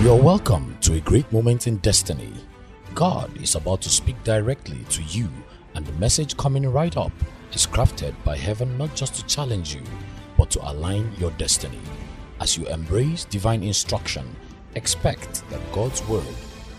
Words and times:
You're 0.00 0.14
welcome 0.14 0.78
to 0.82 0.94
a 0.94 1.00
great 1.00 1.30
moment 1.32 1.66
in 1.66 1.78
destiny. 1.78 2.32
God 2.94 3.36
is 3.42 3.56
about 3.56 3.82
to 3.82 3.88
speak 3.88 4.22
directly 4.22 4.84
to 4.90 5.02
you, 5.02 5.28
and 5.74 5.84
the 5.84 5.92
message 5.94 6.36
coming 6.36 6.70
right 6.70 6.96
up 6.96 7.10
is 7.52 7.66
crafted 7.66 8.14
by 8.22 8.36
heaven 8.36 8.78
not 8.78 8.94
just 8.94 9.16
to 9.16 9.26
challenge 9.26 9.74
you, 9.74 9.82
but 10.36 10.52
to 10.52 10.70
align 10.70 11.10
your 11.18 11.32
destiny. 11.32 11.80
As 12.40 12.56
you 12.56 12.64
embrace 12.68 13.24
divine 13.24 13.64
instruction, 13.64 14.24
expect 14.76 15.42
that 15.50 15.72
God's 15.72 16.06
word 16.06 16.36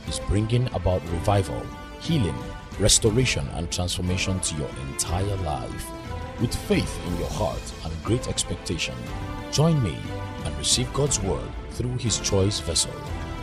is 0.07 0.21
bringing 0.29 0.73
about 0.73 1.03
revival, 1.09 1.61
healing, 1.99 2.37
restoration, 2.79 3.45
and 3.55 3.69
transformation 3.69 4.39
to 4.39 4.55
your 4.55 4.69
entire 4.87 5.35
life. 5.43 5.91
With 6.39 6.55
faith 6.55 7.05
in 7.07 7.17
your 7.17 7.31
heart 7.31 7.73
and 7.83 8.03
great 8.03 8.29
expectation, 8.29 8.95
join 9.51 9.83
me 9.83 9.97
and 10.45 10.57
receive 10.57 10.91
God's 10.93 11.19
word 11.21 11.49
through 11.71 11.97
his 11.97 12.19
choice 12.19 12.59
vessel, 12.59 12.91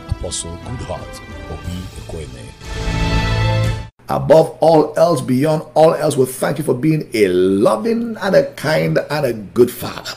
Apostle 0.09 0.57
Goodheart 0.57 1.21
Obi 1.51 1.79
Ekweme. 1.99 3.87
Above 4.09 4.57
all 4.61 4.93
else, 4.97 5.21
beyond 5.21 5.63
all 5.73 5.93
else, 5.93 6.15
we 6.15 6.25
thank 6.25 6.57
you 6.57 6.63
for 6.63 6.73
being 6.73 7.09
a 7.13 7.27
loving 7.27 8.15
and 8.21 8.35
a 8.35 8.51
kind 8.53 8.97
and 9.09 9.25
a 9.25 9.33
good 9.33 9.69
father. 9.69 10.11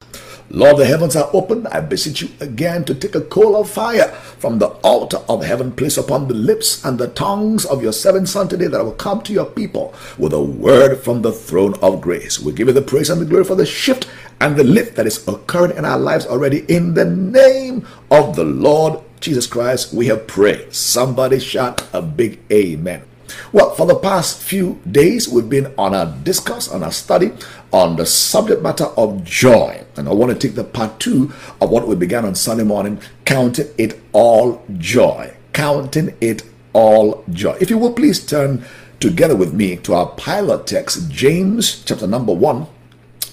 Lord, 0.53 0.79
the 0.79 0.85
heavens 0.85 1.15
are 1.15 1.31
open. 1.33 1.69
I 1.69 1.79
beseech 1.81 2.23
you 2.23 2.29
again 2.41 2.85
to 2.87 2.95
take 2.95 3.15
a 3.15 3.21
coal 3.21 3.55
of 3.55 3.71
fire 3.71 4.09
from 4.39 4.59
the 4.59 4.67
altar 4.83 5.19
of 5.29 5.45
heaven, 5.45 5.71
place 5.71 5.97
upon 5.97 6.27
the 6.27 6.35
lips 6.35 6.85
and 6.85 6.99
the 6.99 7.07
tongues 7.09 7.65
of 7.65 7.83
your 7.85 7.93
seven 7.93 8.27
son 8.27 8.49
today 8.49 8.67
that 8.67 8.81
I 8.81 8.83
will 8.83 8.93
come 8.93 9.23
to 9.23 9.33
your 9.33 9.45
people 9.45 9.95
with 10.19 10.33
a 10.33 10.43
word 10.43 10.97
from 10.99 11.23
the 11.23 11.31
throne 11.31 11.75
of 11.83 12.01
grace. 12.01 12.41
We 12.41 12.53
give 12.53 12.67
you 12.67 12.75
the 12.75 12.83
praise 12.83 13.11
and 13.11 13.21
the 13.21 13.27
glory 13.27 13.45
for 13.45 13.55
the 13.55 13.67
shift 13.67 14.09
and 14.41 14.57
the 14.57 14.65
lift 14.65 14.97
that 14.97 15.07
is 15.07 15.27
occurring 15.29 15.77
in 15.77 15.85
our 15.85 15.99
lives 15.99 16.27
already. 16.27 16.65
In 16.69 16.95
the 16.95 17.05
name 17.05 17.87
of 18.11 18.37
the 18.37 18.45
Lord 18.45 19.01
Jesus 19.21 19.47
Christ, 19.47 19.93
we 19.93 20.07
have 20.07 20.27
prayed. 20.27 20.75
Somebody 20.75 21.39
shout 21.39 21.87
a 21.93 22.01
big 22.01 22.41
amen. 22.51 23.03
Well, 23.53 23.75
for 23.75 23.87
the 23.87 23.97
past 23.97 24.43
few 24.43 24.81
days, 24.91 25.29
we've 25.29 25.49
been 25.49 25.73
on 25.79 25.95
a 25.95 26.17
discourse, 26.25 26.69
on 26.69 26.83
a 26.83 26.91
study 26.91 27.33
on 27.73 27.97
the 27.97 28.07
subject 28.07 28.63
matter 28.63 28.87
of 28.97 29.23
joy. 29.23 29.85
And 29.97 30.09
I 30.09 30.13
want 30.13 30.33
to 30.33 30.39
take 30.49 30.57
the 30.57 30.65
part 30.65 30.99
two 30.99 31.33
of 31.61 31.71
what 31.71 31.87
we 31.87 31.95
began 31.95 32.25
on 32.25 32.35
Sunday 32.35 32.65
morning, 32.65 33.01
counting 33.25 33.69
it 33.79 34.01
all 34.13 34.65
joy. 34.79 35.37
Counting 35.53 36.17
it 36.21 36.43
all 36.73 37.25
joy. 37.31 37.57
If 37.61 37.71
you 37.71 37.79
will 37.79 37.93
please 37.93 38.25
turn 38.25 38.65
together 38.99 39.37
with 39.37 39.53
me 39.53 39.77
to 39.77 39.95
our 39.95 40.07
pilot 40.07 40.67
text, 40.67 41.11
James 41.11 41.83
chapter 41.85 42.07
number 42.07 42.33
one. 42.33 42.67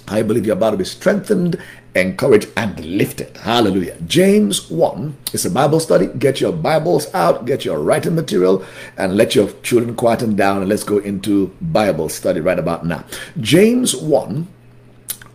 I 0.08 0.22
believe 0.22 0.46
you're 0.46 0.56
about 0.56 0.72
to 0.72 0.78
be 0.78 0.86
strengthened 0.86 1.60
encouraged, 1.98 2.50
and 2.56 2.80
lifted. 2.86 3.36
Hallelujah. 3.38 3.98
James 4.08 4.70
1 4.70 5.18
is 5.34 5.46
a 5.46 5.50
Bible 5.50 5.80
study. 5.80 6.08
Get 6.08 6.40
your 6.40 6.54
Bibles 6.54 7.14
out, 7.14 7.46
get 7.46 7.66
your 7.66 7.80
writing 7.80 8.16
material, 8.16 8.64
and 8.98 9.18
let 9.18 9.36
your 9.36 9.50
children 9.64 9.96
quieten 9.96 10.36
down, 10.36 10.62
and 10.62 10.70
let's 10.70 10.84
go 10.84 11.00
into 11.00 11.56
Bible 11.62 12.10
study 12.10 12.40
right 12.40 12.60
about 12.60 12.86
now. 12.86 13.04
James 13.40 13.96
1, 13.96 14.48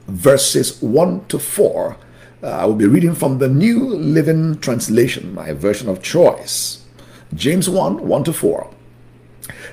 verses 0.07 0.81
1 0.83 1.27
to 1.27 1.39
4. 1.39 1.97
Uh, 2.43 2.47
I 2.47 2.65
will 2.65 2.75
be 2.75 2.87
reading 2.87 3.15
from 3.15 3.39
the 3.39 3.49
New 3.49 3.89
Living 3.89 4.59
Translation, 4.59 5.35
my 5.35 5.53
version 5.53 5.89
of 5.89 6.03
choice. 6.03 6.85
James 7.35 7.69
1, 7.69 8.07
1 8.07 8.25
to 8.25 8.33
4. 8.33 8.71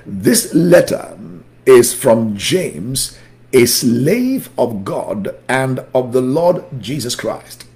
This 0.06 0.54
letter 0.54 1.18
is 1.66 1.92
from 1.92 2.36
James 2.36 3.18
a 3.52 3.66
slave 3.66 4.50
of 4.56 4.84
God 4.84 5.34
and 5.48 5.80
of 5.94 6.12
the 6.12 6.20
Lord 6.20 6.64
Jesus 6.78 7.14
Christ. 7.14 7.66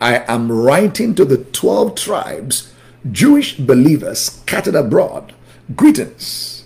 I 0.00 0.24
am 0.26 0.50
writing 0.50 1.14
to 1.14 1.24
the 1.24 1.38
12 1.38 1.94
tribes, 1.94 2.72
Jewish 3.10 3.56
believers 3.56 4.20
scattered 4.20 4.74
abroad. 4.74 5.34
Greetings, 5.76 6.64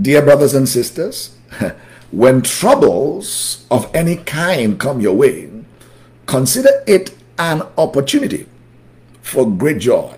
dear 0.00 0.22
brothers 0.22 0.54
and 0.54 0.68
sisters. 0.68 1.36
when 2.10 2.42
troubles 2.42 3.66
of 3.70 3.90
any 3.94 4.16
kind 4.16 4.78
come 4.78 5.00
your 5.00 5.14
way, 5.14 5.50
consider 6.26 6.70
it 6.86 7.16
an 7.38 7.62
opportunity 7.76 8.46
for 9.20 9.50
great 9.50 9.78
joy. 9.78 10.16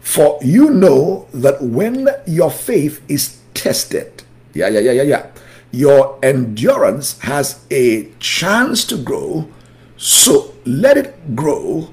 For 0.00 0.38
you 0.42 0.70
know 0.70 1.28
that 1.32 1.62
when 1.62 2.08
your 2.26 2.50
faith 2.50 3.00
is 3.08 3.38
tested, 3.54 4.22
yeah, 4.54 4.68
yeah, 4.68 4.80
yeah, 4.80 4.92
yeah, 4.92 5.02
yeah 5.02 5.26
your 5.72 6.18
endurance 6.22 7.18
has 7.20 7.64
a 7.70 8.10
chance 8.20 8.84
to 8.84 8.96
grow. 8.96 9.48
So 9.96 10.54
let 10.64 10.96
it 10.96 11.34
grow. 11.34 11.92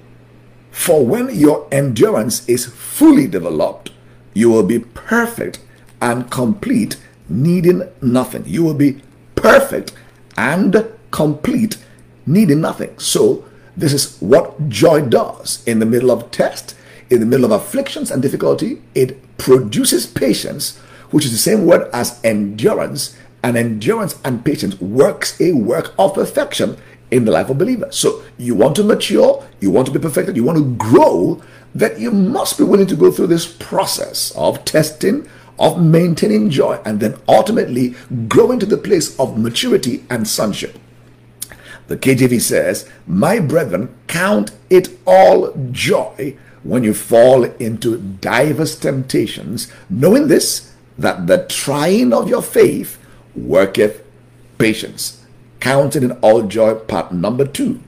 For 0.72 1.06
when 1.06 1.34
your 1.34 1.67
endurance 1.72 2.47
is 2.47 2.66
fully 2.66 3.28
developed, 3.28 3.91
you 4.34 4.50
will 4.50 4.63
be 4.63 4.79
perfect 4.79 5.59
and 6.01 6.29
complete, 6.29 6.97
needing 7.28 7.84
nothing. 8.01 8.44
You 8.45 8.63
will 8.63 8.73
be 8.73 9.01
perfect 9.35 9.94
and 10.38 10.90
complete, 11.11 11.78
needing 12.25 12.61
nothing. 12.61 12.97
So, 13.00 13.46
this 13.75 13.94
is 13.94 14.17
what 14.19 14.69
joy 14.69 15.01
does 15.01 15.63
in 15.66 15.79
the 15.79 15.85
middle 15.85 16.11
of 16.11 16.31
test, 16.31 16.75
in 17.09 17.19
the 17.19 17.25
middle 17.25 17.46
of 17.46 17.51
afflictions 17.51 18.11
and 18.11 18.22
difficulty. 18.22 18.81
It 18.94 19.38
produces 19.38 20.06
patience, 20.06 20.78
which 21.11 21.25
is 21.25 21.31
the 21.31 21.38
same 21.38 21.66
word 21.66 21.90
as 21.94 22.19
endurance, 22.23 23.17
and 23.44 23.58
endurance 23.58 24.20
and 24.24 24.44
patience 24.44 24.80
works 24.82 25.40
a 25.40 25.54
work 25.54 25.94
of 25.98 26.14
perfection 26.14 26.78
in 27.12 27.26
the 27.26 27.32
life 27.32 27.50
of 27.50 27.58
believers. 27.58 27.96
So 27.96 28.24
you 28.38 28.56
want 28.56 28.76
to 28.76 28.84
mature, 28.84 29.48
you 29.60 29.72
want 29.72 29.88
to 29.88 29.94
be 29.94 30.00
perfected, 30.00 30.36
you 30.36 30.44
want 30.44 30.58
to 30.58 30.76
grow, 30.76 31.42
that 31.74 32.00
you 32.00 32.12
must 32.12 32.58
be 32.58 32.64
willing 32.64 32.88
to 32.88 32.96
go 32.96 33.12
through 33.12 33.28
this 33.28 33.48
process 33.48 34.32
of 34.36 34.66
testing, 34.66 35.28
of 35.58 35.82
maintaining 35.82 36.50
joy, 36.50 36.80
and 36.86 37.00
then 37.00 37.18
ultimately 37.28 37.96
growing 38.28 38.60
to 38.60 38.66
the 38.66 38.78
place 38.78 39.18
of 39.20 39.38
maturity 39.38 40.04
and 40.10 40.28
sonship. 40.28 40.78
The 41.88 41.98
KJV 41.98 42.40
says, 42.42 42.90
My 43.08 43.40
brethren, 43.40 43.96
count 44.08 44.52
it 44.70 44.90
all 45.06 45.54
joy 45.72 46.38
when 46.64 46.84
you 46.84 46.94
fall 46.94 47.44
into 47.44 47.98
diverse 47.98 48.78
temptations, 48.78 49.72
knowing 49.90 50.28
this, 50.28 50.74
that 50.98 51.28
the 51.28 51.46
trying 51.48 52.14
of 52.14 52.30
your 52.30 52.42
faith 52.42 52.99
worketh 53.46 54.04
patience. 54.58 55.26
Counted 55.60 56.04
in 56.04 56.12
all 56.22 56.44
joy, 56.44 56.76
part 56.76 57.12
number 57.12 57.46
two. 57.46 57.82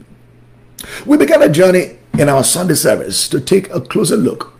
We 1.05 1.17
began 1.17 1.41
a 1.41 1.49
journey 1.49 1.97
in 2.17 2.27
our 2.27 2.43
Sunday 2.43 2.75
service 2.75 3.29
to 3.29 3.39
take 3.39 3.69
a 3.69 3.81
closer 3.81 4.17
look 4.17 4.51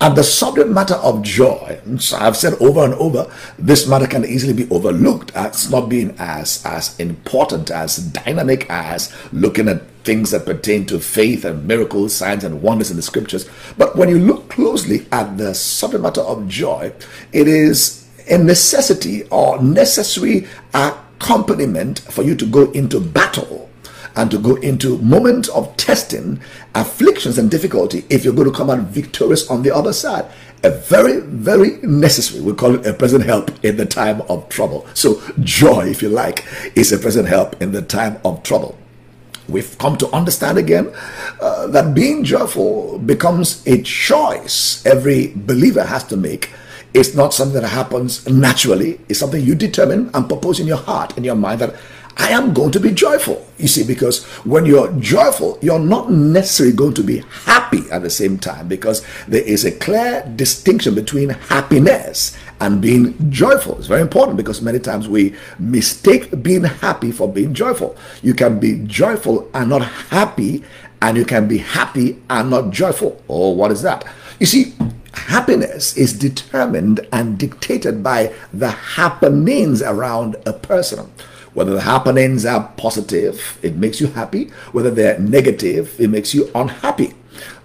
at 0.00 0.14
the 0.14 0.22
subject 0.22 0.68
matter 0.68 0.94
of 0.94 1.22
joy. 1.22 1.78
So 1.98 2.16
I've 2.16 2.36
said 2.36 2.54
over 2.54 2.84
and 2.84 2.94
over, 2.94 3.30
this 3.58 3.86
matter 3.86 4.06
can 4.06 4.24
easily 4.24 4.52
be 4.52 4.70
overlooked 4.70 5.34
as 5.34 5.70
not 5.70 5.88
being 5.88 6.14
as, 6.18 6.64
as 6.64 6.98
important, 6.98 7.70
as 7.70 7.98
dynamic 7.98 8.68
as 8.70 9.14
looking 9.32 9.68
at 9.68 9.82
things 10.04 10.30
that 10.30 10.46
pertain 10.46 10.86
to 10.86 10.98
faith 10.98 11.44
and 11.44 11.66
miracles, 11.66 12.14
signs 12.14 12.44
and 12.44 12.62
wonders 12.62 12.90
in 12.90 12.96
the 12.96 13.02
scriptures. 13.02 13.48
But 13.76 13.96
when 13.96 14.08
you 14.08 14.18
look 14.18 14.48
closely 14.48 15.06
at 15.12 15.36
the 15.36 15.54
subject 15.54 16.02
matter 16.02 16.22
of 16.22 16.48
joy, 16.48 16.92
it 17.32 17.48
is 17.48 18.08
a 18.30 18.38
necessity 18.38 19.24
or 19.24 19.60
necessary 19.62 20.46
accompaniment 20.72 21.98
for 22.00 22.22
you 22.22 22.34
to 22.36 22.46
go 22.46 22.70
into 22.72 23.00
battle 23.00 23.68
and 24.16 24.30
to 24.30 24.38
go 24.38 24.56
into 24.56 24.98
moments 24.98 25.48
of 25.50 25.76
testing, 25.76 26.40
afflictions, 26.74 27.38
and 27.38 27.50
difficulty 27.50 28.04
if 28.10 28.24
you're 28.24 28.34
going 28.34 28.50
to 28.50 28.56
come 28.56 28.70
out 28.70 28.80
victorious 28.80 29.48
on 29.48 29.62
the 29.62 29.74
other 29.74 29.92
side. 29.92 30.30
A 30.62 30.70
very, 30.70 31.20
very 31.20 31.76
necessary, 31.82 32.42
we 32.42 32.52
call 32.52 32.74
it 32.74 32.86
a 32.86 32.92
present 32.92 33.24
help 33.24 33.50
in 33.64 33.76
the 33.76 33.86
time 33.86 34.20
of 34.22 34.48
trouble. 34.48 34.86
So, 34.94 35.22
joy, 35.40 35.88
if 35.88 36.02
you 36.02 36.08
like, 36.08 36.44
is 36.74 36.92
a 36.92 36.98
present 36.98 37.28
help 37.28 37.60
in 37.62 37.72
the 37.72 37.82
time 37.82 38.18
of 38.24 38.42
trouble. 38.42 38.76
We've 39.48 39.76
come 39.78 39.96
to 39.98 40.08
understand 40.10 40.58
again 40.58 40.92
uh, 41.40 41.66
that 41.68 41.94
being 41.94 42.24
joyful 42.24 42.98
becomes 42.98 43.66
a 43.66 43.82
choice 43.82 44.84
every 44.86 45.32
believer 45.34 45.82
has 45.82 46.04
to 46.04 46.16
make 46.16 46.50
it's 46.94 47.14
not 47.14 47.32
something 47.34 47.60
that 47.60 47.68
happens 47.68 48.28
naturally. 48.28 49.00
It's 49.08 49.20
something 49.20 49.42
you 49.44 49.54
determine 49.54 50.10
and 50.14 50.28
propose 50.28 50.60
in 50.60 50.66
your 50.66 50.78
heart, 50.78 51.16
and 51.16 51.24
your 51.24 51.36
mind 51.36 51.60
that 51.60 51.74
I 52.16 52.30
am 52.30 52.52
going 52.52 52.72
to 52.72 52.80
be 52.80 52.90
joyful. 52.90 53.46
You 53.56 53.68
see, 53.68 53.84
because 53.84 54.24
when 54.44 54.66
you're 54.66 54.92
joyful, 54.94 55.58
you're 55.62 55.78
not 55.78 56.10
necessarily 56.10 56.74
going 56.74 56.94
to 56.94 57.02
be 57.02 57.18
happy 57.44 57.82
at 57.90 58.02
the 58.02 58.10
same 58.10 58.38
time 58.38 58.68
because 58.68 59.04
there 59.26 59.42
is 59.42 59.64
a 59.64 59.72
clear 59.72 60.30
distinction 60.36 60.94
between 60.94 61.30
happiness 61.30 62.36
and 62.60 62.82
being 62.82 63.30
joyful. 63.30 63.78
It's 63.78 63.86
very 63.86 64.02
important 64.02 64.36
because 64.36 64.60
many 64.60 64.78
times 64.80 65.08
we 65.08 65.34
mistake 65.58 66.42
being 66.42 66.64
happy 66.64 67.10
for 67.10 67.32
being 67.32 67.54
joyful. 67.54 67.96
You 68.22 68.34
can 68.34 68.58
be 68.58 68.82
joyful 68.84 69.48
and 69.54 69.70
not 69.70 69.82
happy, 69.82 70.62
and 71.00 71.16
you 71.16 71.24
can 71.24 71.48
be 71.48 71.58
happy 71.58 72.20
and 72.28 72.50
not 72.50 72.70
joyful. 72.70 73.22
Oh, 73.28 73.50
what 73.50 73.70
is 73.70 73.80
that? 73.82 74.04
You 74.38 74.46
see, 74.46 74.74
happiness 75.12 75.96
is 75.96 76.12
determined 76.12 77.06
and 77.12 77.38
dictated 77.38 78.02
by 78.02 78.32
the 78.52 78.70
happenings 78.70 79.82
around 79.82 80.36
a 80.46 80.52
person. 80.52 81.10
Whether 81.52 81.72
the 81.72 81.80
happenings 81.80 82.46
are 82.46 82.72
positive, 82.76 83.58
it 83.62 83.74
makes 83.76 84.00
you 84.00 84.08
happy. 84.08 84.50
Whether 84.72 84.90
they're 84.90 85.18
negative, 85.18 85.98
it 85.98 86.08
makes 86.08 86.32
you 86.32 86.50
unhappy. 86.54 87.14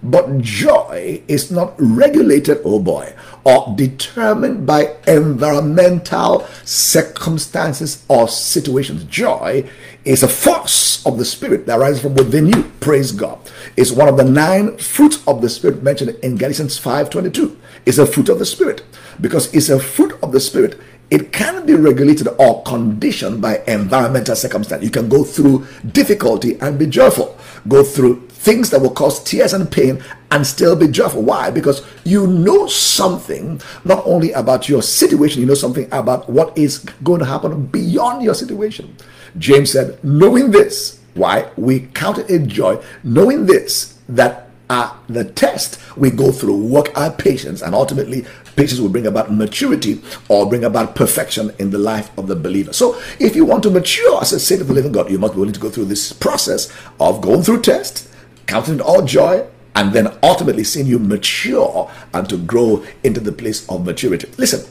But 0.02 0.40
joy 0.40 1.22
is 1.28 1.52
not 1.52 1.74
regulated, 1.78 2.62
oh 2.64 2.80
boy, 2.80 3.14
or 3.44 3.74
determined 3.76 4.66
by 4.66 4.96
environmental 5.08 6.48
circumstances 6.64 8.04
or 8.08 8.28
situations. 8.28 9.04
Joy 9.06 9.70
is 10.06 10.24
a 10.24 10.28
force 10.28 11.06
of 11.06 11.18
the 11.18 11.26
Spirit 11.26 11.66
that 11.66 11.80
rises 11.80 12.02
from 12.02 12.14
within 12.14 12.48
you. 12.48 12.64
Praise 12.80 13.12
God. 13.12 13.40
It's 13.76 13.92
one 13.92 14.08
of 14.08 14.18
the 14.18 14.24
nine 14.24 14.78
fruits 14.78 15.22
of 15.28 15.42
the 15.42 15.50
Spirit 15.50 15.84
mentioned 15.84 16.12
in 16.24 16.38
Galatians 16.38 16.80
5.22. 16.80 17.58
It's 17.86 17.98
a 17.98 18.06
fruit 18.06 18.30
of 18.30 18.40
the 18.40 18.46
Spirit 18.46 18.84
because 19.20 19.54
it's 19.54 19.70
a 19.70 19.80
fruit 19.80 20.14
of 20.22 20.32
the 20.32 20.40
Spirit 20.40 20.80
it 21.12 21.32
can 21.32 21.66
be 21.66 21.76
regulated 21.76 22.28
or 22.40 22.64
conditioned 22.64 23.42
by 23.42 23.62
environmental 23.68 24.36
circumstance. 24.36 24.84
You 24.84 24.90
can 24.90 25.08
go 25.08 25.24
through 25.24 25.68
difficulty 25.92 26.58
and 26.62 26.80
be 26.80 26.88
joyful, 26.88 27.38
go 27.68 27.84
through 27.84 28.28
things 28.30 28.70
that 28.72 28.82
will 28.82 28.92
cause 28.92 29.24
tears 29.24 29.54
and 29.54 29.72
pain 29.72 30.04
and 30.32 30.46
still 30.46 30.76
be 30.76 30.88
joyful. 30.88 31.22
Why? 31.22 31.52
Because 31.52 31.86
you 32.04 32.28
know 32.28 32.68
something 32.68 33.62
not 33.84 34.04
only 34.06 34.32
about 34.32 34.68
your 34.68 34.82
situation, 34.82 35.42
you 35.42 35.48
know 35.48 35.54
something 35.54 35.88
about 35.92 36.30
what 36.30 36.58
is 36.58 36.80
going 37.04 37.20
to 37.20 37.26
happen 37.26 37.68
beyond 37.68 38.24
your 38.24 38.34
situation. 38.34 38.96
James 39.38 39.72
said, 39.72 40.02
knowing 40.04 40.52
this, 40.52 41.00
why? 41.14 41.50
We 41.56 41.82
count 41.94 42.18
it 42.18 42.30
a 42.30 42.40
joy, 42.40 42.84
knowing 43.04 43.46
this, 43.46 44.00
that 44.10 44.50
uh, 44.70 44.96
the 45.08 45.24
test 45.24 45.80
we 45.96 46.10
go 46.10 46.32
through 46.32 46.58
work 46.66 46.96
our 46.98 47.12
patience 47.12 47.62
and 47.62 47.76
ultimately 47.76 48.26
patience 48.56 48.80
will 48.80 48.90
bring 48.90 49.06
about 49.06 49.32
maturity 49.32 50.02
or 50.28 50.50
bring 50.50 50.64
about 50.64 50.96
perfection 50.96 51.52
in 51.60 51.70
the 51.70 51.78
life 51.78 52.16
of 52.18 52.28
the 52.28 52.36
believer. 52.36 52.74
So, 52.74 53.00
if 53.20 53.36
you 53.36 53.46
want 53.46 53.64
to 53.64 53.70
mature 53.70 54.22
as 54.22 54.32
a 54.34 54.40
saint 54.40 54.62
of 54.62 54.68
the 54.68 54.74
living 54.74 54.92
God, 54.92 55.10
you 55.12 55.20
must 55.20 55.34
be 55.34 55.40
willing 55.40 55.54
to 55.54 55.60
go 55.60 55.70
through 55.70 55.86
this 55.86 56.12
process 56.14 56.72
of 57.00 57.22
going 57.22 57.44
through 57.44 57.62
tests, 57.62 58.10
counting 58.48 58.82
all 58.82 59.04
joy, 59.04 59.46
and 59.76 59.94
then 59.94 60.18
ultimately 60.24 60.64
seeing 60.64 60.88
you 60.88 61.00
mature 61.00 61.92
and 62.14 62.30
to 62.30 62.38
grow 62.38 62.84
into 63.04 63.20
the 63.20 63.32
place 63.32 63.68
of 63.70 63.86
maturity. 63.86 64.32
Listen, 64.38 64.66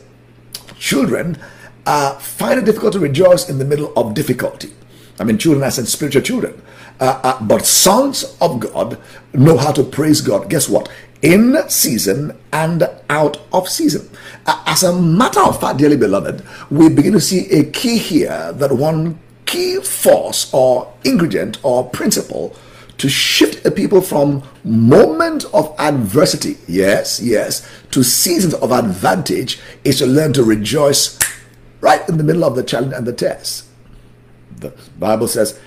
children 0.79 1.39
uh, 1.87 2.19
find 2.19 2.59
it 2.59 2.65
difficult 2.65 2.93
to 2.95 2.99
rejoice 2.99 3.49
in 3.49 3.59
the 3.59 3.65
middle 3.65 3.93
of 3.97 4.15
difficulty. 4.15 4.73
I 5.19 5.25
mean, 5.25 5.39
children, 5.39 5.63
as 5.65 5.79
in 5.79 5.87
spiritual 5.87 6.23
children. 6.23 6.61
Uh, 7.01 7.21
uh, 7.23 7.43
but 7.45 7.65
sons 7.65 8.37
of 8.41 8.61
God 8.61 8.99
know 9.33 9.57
how 9.57 9.73
to 9.73 9.83
praise 9.83 10.21
God. 10.21 10.49
Guess 10.49 10.69
what? 10.69 10.89
in 11.25 11.57
season 11.71 12.39
and 12.53 12.87
out 13.09 13.41
of 13.51 13.67
season. 13.67 14.09
As 14.47 14.83
a 14.83 14.93
matter 14.93 15.41
of 15.41 15.59
fact, 15.59 15.79
dearly 15.79 15.97
beloved, 15.97 16.45
we 16.71 16.91
begin 16.91 17.15
to 17.15 17.21
see 17.21 17.51
a 17.51 17.65
key 17.65 17.97
here 17.97 18.53
that 18.53 18.71
one 18.71 19.19
key 19.47 19.81
force 19.81 20.53
or 20.53 20.93
ingredient 21.03 21.59
or 21.65 21.89
principle 21.89 22.55
to 22.99 23.09
shift 23.09 23.65
a 23.65 23.71
people 23.71 24.03
from 24.03 24.43
moment 24.65 25.47
of 25.55 25.75
adversity, 25.79 26.59
yes, 26.69 27.21
yes, 27.21 27.67
to 27.91 28.05
seasons 28.05 28.53
of 28.55 28.71
advantage 28.71 29.59
is 29.83 29.99
to 29.99 30.07
learn 30.07 30.33
to 30.35 30.45
rejoice 30.45 31.19
right 31.85 32.09
in 32.09 32.17
the 32.17 32.25
middle 32.25 32.45
of 32.45 32.57
the 32.57 32.63
challenge 32.63 32.95
and 32.95 33.07
the 33.07 33.13
test. 33.13 33.67
The 34.57 34.73
Bible 34.99 35.29
says, 35.29 35.61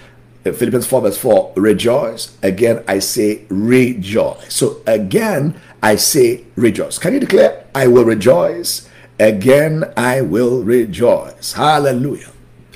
Philippians 0.43 0.87
4 0.87 1.01
verse 1.01 1.17
4, 1.17 1.53
rejoice. 1.55 2.35
Again, 2.41 2.83
I 2.87 2.99
say 2.99 3.45
rejoice. 3.49 4.51
So 4.51 4.81
again, 4.87 5.61
I 5.83 5.95
say 5.97 6.45
rejoice. 6.55 6.97
Can 6.97 7.13
you 7.13 7.19
declare, 7.19 7.65
I 7.75 7.85
will 7.85 8.03
rejoice? 8.03 8.89
Again, 9.19 9.83
I 9.95 10.21
will 10.21 10.63
rejoice. 10.63 11.53
Hallelujah. 11.53 12.31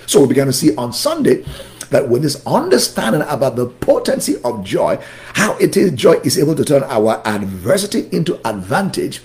So 0.06 0.22
we 0.22 0.28
began 0.28 0.46
to 0.48 0.54
see 0.54 0.76
on 0.76 0.94
Sunday 0.94 1.44
that 1.90 2.10
with 2.10 2.22
this 2.22 2.46
understanding 2.46 3.24
about 3.24 3.56
the 3.56 3.66
potency 3.66 4.36
of 4.44 4.64
joy, 4.64 5.00
how 5.34 5.58
it 5.58 5.76
is 5.76 5.92
joy 5.92 6.20
is 6.24 6.38
able 6.38 6.56
to 6.56 6.64
turn 6.64 6.84
our 6.84 7.26
adversity 7.26 8.08
into 8.12 8.40
advantage 8.48 9.22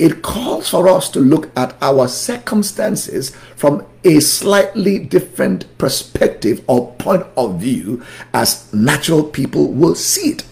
it 0.00 0.22
calls 0.22 0.70
for 0.70 0.88
us 0.88 1.10
to 1.10 1.20
look 1.20 1.50
at 1.56 1.76
our 1.82 2.08
circumstances 2.08 3.36
from 3.54 3.84
a 4.02 4.18
slightly 4.20 4.98
different 4.98 5.66
perspective 5.76 6.64
or 6.66 6.92
point 6.94 7.26
of 7.36 7.60
view 7.60 8.02
as 8.32 8.72
natural 8.72 9.22
people 9.22 9.70
will 9.70 9.94
see 9.94 10.30
it. 10.30 10.44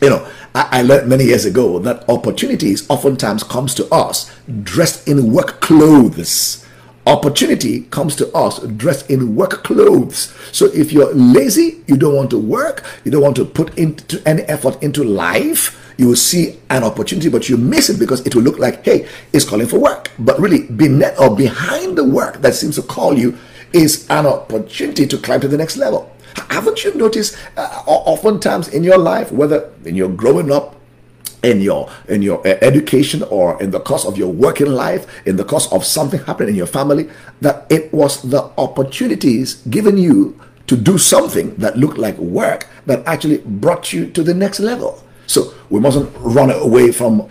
You 0.00 0.10
know, 0.10 0.28
I, 0.54 0.68
I 0.78 0.82
learned 0.82 1.08
many 1.08 1.24
years 1.24 1.44
ago 1.44 1.80
that 1.80 2.08
opportunities 2.08 2.88
oftentimes 2.88 3.42
comes 3.42 3.74
to 3.74 3.92
us 3.92 4.32
dressed 4.62 5.08
in 5.08 5.32
work 5.32 5.60
clothes 5.60 6.64
opportunity 7.08 7.80
comes 7.84 8.14
to 8.16 8.30
us 8.34 8.58
dressed 8.60 9.10
in 9.10 9.34
work 9.34 9.64
clothes. 9.64 10.34
So 10.52 10.66
if 10.66 10.92
you're 10.92 11.12
lazy, 11.14 11.82
you 11.86 11.96
don't 11.96 12.14
want 12.14 12.30
to 12.30 12.38
work, 12.38 12.84
you 13.04 13.10
don't 13.10 13.22
want 13.22 13.36
to 13.36 13.44
put 13.46 13.76
into 13.78 14.22
any 14.26 14.42
effort 14.42 14.80
into 14.82 15.02
life, 15.02 15.77
you 15.98 16.06
will 16.06 16.16
see 16.16 16.58
an 16.70 16.84
opportunity, 16.84 17.28
but 17.28 17.48
you 17.48 17.56
miss 17.56 17.90
it 17.90 17.98
because 17.98 18.24
it 18.24 18.34
will 18.34 18.42
look 18.42 18.58
like, 18.58 18.84
hey, 18.84 19.06
it's 19.32 19.44
calling 19.44 19.66
for 19.66 19.78
work. 19.78 20.10
But 20.18 20.38
really, 20.38 20.62
beneath 20.62 21.18
or 21.20 21.36
behind 21.36 21.98
the 21.98 22.04
work 22.04 22.40
that 22.40 22.54
seems 22.54 22.76
to 22.76 22.82
call 22.82 23.18
you 23.18 23.36
is 23.72 24.08
an 24.08 24.24
opportunity 24.24 25.06
to 25.06 25.18
climb 25.18 25.40
to 25.40 25.48
the 25.48 25.58
next 25.58 25.76
level. 25.76 26.10
Haven't 26.50 26.84
you 26.84 26.94
noticed 26.94 27.36
uh, 27.56 27.82
oftentimes 27.86 28.68
in 28.68 28.84
your 28.84 28.96
life, 28.96 29.32
whether 29.32 29.72
in 29.84 29.96
you're 29.96 30.08
growing 30.08 30.52
up, 30.52 30.76
in 31.42 31.60
your 31.60 31.90
in 32.08 32.22
your 32.22 32.40
uh, 32.46 32.58
education 32.62 33.22
or 33.24 33.60
in 33.62 33.70
the 33.70 33.78
course 33.78 34.04
of 34.04 34.18
your 34.18 34.28
working 34.28 34.66
life 34.66 35.06
in 35.24 35.36
the 35.36 35.44
course 35.44 35.70
of 35.72 35.84
something 35.84 36.18
happening 36.24 36.50
in 36.50 36.56
your 36.56 36.66
family 36.66 37.08
that 37.40 37.64
it 37.70 37.92
was 37.92 38.22
the 38.22 38.42
opportunities 38.58 39.62
given 39.70 39.96
you 39.96 40.38
to 40.66 40.76
do 40.76 40.98
something 40.98 41.54
that 41.54 41.76
looked 41.78 41.96
like 41.96 42.18
work 42.18 42.66
that 42.86 43.06
actually 43.06 43.38
brought 43.38 43.92
you 43.92 44.10
to 44.10 44.24
the 44.24 44.34
next 44.34 44.58
level 44.58 45.00
so 45.28 45.54
we 45.70 45.78
mustn't 45.78 46.10
run 46.18 46.50
away 46.50 46.90
from 46.90 47.30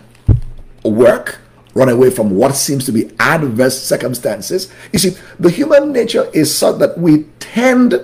work, 0.84 1.40
run 1.74 1.88
away 1.88 2.10
from 2.10 2.30
what 2.30 2.54
seems 2.54 2.86
to 2.86 2.92
be 2.92 3.10
adverse 3.18 3.78
circumstances. 3.82 4.72
You 4.92 5.00
see, 5.00 5.16
the 5.38 5.50
human 5.50 5.92
nature 5.92 6.30
is 6.32 6.56
such 6.56 6.78
that 6.78 6.96
we 6.96 7.24
tend 7.40 8.00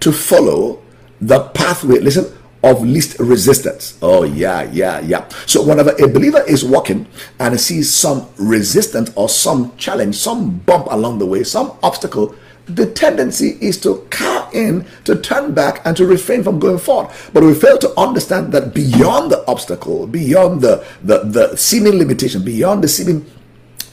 to 0.00 0.12
follow 0.12 0.82
the 1.20 1.44
pathway, 1.50 1.98
listen, 2.00 2.32
of 2.62 2.82
least 2.82 3.18
resistance. 3.18 3.98
Oh, 4.00 4.24
yeah, 4.24 4.62
yeah, 4.72 5.00
yeah. 5.00 5.28
So, 5.46 5.62
whenever 5.62 5.90
a 5.90 6.08
believer 6.08 6.42
is 6.48 6.64
walking 6.64 7.06
and 7.38 7.60
sees 7.60 7.92
some 7.92 8.28
resistance 8.38 9.12
or 9.14 9.28
some 9.28 9.76
challenge, 9.76 10.16
some 10.16 10.58
bump 10.60 10.86
along 10.90 11.18
the 11.18 11.26
way, 11.26 11.44
some 11.44 11.76
obstacle, 11.82 12.34
the 12.68 12.86
tendency 12.86 13.58
is 13.60 13.80
to 13.80 14.06
cower 14.10 14.48
in, 14.52 14.86
to 15.04 15.16
turn 15.20 15.54
back, 15.54 15.80
and 15.84 15.96
to 15.96 16.06
refrain 16.06 16.42
from 16.42 16.58
going 16.58 16.78
forward. 16.78 17.12
But 17.32 17.42
we 17.42 17.54
fail 17.54 17.78
to 17.78 17.98
understand 17.98 18.52
that 18.52 18.74
beyond 18.74 19.30
the 19.30 19.46
obstacle, 19.46 20.06
beyond 20.06 20.60
the, 20.60 20.84
the, 21.02 21.20
the 21.24 21.56
seeming 21.56 21.94
limitation, 21.94 22.44
beyond 22.44 22.84
the 22.84 22.88
seeming 22.88 23.24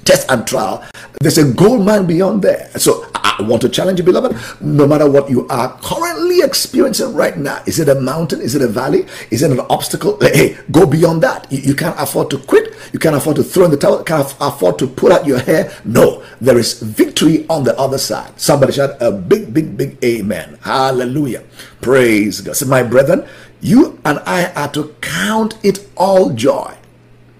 test 0.05 0.29
and 0.31 0.47
trial, 0.47 0.85
there's 1.19 1.37
a 1.37 1.51
gold 1.51 1.85
mine 1.85 2.05
beyond 2.05 2.41
there. 2.41 2.69
So 2.77 3.05
I 3.13 3.41
want 3.41 3.61
to 3.63 3.69
challenge 3.69 3.99
you, 3.99 4.05
beloved, 4.05 4.37
no 4.61 4.87
matter 4.87 5.09
what 5.09 5.29
you 5.29 5.47
are 5.49 5.77
currently 5.83 6.41
experiencing 6.41 7.13
right 7.13 7.37
now. 7.37 7.61
Is 7.65 7.79
it 7.79 7.89
a 7.89 7.95
mountain? 7.95 8.39
Is 8.39 8.55
it 8.55 8.61
a 8.61 8.67
valley? 8.67 9.07
Is 9.29 9.41
it 9.41 9.51
an 9.51 9.59
obstacle? 9.69 10.17
Hey, 10.21 10.57
go 10.71 10.85
beyond 10.85 11.23
that. 11.23 11.51
You, 11.51 11.59
you 11.59 11.75
can't 11.75 11.99
afford 11.99 12.29
to 12.29 12.37
quit. 12.37 12.73
You 12.93 12.99
can't 12.99 13.15
afford 13.15 13.35
to 13.37 13.43
throw 13.43 13.65
in 13.65 13.71
the 13.71 13.77
towel. 13.77 13.99
You 13.99 14.05
can't 14.05 14.35
afford 14.39 14.79
to 14.79 14.87
pull 14.87 15.11
out 15.11 15.25
your 15.25 15.39
hair. 15.39 15.73
No, 15.83 16.23
there 16.39 16.57
is 16.57 16.81
victory 16.81 17.45
on 17.49 17.63
the 17.63 17.77
other 17.77 17.97
side. 17.97 18.39
Somebody 18.39 18.73
shout 18.73 19.01
a 19.01 19.11
big, 19.11 19.53
big, 19.53 19.75
big 19.75 19.97
amen. 20.03 20.59
Hallelujah. 20.61 21.43
Praise 21.81 22.41
God. 22.41 22.55
So, 22.55 22.67
my 22.67 22.83
brethren, 22.83 23.27
you 23.59 23.99
and 24.05 24.19
I 24.25 24.51
are 24.53 24.71
to 24.73 24.95
count 25.01 25.57
it 25.63 25.89
all 25.97 26.29
joy. 26.31 26.75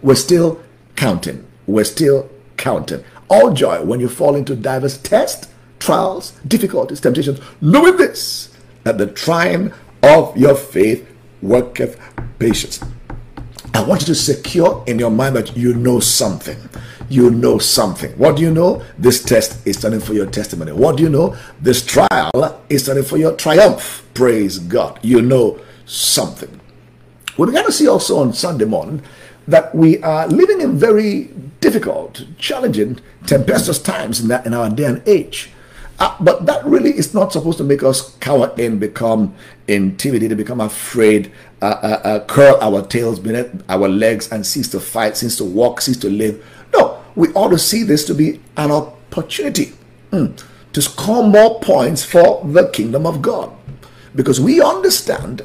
We're 0.02 0.16
still 0.16 0.62
counting. 0.96 1.46
We're 1.68 1.86
still 1.86 2.30
counting. 2.58 3.04
All 3.30 3.54
joy 3.54 3.84
when 3.84 4.00
you 4.00 4.10
fall 4.10 4.36
into 4.36 4.56
diverse 4.56 4.98
tests, 4.98 5.48
trials, 5.80 6.32
difficulties, 6.48 7.00
temptations, 7.02 7.40
knowing 7.62 7.98
this, 7.98 8.56
that 8.84 8.98
the 8.98 9.08
trying 9.08 9.74
of 10.04 10.36
your 10.38 10.56
faith 10.56 11.08
worketh 11.42 12.00
patience. 12.40 12.84
I 13.74 13.84
want 13.84 14.02
you 14.02 14.08
to 14.08 14.16
secure 14.16 14.84
in 14.88 15.00
your 15.00 15.12
mind 15.12 15.36
that 15.36 15.58
you 15.58 15.74
know 15.74 16.00
something. 16.00 16.58
You 17.10 17.30
know 17.30 17.58
something. 17.58 18.12
What 18.18 18.38
do 18.38 18.42
you 18.42 18.52
know? 18.52 18.84
This 18.98 19.24
test 19.24 19.66
is 19.68 19.78
standing 19.78 20.00
for 20.00 20.14
your 20.14 20.26
testimony. 20.26 20.72
What 20.72 20.98
do 20.98 21.04
you 21.04 21.10
know? 21.10 21.36
This 21.62 21.86
trial 21.86 22.64
is 22.70 22.84
standing 22.84 23.04
for 23.04 23.18
your 23.18 23.36
triumph. 23.36 24.08
Praise 24.14 24.60
God. 24.60 25.00
You 25.04 25.22
know 25.22 25.60
something. 25.86 26.60
We 27.38 27.48
began 27.48 27.66
to 27.66 27.72
see 27.72 27.88
also 27.88 28.20
on 28.20 28.34
Sunday 28.34 28.66
morning 28.66 29.04
that 29.48 29.76
we 29.76 30.02
are 30.02 30.28
living 30.28 30.62
in 30.62 30.80
very 30.80 31.26
difficult, 31.66 32.24
challenging, 32.38 33.00
tempestuous 33.26 33.82
times 33.82 34.22
in, 34.22 34.28
that, 34.28 34.46
in 34.46 34.54
our 34.54 34.70
day 34.70 34.84
and 34.86 35.02
age. 35.08 35.50
Uh, 35.98 36.16
but 36.20 36.46
that 36.46 36.64
really 36.64 36.92
is 36.96 37.12
not 37.12 37.34
supposed 37.34 37.58
to 37.58 37.64
make 37.64 37.82
us 37.82 38.16
cower 38.18 38.54
in, 38.56 38.78
become 38.78 39.34
intimidated, 39.68 40.38
become 40.38 40.62
afraid, 40.62 41.32
uh, 41.64 41.66
uh, 41.66 42.02
uh, 42.04 42.26
curl 42.26 42.56
our 42.62 42.86
tails 42.86 43.20
beneath 43.20 43.50
our 43.68 43.88
legs 43.88 44.32
and 44.32 44.46
cease 44.46 44.70
to 44.70 44.80
fight, 44.80 45.18
cease 45.18 45.38
to 45.38 45.44
walk, 45.44 45.82
cease 45.82 45.98
to 45.98 46.08
live. 46.08 46.46
No, 46.72 47.02
we 47.16 47.30
ought 47.30 47.50
to 47.50 47.58
see 47.58 47.82
this 47.82 48.06
to 48.06 48.14
be 48.14 48.40
an 48.58 48.70
opportunity 48.70 49.74
mm, 50.12 50.40
to 50.74 50.82
score 50.84 51.28
more 51.28 51.60
points 51.62 52.04
for 52.06 52.44
the 52.46 52.70
kingdom 52.70 53.08
of 53.08 53.24
God. 53.24 53.52
Because 54.14 54.40
we 54.40 54.62
understand 54.62 55.42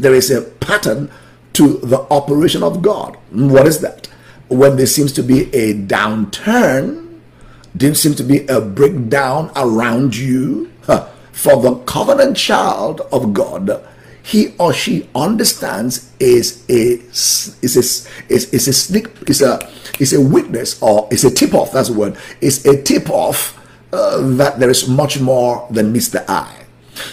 there 0.00 0.14
is 0.14 0.32
a 0.32 0.42
pattern 0.42 1.12
to 1.52 1.74
the 1.78 2.00
operation 2.10 2.64
of 2.64 2.82
God. 2.82 3.16
What 3.30 3.68
is 3.68 3.80
that? 3.82 4.08
When 4.48 4.76
there 4.76 4.86
seems 4.86 5.12
to 5.12 5.22
be 5.22 5.54
a 5.54 5.74
downturn, 5.74 7.20
there 7.74 7.94
seems 7.94 8.16
to 8.16 8.24
be 8.24 8.46
a 8.46 8.60
breakdown 8.60 9.52
around 9.54 10.16
you, 10.16 10.70
for 11.32 11.62
the 11.62 11.76
covenant 11.84 12.36
child 12.36 13.02
of 13.12 13.32
God, 13.32 13.86
he 14.22 14.54
or 14.58 14.72
she 14.72 15.08
understands 15.14 16.12
is 16.18 16.64
a 16.68 17.00
is 17.62 17.76
a 17.76 18.32
is, 18.32 18.52
is 18.52 18.68
a 18.68 18.72
sneak 18.72 19.06
is 19.28 19.40
a 19.40 19.58
is 20.00 20.12
a 20.12 20.20
witness 20.20 20.82
or 20.82 21.08
is 21.10 21.24
a 21.24 21.30
tip 21.30 21.54
off. 21.54 21.72
That's 21.72 21.88
the 21.88 21.94
word. 21.94 22.16
Is 22.40 22.66
a 22.66 22.82
tip 22.82 23.08
off 23.08 23.58
uh, 23.92 24.20
that 24.36 24.58
there 24.58 24.68
is 24.68 24.88
much 24.88 25.20
more 25.20 25.66
than 25.70 25.92
meets 25.92 26.08
the 26.08 26.28
eye. 26.30 26.66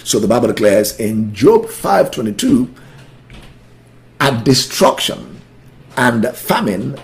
So 0.04 0.18
the 0.18 0.26
Bible 0.28 0.48
declares 0.48 0.98
in 0.98 1.32
Job 1.32 1.68
five 1.68 2.10
twenty 2.10 2.32
two 2.32 2.68
at 4.20 4.44
destruction 4.44 5.40
and 5.96 6.26
famine 6.36 6.98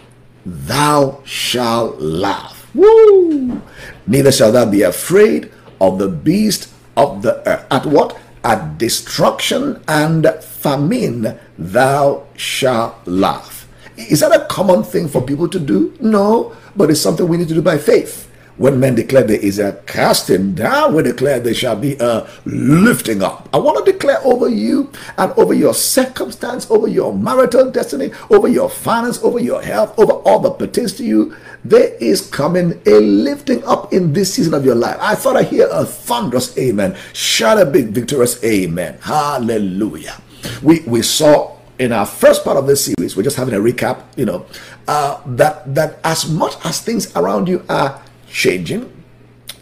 thou 0.45 1.21
shalt 1.25 2.01
laugh. 2.01 2.69
Woo! 2.75 3.61
Neither 4.07 4.33
shall 4.33 4.53
thou 4.53 4.67
be 4.67 4.83
afraid 4.83 5.51
of 5.81 5.99
the 5.99 6.09
beast 6.09 6.73
of 6.97 7.23
the 7.23 7.47
earth. 7.49 7.67
At 7.71 7.87
what? 7.87 8.19
At 8.45 8.79
destruction 8.79 9.83
and 9.87 10.27
famine 10.41 11.39
thou 11.59 12.27
shalt 12.37 13.07
laugh. 13.07 13.69
Is 13.97 14.21
that 14.21 14.33
a 14.33 14.47
common 14.47 14.83
thing 14.83 15.09
for 15.09 15.23
people 15.23 15.49
to 15.49 15.61
do? 15.61 15.95
No, 16.01 16.57
but 16.75 16.91
it's 16.91 17.01
something 17.01 17.29
we 17.29 17.37
need 17.37 17.49
to 17.49 17.55
do 17.55 17.63
by 17.63 17.79
faith. 17.79 18.29
When 18.59 18.79
men 18.79 18.95
declare 18.95 19.25
there 19.25 19.41
is 19.41 19.59
a 19.59 19.73
casting 19.87 20.55
down, 20.55 20.95
we 20.95 21.03
declare 21.03 21.41
there 21.41 21.55
shall 21.55 21.77
be 21.77 21.97
a 21.99 22.29
lifting 22.45 23.23
up. 23.23 23.49
I 23.53 23.59
want 23.59 23.85
to 23.85 23.93
declare 23.93 24.19
over 24.25 24.49
you 24.49 24.93
and 25.17 25.33
over 25.33 25.55
your 25.55 25.73
circumstance, 25.73 26.71
over 26.71 26.87
your 26.87 27.15
marital 27.15 27.71
destiny, 27.71 28.11
over 28.31 28.49
your 28.49 28.69
finance, 28.69 29.23
over 29.23 29.39
your 29.39 29.63
health, 29.63 29.99
over 29.99 30.13
all 30.13 30.39
that 30.41 30.59
pertains 30.59 30.93
to 30.95 31.05
you. 31.05 31.35
There 31.65 31.95
is 32.01 32.29
coming 32.29 32.81
a 32.87 33.01
lifting 33.01 33.65
up 33.65 33.93
in 33.93 34.13
this 34.13 34.35
season 34.35 34.53
of 34.53 34.65
your 34.65 34.75
life. 34.75 34.99
I 35.01 35.15
thought 35.15 35.37
I 35.37 35.45
hear 35.45 35.69
a 35.71 35.85
thunderous 35.85 36.57
amen. 36.59 36.97
Shout 37.13 37.59
a 37.59 37.65
big 37.65 37.89
victorious 37.89 38.43
amen. 38.45 38.99
Hallelujah. 39.01 40.21
We 40.63 40.81
we 40.81 41.03
saw 41.03 41.57
in 41.79 41.93
our 41.93 42.07
first 42.07 42.45
part 42.45 42.57
of 42.57 42.67
this 42.67 42.85
series, 42.85 43.17
we're 43.17 43.23
just 43.23 43.37
having 43.37 43.55
a 43.55 43.59
recap, 43.59 44.03
you 44.17 44.25
know, 44.25 44.47
uh, 44.87 45.21
that 45.27 45.75
that 45.75 45.99
as 46.05 46.29
much 46.31 46.55
as 46.65 46.81
things 46.81 47.15
around 47.17 47.49
you 47.49 47.65
are 47.69 48.01
changing, 48.33 48.91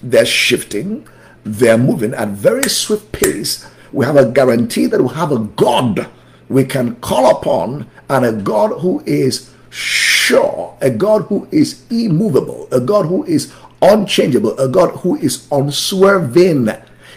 they're 0.03 0.25
shifting, 0.25 1.07
they're 1.45 1.79
moving 1.79 2.15
at 2.15 2.29
very 2.29 2.69
swift 2.69 3.13
pace. 3.13 3.67
We 3.93 4.07
have 4.07 4.17
a 4.17 4.31
guarantee 4.31 4.87
that 4.87 5.03
we 5.03 5.13
have 5.15 5.33
a 5.33 5.41
God 5.41 6.09
we 6.49 6.65
can 6.65 6.97
call 6.97 7.31
upon 7.31 7.87
and 8.09 8.25
a 8.25 8.33
God 8.33 8.81
who 8.81 9.03
is 9.07 9.53
sure, 9.71 10.77
a 10.81 10.91
God 10.91 11.23
who 11.23 11.49
is 11.51 11.85
immovable, 11.91 12.69
a 12.73 12.81
God 12.81 13.07
who 13.07 13.25
is 13.25 13.53
unchangeable, 13.83 14.59
a 14.59 14.69
God 14.69 14.91
who 14.97 15.17
is 15.17 15.47
unswerving. 15.53 16.69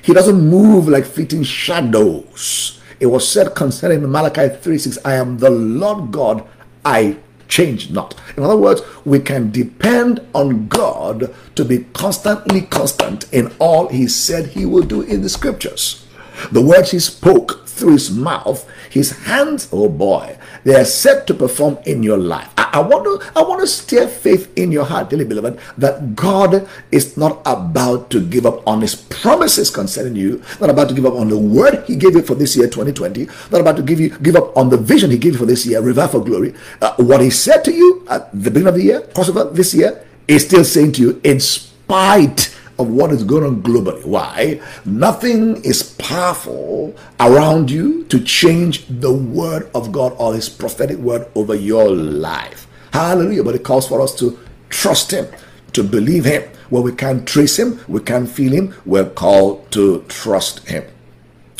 He 0.03 0.13
doesn't 0.13 0.47
move 0.47 0.87
like 0.87 1.05
fleeting 1.05 1.43
shadows. 1.43 2.79
It 2.99 3.07
was 3.07 3.27
said 3.27 3.55
concerning 3.55 4.09
Malachi 4.09 4.55
3 4.55 4.77
6, 4.77 4.97
I 5.03 5.15
am 5.15 5.37
the 5.39 5.49
Lord 5.49 6.11
God, 6.11 6.47
I 6.85 7.17
change 7.47 7.89
not. 7.89 8.15
In 8.37 8.43
other 8.43 8.57
words, 8.57 8.81
we 9.05 9.19
can 9.19 9.51
depend 9.51 10.21
on 10.33 10.67
God 10.67 11.33
to 11.55 11.65
be 11.65 11.85
constantly 11.93 12.61
constant 12.61 13.31
in 13.33 13.53
all 13.59 13.87
He 13.87 14.07
said 14.07 14.47
He 14.47 14.65
will 14.65 14.83
do 14.83 15.01
in 15.01 15.21
the 15.21 15.29
scriptures. 15.29 16.05
The 16.51 16.61
words 16.61 16.91
He 16.91 16.99
spoke 16.99 17.67
through 17.67 17.93
His 17.93 18.11
mouth, 18.11 18.69
His 18.89 19.11
hands, 19.23 19.69
oh 19.71 19.89
boy, 19.89 20.37
they 20.63 20.75
are 20.75 20.85
set 20.85 21.27
to 21.27 21.33
perform 21.33 21.77
in 21.85 22.03
your 22.03 22.17
life. 22.17 22.49
I, 22.57 22.69
I, 22.73 22.79
want 22.79 23.03
to 23.05 23.31
I 23.37 23.43
want 23.43 23.61
to 23.61 23.67
steer 23.67 24.07
faith 24.07 24.51
in 24.57 24.71
your 24.71 24.85
heart, 24.85 25.09
dearly 25.09 25.25
beloved, 25.25 25.59
that 25.77 26.15
God 26.15 26.67
is 26.91 27.17
not 27.17 27.41
about 27.45 28.09
to 28.11 28.21
give 28.25 28.45
up 28.45 28.65
on 28.67 28.81
his 28.81 28.95
promises 28.95 29.69
concerning 29.69 30.15
you, 30.15 30.43
not 30.59 30.69
about 30.69 30.89
to 30.89 30.95
give 30.95 31.05
up 31.05 31.13
on 31.13 31.29
the 31.29 31.37
word 31.37 31.83
he 31.85 31.95
gave 31.95 32.15
you 32.15 32.21
for 32.21 32.35
this 32.35 32.55
year 32.55 32.67
2020, 32.67 33.27
not 33.51 33.61
about 33.61 33.75
to 33.77 33.83
give 33.83 33.99
you 33.99 34.09
give 34.19 34.35
up 34.35 34.55
on 34.57 34.69
the 34.69 34.77
vision 34.77 35.11
he 35.11 35.17
gave 35.17 35.33
you 35.33 35.39
for 35.39 35.45
this 35.45 35.65
year, 35.65 35.81
Revive 35.81 36.11
for 36.11 36.23
Glory. 36.23 36.53
Uh, 36.81 36.95
what 36.97 37.21
he 37.21 37.29
said 37.29 37.63
to 37.65 37.73
you 37.73 38.05
at 38.09 38.31
the 38.31 38.49
beginning 38.49 38.67
of 38.67 38.75
the 38.75 38.83
year, 38.83 39.01
crossover 39.01 39.53
this 39.53 39.73
year, 39.73 40.05
is 40.27 40.45
still 40.45 40.63
saying 40.63 40.93
to 40.93 41.01
you, 41.01 41.21
in 41.23 41.39
spite 41.39 42.55
of 42.79 42.89
what 42.89 43.11
is 43.11 43.23
going 43.23 43.43
on 43.43 43.61
globally. 43.61 44.03
Why? 44.05 44.61
Nothing 44.85 45.63
is 45.63 45.83
powerful 45.83 46.95
around 47.19 47.69
you 47.69 48.03
to 48.05 48.19
change 48.19 48.85
the 48.87 49.13
word 49.13 49.69
of 49.75 49.91
God 49.91 50.15
or 50.17 50.33
his 50.33 50.49
prophetic 50.49 50.97
word 50.97 51.27
over 51.35 51.55
your 51.55 51.89
life. 51.89 52.67
Hallelujah. 52.91 53.43
But 53.43 53.55
it 53.55 53.63
calls 53.63 53.87
for 53.87 54.01
us 54.01 54.13
to 54.19 54.37
trust 54.69 55.11
him, 55.11 55.27
to 55.73 55.83
believe 55.83 56.25
him. 56.25 56.43
Where 56.69 56.81
we 56.81 56.93
can't 56.93 57.27
trace 57.27 57.59
him, 57.59 57.79
we 57.87 57.99
can't 57.99 58.27
feel 58.27 58.51
him, 58.51 58.73
we're 58.83 59.09
called 59.09 59.71
to 59.73 60.03
trust 60.07 60.67
him. 60.67 60.83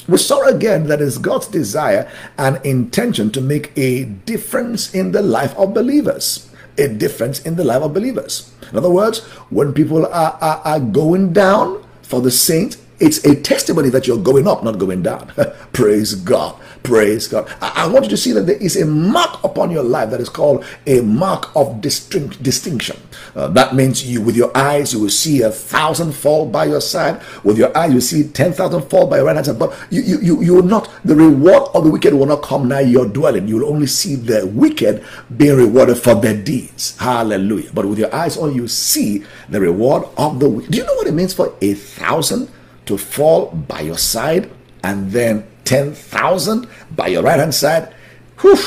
We 0.08 0.18
saw 0.18 0.48
again 0.48 0.88
that 0.88 1.02
it's 1.02 1.18
God's 1.20 1.48
desire 1.48 2.12
and 2.38 2.60
intention 2.66 3.30
to 3.32 3.42
make 3.42 3.72
a 3.78 4.06
difference 4.06 4.94
in 4.94 5.12
the 5.12 5.22
life 5.22 5.56
of 5.56 5.74
believers 5.74 6.50
a 6.78 6.88
difference 6.88 7.40
in 7.42 7.56
the 7.56 7.64
life 7.64 7.82
of 7.82 7.94
believers. 7.94 8.52
In 8.72 8.78
other 8.78 8.90
words, 8.90 9.20
when 9.50 9.74
people 9.74 10.06
are, 10.06 10.38
are, 10.42 10.62
are 10.64 10.80
going 10.80 11.34
down 11.34 11.84
for 12.02 12.22
the 12.22 12.32
saint, 12.32 12.78
it's 13.04 13.24
a 13.26 13.36
testimony 13.36 13.90
that 13.90 14.08
you're 14.08 14.18
going 14.18 14.48
up, 14.48 14.64
not 14.64 14.80
going 14.80 15.04
down. 15.04 15.28
Praise 15.74 16.16
God. 16.16 16.58
Praise 16.84 17.28
God. 17.28 17.54
I, 17.62 17.84
I, 17.84 17.88
want 17.88 18.06
you 18.06 18.10
to 18.12 18.18
see 18.18 18.32
that 18.32 18.46
there 18.48 18.56
is 18.58 18.78
a 18.78 18.86
mark 18.86 19.44
upon 19.44 19.72
your 19.72 19.84
life 19.84 20.10
that 20.12 20.22
is 20.22 20.30
called 20.30 20.64
a 20.88 21.02
mark 21.02 21.54
of 21.56 21.82
distinct, 21.82 22.42
distinction. 22.42 22.98
Uh, 23.36 23.48
that 23.50 23.76
means 23.76 24.06
you, 24.06 24.22
with 24.22 24.38
your 24.38 24.56
eyes, 24.56 24.94
you 24.94 25.00
will 25.02 25.10
see 25.10 25.42
a 25.42 25.52
thousand 25.52 26.14
fall 26.14 26.46
by 26.46 26.66
your 26.66 26.80
side. 26.80 27.22
With 27.44 27.58
your 27.58 27.76
eyes, 27.78 27.94
you 27.94 28.00
see 28.00 28.24
ten 28.30 28.54
thousand 28.54 28.84
fall 28.90 29.08
by 29.08 29.18
your 29.18 29.26
right 29.26 29.36
hand 29.36 29.48
side. 29.48 29.60
But 29.60 29.78
you, 29.90 30.02
you, 30.02 30.20
you, 30.22 30.42
you 30.42 30.54
will 30.56 30.64
not, 30.64 30.90
the 31.04 31.16
reward 31.16 31.70
of 31.74 31.84
the 31.84 31.92
wicked 31.92 32.14
will 32.14 32.26
not 32.26 32.42
come 32.42 32.70
nigh 32.70 32.82
your 32.82 33.06
dwelling. 33.06 33.50
You 33.50 33.58
will 33.58 33.70
only 33.70 33.88
see 33.88 34.16
the 34.16 34.48
wicked 34.48 35.04
being 35.36 35.58
rewarded 35.58 35.98
for 35.98 36.16
their 36.16 36.42
deeds. 36.42 36.98
Hallelujah. 36.98 37.72
But 37.74 37.86
with 37.86 38.00
your 38.00 38.14
eyes 38.16 38.38
on, 38.38 38.56
you 38.56 38.68
see 38.68 39.26
the 39.50 39.60
reward 39.60 40.08
of 40.18 40.40
the 40.40 40.48
wicked. 40.48 40.72
Do 40.72 40.78
you 40.78 40.86
know 40.86 40.96
what 40.96 41.08
it 41.08 41.14
means 41.14 41.34
for 41.34 41.54
a 41.62 41.74
thousand? 41.74 42.50
To 42.86 42.98
fall 42.98 43.48
by 43.48 43.82
your 43.82 43.98
side 43.98 44.50
and 44.84 45.12
then 45.12 45.46
10,000 45.66 46.68
by 46.96 47.08
your 47.08 47.24
right 47.24 47.40
hand 47.40 47.54
side. 47.54 47.94
Whew, 48.42 48.58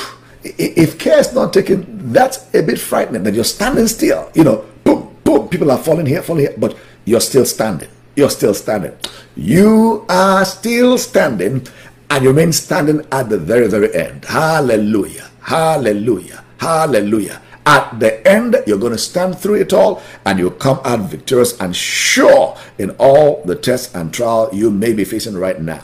if 0.43 0.99
care 0.99 1.19
is 1.19 1.35
not 1.35 1.53
taken, 1.53 2.13
that's 2.13 2.53
a 2.55 2.63
bit 2.63 2.79
frightening 2.79 3.23
that 3.25 3.35
you're 3.35 3.45
standing 3.45 3.87
still. 3.89 4.31
You 4.35 4.45
know, 4.45 4.65
boom, 4.85 5.17
boom, 5.25 5.49
people 5.49 5.71
are 5.71 5.79
falling 5.79 6.07
here, 6.07 6.23
falling 6.23 6.47
here, 6.47 6.55
but 6.57 6.77
you're 7.05 7.21
still 7.21 7.45
standing. 7.45 7.89
You're 8.15 8.31
still 8.31 8.55
standing. 8.55 8.97
You 9.37 10.07
are 10.09 10.45
still 10.45 10.97
standing 10.97 11.67
and 12.09 12.25
you 12.25 12.31
remain 12.31 12.53
standing 12.53 13.07
at 13.13 13.29
the 13.29 13.39
very, 13.39 13.69
very 13.69 13.95
end. 13.95 14.25
Hallelujah. 14.25 15.31
Hallelujah. 15.43 16.43
Hallelujah. 16.59 17.43
At 17.67 17.99
the 17.99 18.25
end, 18.27 18.57
you're 18.65 18.79
going 18.79 18.93
to 18.93 18.99
stand 18.99 19.37
through 19.41 19.57
it 19.57 19.73
all 19.73 20.01
and 20.25 20.39
you'll 20.39 20.53
come 20.53 20.81
out 20.85 21.01
victorious 21.11 21.61
and 21.61 21.75
sure 21.75 22.57
in 22.79 22.91
all 22.91 23.43
the 23.45 23.57
tests 23.57 23.93
and 23.93 24.15
trial 24.15 24.49
you 24.53 24.71
may 24.71 24.93
be 24.93 25.05
facing 25.05 25.37
right 25.37 25.61
now. 25.61 25.83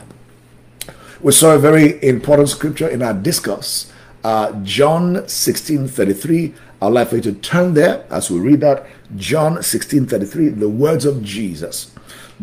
We 1.21 1.33
saw 1.33 1.57
a 1.57 1.59
very 1.59 2.03
important 2.05 2.51
scripture 2.51 2.89
in 2.89 3.03
our 3.03 3.13
discourse, 3.13 3.93
uh, 4.23 4.53
John 4.63 5.27
16 5.29 5.89
33. 5.89 6.55
I'd 6.81 6.89
like 6.89 7.09
for 7.09 7.17
you 7.17 7.23
to 7.23 7.33
turn 7.33 7.75
there 7.75 8.07
as 8.11 8.31
we 8.31 8.39
read 8.39 8.61
that. 8.61 8.87
John 9.17 9.61
16 9.61 10.07
33, 10.07 10.51
the 10.51 10.69
words 10.69 11.05
of 11.05 11.23
Jesus. 11.23 11.93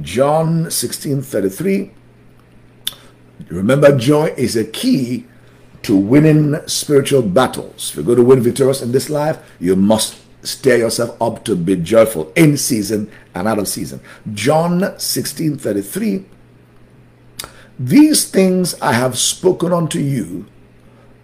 John 0.01 0.69
16 0.69 1.21
33. 1.21 1.91
Remember, 3.47 3.97
joy 3.97 4.33
is 4.37 4.57
a 4.57 4.65
key 4.65 5.25
to 5.83 5.95
winning 5.95 6.55
spiritual 6.67 7.21
battles. 7.21 7.89
If 7.89 7.95
you're 7.95 8.05
going 8.05 8.17
to 8.17 8.23
win 8.23 8.41
victorious 8.41 8.81
in 8.81 8.91
this 8.91 9.09
life, 9.09 9.39
you 9.59 9.75
must 9.75 10.17
stir 10.43 10.77
yourself 10.77 11.21
up 11.21 11.43
to 11.45 11.55
be 11.55 11.75
joyful 11.75 12.31
in 12.35 12.57
season 12.57 13.11
and 13.35 13.47
out 13.47 13.59
of 13.59 13.67
season. 13.67 13.99
John 14.33 14.97
16 14.97 15.57
33. 15.57 16.25
These 17.77 18.29
things 18.29 18.79
I 18.81 18.93
have 18.93 19.17
spoken 19.17 19.71
unto 19.71 19.99
you, 19.99 20.45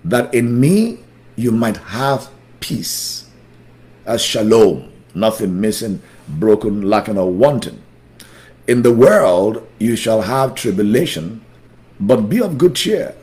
that 0.03 0.33
in 0.33 0.59
me 0.59 0.99
you 1.35 1.51
might 1.51 1.77
have 1.77 2.29
peace. 2.59 3.29
As 4.05 4.21
shalom, 4.21 4.91
nothing 5.13 5.59
missing, 5.59 6.01
broken, 6.27 6.83
lacking, 6.83 7.17
or 7.17 7.31
wanting. 7.31 7.81
In 8.67 8.83
the 8.83 8.93
world 8.93 9.67
you 9.79 9.95
shall 9.95 10.21
have 10.21 10.55
tribulation, 10.55 11.43
but 11.99 12.29
be 12.29 12.39
of 12.41 12.57
good 12.57 12.75
cheer 12.75 13.15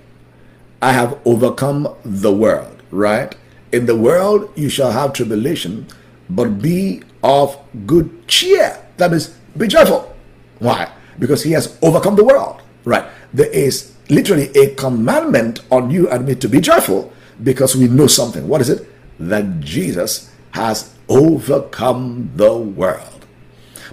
I 0.82 0.92
have 0.92 1.18
overcome 1.24 1.88
the 2.04 2.32
world, 2.32 2.82
right? 2.90 3.34
In 3.70 3.86
the 3.86 3.96
world 3.96 4.50
you 4.56 4.68
shall 4.68 4.90
have 4.90 5.12
tribulation, 5.12 5.86
but 6.28 6.60
be 6.60 7.02
of 7.22 7.56
good 7.86 8.26
cheer. 8.26 8.84
That 8.96 9.12
means 9.12 9.28
be 9.56 9.68
joyful. 9.68 10.14
Why? 10.58 10.90
Because 11.18 11.44
he 11.44 11.52
has 11.52 11.78
overcome 11.82 12.16
the 12.16 12.24
world, 12.24 12.62
right? 12.84 13.06
There 13.32 13.50
is 13.50 13.94
literally 14.10 14.48
a 14.56 14.74
commandment 14.74 15.60
on 15.70 15.90
you 15.90 16.08
and 16.10 16.26
me 16.26 16.34
to 16.34 16.48
be 16.48 16.60
joyful 16.60 17.12
Because 17.42 17.74
we 17.74 17.88
know 17.88 18.06
something. 18.06 18.46
What 18.46 18.60
is 18.60 18.68
it? 18.68 18.86
That 19.18 19.60
Jesus 19.60 20.30
has 20.52 20.94
overcome 21.08 22.30
the 22.36 22.54
world. 22.54 23.26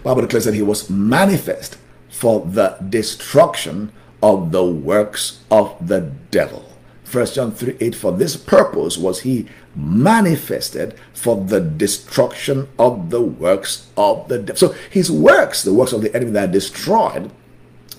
Bible 0.03 0.21
declares 0.21 0.45
that 0.45 0.53
he 0.53 0.61
was 0.61 0.89
manifest 0.89 1.77
for 2.09 2.45
the 2.45 2.77
destruction 2.89 3.91
of 4.21 4.51
the 4.51 4.63
works 4.63 5.43
of 5.49 5.75
the 5.87 6.11
devil. 6.31 6.68
1 7.11 7.25
John 7.27 7.51
3 7.51 7.77
8, 7.79 7.95
for 7.95 8.11
this 8.11 8.37
purpose 8.37 8.97
was 8.97 9.21
he 9.21 9.47
manifested 9.75 10.95
for 11.13 11.43
the 11.43 11.59
destruction 11.59 12.67
of 12.77 13.09
the 13.09 13.21
works 13.21 13.89
of 13.97 14.27
the 14.27 14.39
devil. 14.39 14.55
So 14.55 14.75
his 14.89 15.11
works, 15.11 15.63
the 15.63 15.73
works 15.73 15.93
of 15.93 16.01
the 16.01 16.13
enemy 16.15 16.31
that 16.31 16.49
are 16.49 16.51
destroyed, 16.51 17.31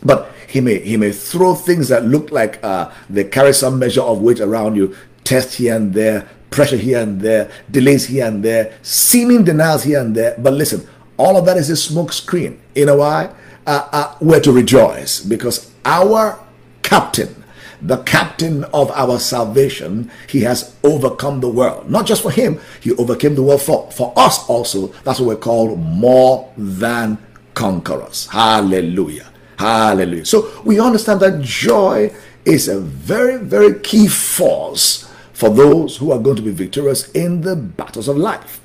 but 0.03 0.33
he 0.47 0.61
may 0.61 0.81
he 0.81 0.97
may 0.97 1.13
throw 1.13 1.55
things 1.55 1.89
that 1.89 2.05
look 2.05 2.31
like 2.31 2.63
uh, 2.65 2.93
they 3.09 3.25
carry 3.25 3.53
some 3.53 3.79
measure 3.79 4.03
of 4.03 4.21
weight 4.21 4.41
around 4.41 4.77
you, 4.77 4.97
test 5.25 5.57
here 5.57 5.75
and 5.77 5.93
there, 5.93 6.29
pressure 6.51 6.77
here 6.77 7.01
and 7.01 7.21
there, 7.21 7.51
delays 7.71 8.07
here 8.07 8.27
and 8.27 8.43
there, 8.43 8.79
seeming 8.83 9.45
denials 9.45 9.85
here 9.85 10.01
and 10.01 10.15
there. 10.15 10.35
But 10.39 10.55
listen, 10.55 10.87
all 11.17 11.37
of 11.37 11.47
that 11.47 11.57
is 11.57 11.71
a 11.71 11.77
smoke 11.77 12.13
screen. 12.13 12.61
You 12.75 12.87
know 12.87 12.97
why? 12.97 13.33
Uh, 13.67 13.89
uh, 13.93 14.17
we're 14.21 14.41
to 14.41 14.53
rejoice 14.53 15.21
because 15.21 15.71
our 15.85 16.39
captain 16.83 17.40
the 17.83 17.99
captain 18.05 18.65
of 18.65 18.91
our 18.93 19.19
salvation, 19.19 20.11
he 20.29 20.41
has 20.43 20.77
overcome 20.85 21.41
the 21.41 21.49
world. 21.49 21.91
Not 21.91 22.07
just 22.07 22.23
for 22.23 22.31
him, 22.31 22.61
he 22.81 22.93
overcame 22.93 23.35
the 23.35 23.43
world 23.43 23.63
for, 23.63 23.91
for 23.91 24.13
us 24.17 24.49
also. 24.49 24.89
That's 25.05 25.21
what 25.21 25.29
we're 25.29 25.37
called 25.37 25.79
more 25.79 26.53
than 26.57 27.19
conquerors. 27.55 28.27
Hallelujah. 28.27 29.29
Hallelujah. 29.59 30.25
So 30.25 30.63
we 30.65 30.81
understand 30.81 31.21
that 31.21 31.43
joy 31.43 32.15
is 32.45 32.69
a 32.69 32.81
very, 32.81 33.37
very 33.37 33.79
key 33.81 34.09
force 34.09 35.11
for 35.33 35.51
those 35.51 35.97
who 35.97 36.13
are 36.13 36.19
going 36.19 36.37
to 36.37 36.43
be 36.43 36.51
victorious 36.51 37.11
in 37.13 37.43
the 37.43 37.57
battles 37.57 38.09
of 38.09 38.17
life. 38.17 38.61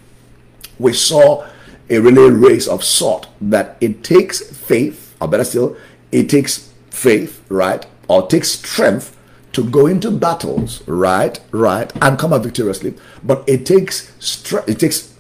We 0.80 0.94
saw 0.94 1.48
a 1.90 2.00
relay 2.00 2.30
race 2.30 2.68
of 2.68 2.84
sort 2.84 3.28
that 3.42 3.78
it 3.80 4.04
takes 4.04 4.42
faith, 4.42 5.16
or 5.22 5.28
better 5.28 5.44
still, 5.44 5.78
it 6.12 6.30
takes 6.30 6.74
faith, 6.90 7.44
right? 7.50 7.86
Or 8.08 8.28
take 8.28 8.46
strength 8.46 9.16
to 9.54 9.64
go 9.64 9.88
into 9.88 10.12
battles, 10.12 10.86
right, 10.88 11.40
right, 11.52 11.92
and 12.02 12.20
come 12.20 12.34
out 12.34 12.44
victoriously. 12.44 12.94
But 13.24 13.44
it 13.48 13.66
takes 13.66 14.14
strength. 14.20 14.68
It 14.68 14.80
takes 14.80 15.14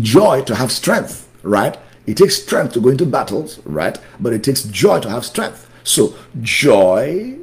joy 0.00 0.42
to 0.42 0.56
have 0.56 0.72
strength, 0.72 1.28
right? 1.42 1.78
It 2.06 2.16
takes 2.16 2.42
strength 2.42 2.72
to 2.74 2.80
go 2.80 2.88
into 2.88 3.06
battles, 3.06 3.60
right? 3.64 3.96
But 4.18 4.32
it 4.32 4.42
takes 4.42 4.64
joy 4.64 5.00
to 5.00 5.08
have 5.08 5.24
strength. 5.24 5.70
So 5.84 6.14
joy 6.40 7.36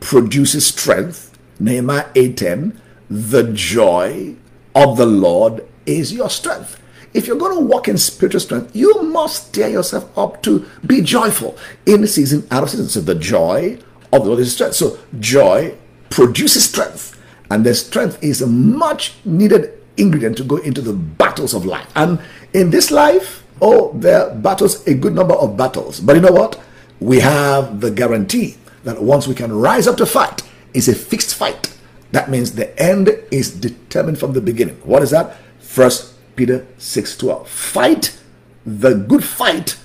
produces 0.00 0.66
strength. 0.66 1.36
Nehemiah 1.58 2.06
8:10. 2.14 2.80
The 3.10 3.44
joy 3.52 4.36
of 4.74 4.96
the 4.96 5.06
Lord 5.06 5.66
is 5.84 6.12
your 6.12 6.30
strength. 6.30 6.80
If 7.12 7.26
you're 7.26 7.36
going 7.36 7.56
to 7.56 7.64
walk 7.64 7.88
in 7.88 7.96
spiritual 7.96 8.40
strength, 8.40 8.76
you 8.76 9.02
must 9.02 9.54
tear 9.54 9.68
yourself 9.68 10.16
up 10.18 10.42
to 10.42 10.66
be 10.86 11.00
joyful 11.00 11.56
in 11.86 12.06
season, 12.06 12.46
out 12.50 12.62
of 12.62 12.70
season. 12.70 12.88
So 12.88 13.00
the 13.00 13.14
joy 13.14 13.78
of 14.24 14.38
the 14.38 14.46
strength. 14.46 14.74
So 14.74 14.98
joy 15.18 15.76
produces 16.10 16.64
strength, 16.64 17.20
and 17.50 17.64
the 17.64 17.74
strength 17.74 18.22
is 18.22 18.40
a 18.40 18.46
much 18.46 19.14
needed 19.24 19.72
ingredient 19.96 20.36
to 20.36 20.44
go 20.44 20.56
into 20.56 20.80
the 20.80 20.92
battles 20.92 21.54
of 21.54 21.64
life. 21.64 21.90
And 21.94 22.20
in 22.52 22.70
this 22.70 22.90
life, 22.90 23.44
oh, 23.60 23.92
there 23.94 24.28
are 24.28 24.34
battles, 24.34 24.86
a 24.86 24.94
good 24.94 25.14
number 25.14 25.34
of 25.34 25.56
battles. 25.56 26.00
But 26.00 26.16
you 26.16 26.22
know 26.22 26.32
what? 26.32 26.60
We 27.00 27.20
have 27.20 27.80
the 27.80 27.90
guarantee 27.90 28.56
that 28.84 29.02
once 29.02 29.26
we 29.26 29.34
can 29.34 29.52
rise 29.52 29.86
up 29.86 29.96
to 29.98 30.06
fight, 30.06 30.42
it's 30.74 30.88
a 30.88 30.94
fixed 30.94 31.34
fight. 31.34 31.74
That 32.12 32.30
means 32.30 32.52
the 32.52 32.78
end 32.80 33.10
is 33.30 33.50
determined 33.50 34.18
from 34.18 34.32
the 34.32 34.40
beginning. 34.40 34.76
What 34.84 35.02
is 35.02 35.10
that? 35.10 35.36
First 35.58 36.14
Peter 36.36 36.66
6:12. 36.78 37.48
Fight 37.48 38.16
the 38.64 38.94
good 38.94 39.24
fight 39.24 39.76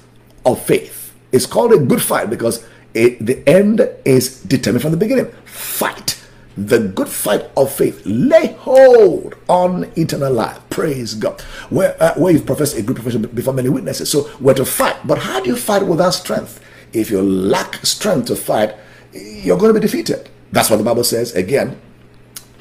of 0.46 0.62
faith. 0.62 1.14
It's 1.32 1.46
called 1.46 1.74
a 1.74 1.78
good 1.78 2.02
fight 2.02 2.30
because 2.30 2.66
it, 2.94 3.26
the 3.26 3.48
end 3.48 3.88
is 4.06 4.42
determined 4.42 4.82
from 4.82 4.92
the 4.92 4.98
beginning. 4.98 5.32
Fight 5.46 6.22
the 6.58 6.80
good 6.80 7.08
fight 7.08 7.50
of 7.56 7.74
faith. 7.74 8.02
Lay 8.06 8.48
hold 8.60 9.36
on 9.48 9.92
eternal 9.96 10.34
life. 10.34 10.60
Praise 10.70 11.14
God. 11.14 11.42
Where, 11.70 11.96
uh, 12.02 12.14
where 12.16 12.34
you've 12.34 12.46
professed 12.46 12.78
a 12.78 12.82
good 12.82 12.96
profession 12.96 13.22
before 13.22 13.54
many 13.54 13.70
witnesses. 13.70 14.12
So 14.12 14.30
we're 14.40 14.54
to 14.56 14.66
fight. 14.66 14.98
But 15.06 15.20
how 15.20 15.40
do 15.40 15.50
you 15.50 15.56
fight 15.56 15.86
without 15.86 16.12
strength? 16.12 16.60
If 16.94 17.10
you 17.10 17.22
lack 17.22 17.86
strength 17.86 18.28
to 18.28 18.36
fight, 18.36 18.76
you're 19.14 19.58
going 19.58 19.74
to 19.74 19.80
be 19.80 19.86
defeated. 19.86 20.30
That's 20.52 20.70
what 20.70 20.78
the 20.78 20.84
Bible 20.84 21.06
says 21.06 21.34
again 21.34 21.80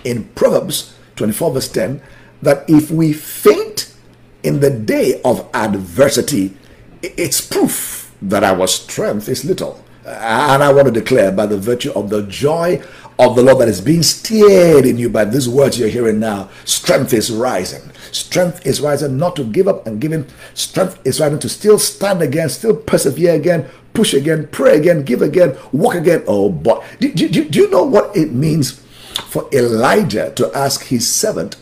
in 0.05 0.25
Proverbs 0.35 0.97
24, 1.17 1.53
verse 1.53 1.69
10, 1.69 2.01
that 2.43 2.65
if 2.69 2.91
we 2.91 3.13
faint 3.13 3.95
in 4.43 4.61
the 4.61 4.71
day 4.71 5.21
of 5.25 5.49
adversity, 5.53 6.57
it's 7.03 7.41
proof 7.41 8.15
that 8.23 8.45
our 8.45 8.67
strength 8.67 9.29
is 9.29 9.45
little. 9.45 9.85
And 10.11 10.63
I 10.63 10.73
want 10.73 10.87
to 10.87 10.93
declare 10.93 11.33
by 11.33 11.47
the 11.47 11.59
virtue 11.59 11.93
of 11.93 12.11
the 12.11 12.23
joy 12.27 12.83
of 13.19 13.37
the 13.37 13.43
Lord 13.43 13.59
that 13.59 13.69
is 13.69 13.81
being 13.81 14.03
stirred 14.03 14.87
in 14.87 14.97
you 14.97 15.11
by 15.11 15.25
these 15.27 15.49
words 15.49 15.79
you're 15.79 15.89
hearing 15.89 16.19
now, 16.19 16.49
strength 16.65 17.13
is 17.13 17.31
rising. 17.31 17.83
Strength 18.13 18.67
is 18.67 18.81
rising 18.81 19.19
not 19.19 19.37
to 19.37 19.45
give 19.45 19.69
up 19.69 19.87
and 19.87 20.01
give. 20.01 20.33
Strength 20.55 21.01
is 21.05 21.21
rising 21.21 21.39
to 21.39 21.49
still 21.49 21.79
stand 21.79 22.23
again, 22.23 22.49
still 22.49 22.75
persevere 22.75 23.35
again, 23.35 23.69
push 23.93 24.15
again, 24.15 24.49
pray 24.51 24.79
again, 24.79 25.05
give 25.05 25.23
again, 25.23 25.57
walk 25.73 25.95
again. 25.95 26.25
Oh, 26.27 26.49
but 26.49 26.83
do, 26.99 27.13
do, 27.13 27.29
do 27.29 27.61
you 27.61 27.71
know 27.71 27.85
what 27.85 28.17
it 28.17 28.33
means 28.33 28.81
for 29.29 29.49
Elijah 29.53 30.33
to 30.37 30.51
ask 30.55 30.85
his 30.85 31.11
servant 31.11 31.57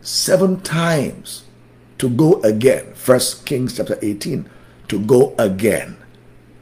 seven 0.00 0.60
times 0.60 1.44
to 1.98 2.08
go 2.08 2.40
again? 2.42 2.94
First 2.94 3.44
Kings 3.44 3.76
chapter 3.76 3.98
18, 4.00 4.48
to 4.88 5.00
go 5.00 5.34
again. 5.38 5.96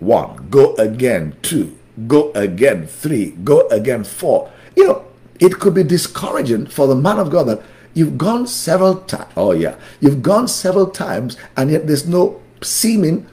One, 0.00 0.48
go 0.50 0.74
again. 0.76 1.36
Two, 1.42 1.78
go 2.06 2.32
again. 2.32 2.86
Three, 2.86 3.30
go 3.44 3.68
again. 3.68 4.04
Four. 4.04 4.50
You 4.74 4.86
know, 4.86 5.04
it 5.38 5.58
could 5.58 5.74
be 5.74 5.82
discouraging 5.84 6.66
for 6.66 6.86
the 6.86 6.94
man 6.94 7.18
of 7.18 7.30
God 7.30 7.44
that 7.44 7.62
you've 7.94 8.18
gone 8.18 8.46
several 8.46 8.96
times. 8.96 9.32
Oh, 9.36 9.52
yeah. 9.52 9.76
You've 10.00 10.22
gone 10.22 10.48
several 10.48 10.86
times 10.86 11.36
and 11.56 11.70
yet 11.70 11.86
there's 11.86 12.06
no 12.06 12.40
seeming 12.62 13.26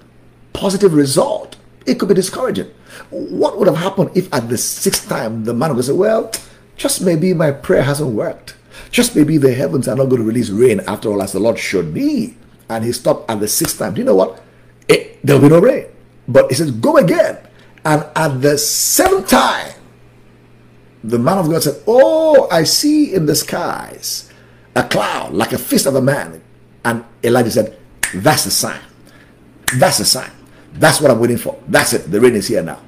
positive 0.54 0.94
result. 0.94 1.56
It 1.86 2.00
could 2.00 2.10
be 2.10 2.16
discouraging. 2.16 2.70
What 3.10 3.58
would 3.58 3.68
have 3.68 3.78
happened 3.78 4.12
if 4.16 4.34
at 4.34 4.50
the 4.50 4.58
sixth 4.58 5.08
time 5.08 5.46
the 5.46 5.54
man 5.54 5.76
would 5.76 5.86
say, 5.86 5.94
Well, 5.94 6.32
just 6.76 7.02
maybe 7.02 7.34
my 7.34 7.52
prayer 7.52 7.84
hasn't 7.84 8.12
worked. 8.12 8.56
Just 8.92 9.16
maybe 9.16 9.38
the 9.38 9.54
heavens 9.54 9.88
are 9.88 9.96
not 9.96 10.06
going 10.06 10.22
to 10.22 10.28
release 10.28 10.50
rain 10.50 10.82
after 10.82 11.10
all, 11.10 11.22
as 11.22 11.34
the 11.34 11.40
Lord 11.40 11.58
should 11.58 11.94
be. 11.94 12.38
And 12.70 12.84
he 12.84 12.92
stopped 12.92 13.30
at 13.30 13.40
the 13.40 13.48
sixth 13.48 13.80
time. 13.80 13.94
Do 13.94 14.02
you 14.02 14.06
know 14.06 14.16
what? 14.16 14.42
It, 14.88 15.20
there'll 15.26 15.42
be 15.42 15.50
no 15.50 15.60
rain. 15.60 15.86
But 16.28 16.50
he 16.50 16.56
says, 16.56 16.72
Go 16.72 16.98
again. 16.98 17.38
And 17.86 18.06
at 18.16 18.42
the 18.42 18.58
seventh 18.58 19.30
time, 19.30 19.74
the 21.04 21.18
man 21.18 21.38
of 21.38 21.50
God 21.50 21.64
said, 21.64 21.82
Oh, 21.88 22.48
I 22.52 22.64
see 22.64 23.14
in 23.14 23.26
the 23.26 23.36
skies 23.36 24.32
a 24.76 24.84
cloud 24.84 25.34
like 25.34 25.54
a 25.54 25.58
fist 25.58 25.86
of 25.86 25.96
a 25.96 26.02
man. 26.02 26.42
And 26.84 27.06
Elijah 27.24 27.52
said, 27.52 27.78
That's 28.14 28.44
the 28.44 28.52
sign. 28.52 28.82
That's 29.78 30.00
the 30.00 30.06
sign. 30.06 30.32
That's 30.74 31.02
what 31.02 31.12
I'm 31.12 31.20
waiting 31.20 31.38
for. 31.38 31.58
That's 31.68 31.94
it. 31.94 32.12
The 32.12 32.20
rain 32.20 32.36
is 32.36 32.48
here 32.48 32.62
now. 32.62 32.82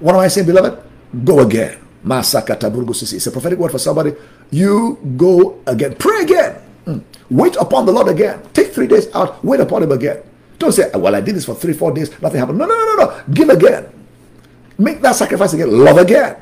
What 0.00 0.14
am 0.14 0.20
I 0.20 0.28
saying, 0.28 0.46
beloved? 0.46 0.82
Go 1.24 1.40
again. 1.40 1.78
It's 2.08 3.26
a 3.26 3.30
prophetic 3.30 3.58
word 3.58 3.72
for 3.72 3.78
somebody. 3.78 4.14
You 4.50 4.98
go 5.16 5.60
again. 5.66 5.94
Pray 5.96 6.22
again. 6.22 6.56
Mm. 6.86 7.02
Wait 7.30 7.56
upon 7.56 7.86
the 7.86 7.92
Lord 7.92 8.08
again. 8.08 8.42
Take 8.52 8.72
three 8.72 8.86
days 8.86 9.08
out. 9.14 9.44
Wait 9.44 9.60
upon 9.60 9.82
him 9.82 9.92
again. 9.92 10.22
Don't 10.58 10.72
say, 10.72 10.90
well, 10.94 11.14
I 11.14 11.20
did 11.20 11.34
this 11.34 11.44
for 11.44 11.54
three, 11.54 11.72
four 11.72 11.92
days, 11.92 12.10
nothing 12.22 12.38
happened. 12.38 12.58
No, 12.58 12.66
no, 12.66 12.74
no. 12.96 13.22
Give 13.32 13.48
again. 13.50 13.88
Make 14.78 15.00
that 15.02 15.16
sacrifice 15.16 15.52
again. 15.52 15.70
Love 15.70 15.98
again. 15.98 16.36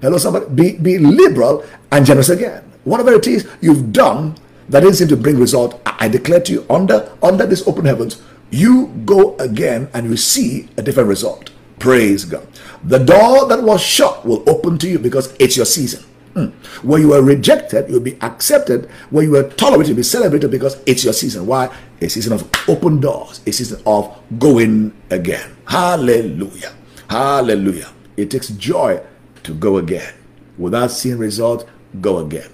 Hello, 0.00 0.18
somebody. 0.18 0.46
Be, 0.54 0.78
be 0.78 0.98
liberal 0.98 1.64
and 1.90 2.06
generous 2.06 2.28
again. 2.28 2.62
Whatever 2.84 3.12
it 3.14 3.26
is 3.26 3.48
you've 3.60 3.92
done 3.92 4.36
that 4.68 4.80
didn't 4.80 4.96
seem 4.96 5.08
to 5.08 5.16
bring 5.16 5.38
result, 5.38 5.80
I 5.86 6.08
declare 6.08 6.40
to 6.40 6.52
you 6.52 6.66
under, 6.70 7.10
under 7.22 7.46
this 7.46 7.66
open 7.66 7.84
heavens, 7.84 8.22
you 8.50 8.88
go 9.04 9.36
again 9.36 9.88
and 9.92 10.08
you 10.08 10.16
see 10.16 10.68
a 10.76 10.82
different 10.82 11.08
result. 11.08 11.50
Praise 11.78 12.24
God. 12.24 12.46
The 12.84 12.98
door 12.98 13.46
that 13.48 13.62
was 13.62 13.80
shut 13.82 14.24
will 14.24 14.48
open 14.48 14.78
to 14.78 14.88
you 14.88 14.98
because 14.98 15.34
it's 15.38 15.56
your 15.56 15.66
season. 15.66 16.04
Mm. 16.34 16.52
Where 16.84 17.00
you 17.00 17.08
were 17.08 17.22
rejected, 17.22 17.90
you'll 17.90 18.00
be 18.00 18.16
accepted. 18.20 18.88
Where 19.10 19.24
you 19.24 19.32
were 19.32 19.48
tolerated, 19.50 19.88
you'll 19.88 19.96
be 19.96 20.02
celebrated 20.02 20.50
because 20.50 20.80
it's 20.86 21.04
your 21.04 21.12
season. 21.12 21.46
Why? 21.46 21.74
A 22.00 22.08
season 22.08 22.32
of 22.32 22.50
open 22.68 23.00
doors, 23.00 23.40
a 23.46 23.52
season 23.52 23.82
of 23.86 24.16
going 24.38 24.92
again. 25.10 25.56
Hallelujah. 25.66 26.72
Hallelujah. 27.08 27.90
It 28.16 28.30
takes 28.30 28.48
joy 28.48 29.00
to 29.42 29.54
go 29.54 29.78
again. 29.78 30.14
Without 30.56 30.90
seeing 30.90 31.18
results, 31.18 31.64
go 32.00 32.18
again. 32.18 32.50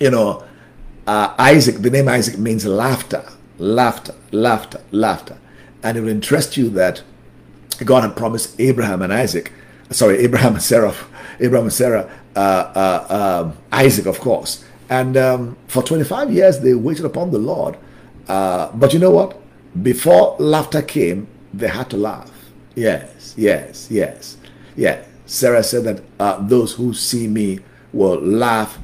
You 0.00 0.10
know, 0.10 0.44
uh, 1.06 1.34
Isaac, 1.38 1.76
the 1.76 1.90
name 1.90 2.08
Isaac 2.08 2.38
means 2.38 2.66
laughter, 2.66 3.24
laughter, 3.58 4.14
laughter, 4.30 4.80
laughter. 4.90 5.38
And 5.82 5.96
it 5.96 6.00
will 6.00 6.08
interest 6.08 6.56
you 6.56 6.68
that 6.70 7.02
God 7.84 8.02
had 8.02 8.16
promised 8.16 8.58
Abraham 8.60 9.02
and 9.02 9.12
Isaac, 9.12 9.52
sorry, 9.90 10.18
Abraham 10.18 10.54
and 10.54 10.62
Sarah, 10.62 10.94
Abraham 11.40 11.66
and 11.66 11.72
Sarah, 11.72 12.10
uh, 12.36 12.38
uh, 12.38 13.42
um, 13.44 13.58
Isaac, 13.72 14.06
of 14.06 14.20
course. 14.20 14.64
And 14.88 15.16
um, 15.16 15.56
for 15.68 15.82
25 15.82 16.32
years, 16.32 16.60
they 16.60 16.74
waited 16.74 17.04
upon 17.04 17.30
the 17.30 17.38
Lord. 17.38 17.76
Uh, 18.28 18.70
but 18.74 18.92
you 18.92 18.98
know 18.98 19.10
what? 19.10 19.40
Before 19.82 20.36
laughter 20.38 20.82
came, 20.82 21.26
they 21.52 21.68
had 21.68 21.90
to 21.90 21.96
laugh. 21.96 22.30
Yes, 22.74 23.34
yes, 23.36 23.88
yes. 23.90 24.36
Yeah. 24.76 25.04
Sarah 25.26 25.62
said 25.62 25.84
that 25.84 26.02
uh, 26.20 26.40
those 26.46 26.74
who 26.74 26.92
see 26.92 27.26
me 27.26 27.60
will 27.92 28.20
laugh 28.20 28.78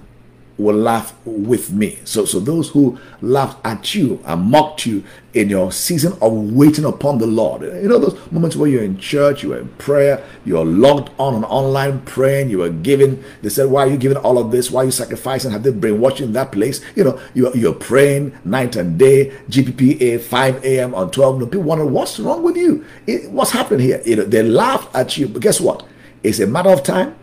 will 0.59 0.77
laugh 0.77 1.15
with 1.25 1.71
me. 1.71 1.99
So, 2.05 2.25
so 2.25 2.41
those 2.41 2.69
who 2.71 2.99
laughed 3.23 3.65
at 3.65 3.95
you 3.95 4.21
and 4.27 4.43
mocked 4.43 4.87
you 4.87 5.05
in 5.33 5.49
your 5.49 5.71
season 5.71 6.15
of 6.21 6.33
waiting 6.33 6.85
upon 6.85 7.19
the 7.19 7.27
Lord, 7.27 7.63
you 7.63 7.89
know 7.89 7.99
those 7.99 8.19
moments 8.33 8.57
where 8.57 8.69
you're 8.69 8.83
in 8.83 8.99
church, 8.99 9.45
you 9.45 9.53
are 9.53 9.61
in 9.61 9.69
prayer, 9.71 10.23
you're 10.45 10.65
logged 10.65 11.11
on 11.19 11.37
an 11.37 11.45
online 11.45 12.01
praying, 12.01 12.51
you 12.51 12.63
are 12.63 12.71
giving. 12.71 13.23
They 13.43 13.49
said, 13.49 13.71
"Why 13.71 13.85
are 13.85 13.91
you 13.91 13.97
giving 13.97 14.19
all 14.19 14.37
of 14.37 14.51
this? 14.51 14.71
Why 14.71 14.83
are 14.83 14.87
you 14.87 14.91
sacrificing? 14.91 15.53
Have 15.53 15.63
they 15.63 15.71
brainwashed 15.71 16.19
you 16.19 16.27
in 16.27 16.33
that 16.33 16.51
place?" 16.51 16.81
You 16.97 17.05
know, 17.05 17.21
you're 17.35 17.57
you're 17.57 17.75
praying 17.75 18.33
night 18.45 18.75
and 18.75 18.99
day, 18.99 19.33
GPPA 19.49 20.21
5 20.21 20.65
a.m. 20.65 20.95
on 20.95 21.11
12. 21.13 21.39
No, 21.39 21.47
people 21.47 21.63
wonder 21.63 21.87
what's 21.87 22.19
wrong 22.19 22.43
with 22.43 22.57
you. 22.57 22.85
It, 23.07 23.31
what's 23.31 23.53
happening 23.53 23.87
here? 23.87 24.03
You 24.05 24.17
know, 24.17 24.25
they 24.25 24.43
laughed 24.43 24.95
at 24.95 25.17
you, 25.17 25.29
but 25.29 25.41
guess 25.41 25.61
what? 25.61 25.87
It's 26.25 26.41
a 26.41 26.47
matter 26.47 26.71
of 26.71 26.83
time. 26.83 27.15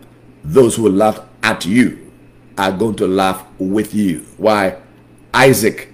Those 0.42 0.76
who 0.76 0.88
laughed 0.88 1.22
at 1.42 1.66
you 1.66 2.05
are 2.58 2.72
going 2.72 2.96
to 2.96 3.06
laugh 3.06 3.44
with 3.58 3.94
you. 3.94 4.26
Why? 4.36 4.76
Isaac 5.34 5.92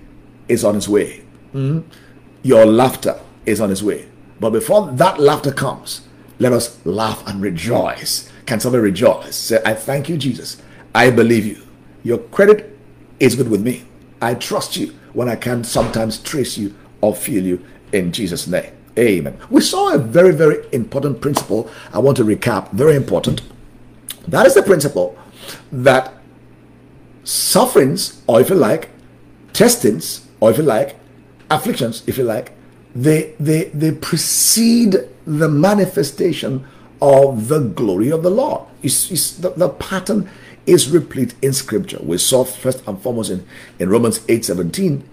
is 0.49 0.65
on 0.65 0.75
his 0.75 0.89
way. 0.89 1.25
Mm-hmm. 1.55 1.81
Your 2.43 2.67
laughter 2.67 3.21
is 3.47 3.61
on 3.61 3.71
his 3.71 3.83
way. 3.83 4.09
But 4.41 4.51
before 4.51 4.91
that 4.93 5.21
laughter 5.21 5.53
comes, 5.53 6.03
let 6.39 6.53
us 6.53 6.85
laugh 6.85 7.27
and 7.27 7.41
rejoice. 7.41 8.31
Can 8.47 8.61
somebody 8.61 8.83
rejoice? 8.83 9.37
Say, 9.37 9.63
I 9.65 9.75
thank 9.75 10.09
you, 10.09 10.17
Jesus. 10.17 10.61
I 10.95 11.11
believe 11.11 11.47
you. 11.47 11.63
Your 12.03 12.19
credit 12.19 12.77
is 13.21 13.37
good 13.37 13.49
with 13.49 13.63
me. 13.63 13.85
I 14.21 14.35
trust 14.35 14.77
you 14.77 14.95
when 15.13 15.29
I 15.29 15.37
can 15.37 15.65
sometimes 15.65 16.19
trace 16.19 16.59
you 16.59 16.75
or 17.01 17.15
feel 17.15 17.45
you 17.45 17.65
in 17.93 18.13
Jesus' 18.13 18.47
name. 18.47 18.73
Amen. 18.99 19.39
We 19.51 19.61
saw 19.61 19.95
a 19.95 19.99
very, 19.99 20.33
very 20.33 20.65
important 20.73 21.21
principle. 21.21 21.71
I 21.93 21.99
want 21.99 22.17
to 22.19 22.25
recap. 22.25 22.71
Very 22.73 22.95
important. 22.95 23.43
That 24.29 24.47
is 24.47 24.55
the 24.55 24.63
principle 24.63 25.17
that 25.71 26.13
sufferings, 27.25 28.23
or 28.27 28.41
if 28.41 28.49
you 28.51 28.57
like, 28.57 28.91
testings, 29.53 30.27
or 30.41 30.51
if 30.51 30.59
you 30.59 30.65
like, 30.65 30.97
afflictions, 31.51 32.03
if 32.07 32.19
you 32.19 32.25
like, 32.25 32.53
they 32.95 33.35
they 33.39 33.65
they 33.65 33.93
precede 33.93 34.97
the 35.27 35.49
manifestation 35.49 36.67
of 37.01 37.49
the 37.49 37.61
glory 37.61 38.11
of 38.11 38.23
the 38.23 38.31
Lord. 38.31 38.63
It's, 38.83 39.11
it's 39.11 39.33
the, 39.33 39.51
the 39.51 39.69
pattern 39.69 40.31
is 40.67 40.91
replete 40.91 41.35
in 41.43 41.53
scripture. 41.53 41.99
We 42.01 42.19
saw 42.19 42.45
first 42.45 42.87
and 42.87 43.01
foremost 43.01 43.31
in, 43.31 43.47
in 43.79 43.89
Romans 43.89 44.21
8 44.29 44.45
17. 44.45 45.09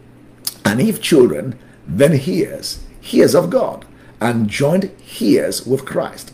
And 0.65 0.81
if 0.81 1.01
children, 1.01 1.57
then 1.87 2.13
hears, 2.13 2.83
hears 3.01 3.33
of 3.33 3.49
God, 3.49 3.85
and 4.21 4.47
joined 4.47 4.91
hears 5.01 5.65
with 5.65 5.85
Christ. 5.85 6.31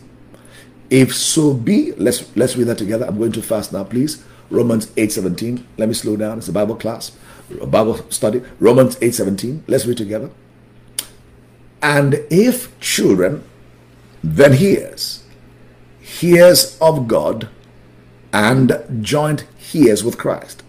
If 0.90 1.14
so 1.14 1.54
be, 1.54 1.92
let's 1.92 2.36
let's 2.36 2.56
read 2.56 2.68
that 2.68 2.78
together. 2.78 3.06
I'm 3.06 3.18
going 3.18 3.32
to 3.32 3.42
fast 3.42 3.72
now, 3.72 3.84
please. 3.84 4.22
Romans 4.50 4.86
8:17. 4.96 5.64
Let 5.76 5.88
me 5.88 5.94
slow 5.94 6.16
down. 6.16 6.38
It's 6.38 6.48
a 6.48 6.52
Bible 6.52 6.76
class, 6.76 7.12
a 7.60 7.66
Bible 7.66 8.04
study. 8.10 8.42
Romans 8.60 8.96
8:17. 9.00 9.62
Let's 9.66 9.86
read 9.86 9.96
together. 9.96 10.30
And 11.82 12.24
if 12.30 12.78
children, 12.80 13.44
then 14.22 14.54
hears, 14.54 15.22
hears 16.00 16.76
of 16.80 17.06
God, 17.06 17.48
and 18.32 18.98
joint 19.00 19.44
hears 19.56 20.02
with 20.02 20.18
Christ. 20.18 20.62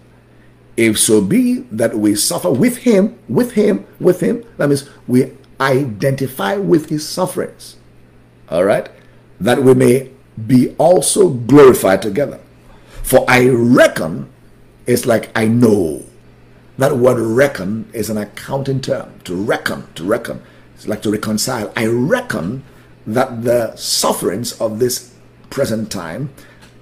If 0.76 1.00
so 1.00 1.22
be 1.22 1.66
that 1.72 1.98
we 1.98 2.16
suffer 2.16 2.52
with 2.52 2.78
him, 2.78 3.18
with 3.28 3.54
him, 3.54 3.86
with 4.00 4.22
him, 4.22 4.44
that 4.58 4.70
means 4.70 4.88
we 5.08 5.32
identify 5.60 6.56
with 6.56 6.90
his 6.90 7.08
sufferings. 7.08 7.78
All 8.50 8.64
right? 8.64 8.90
That 9.40 9.64
we 9.64 9.74
may 9.74 10.12
be 10.46 10.76
also 10.78 11.30
glorified 11.30 12.02
together. 12.04 12.40
For 13.08 13.24
I 13.30 13.48
reckon 13.48 14.30
is 14.86 15.06
like 15.06 15.32
I 15.34 15.48
know. 15.48 16.04
That 16.78 16.98
word 16.98 17.18
reckon 17.18 17.90
is 17.94 18.10
an 18.10 18.18
accounting 18.18 18.82
term. 18.82 19.22
To 19.24 19.34
reckon, 19.34 19.88
to 19.96 20.04
reckon. 20.04 20.44
It's 20.76 20.90
like 20.90 21.04
to 21.04 21.12
reconcile. 21.12 21.72
I 21.78 21.86
reckon 21.86 22.66
that 23.06 23.44
the 23.44 23.74
sufferings 23.78 24.60
of 24.60 24.80
this 24.80 25.14
present 25.50 25.90
time 25.90 26.34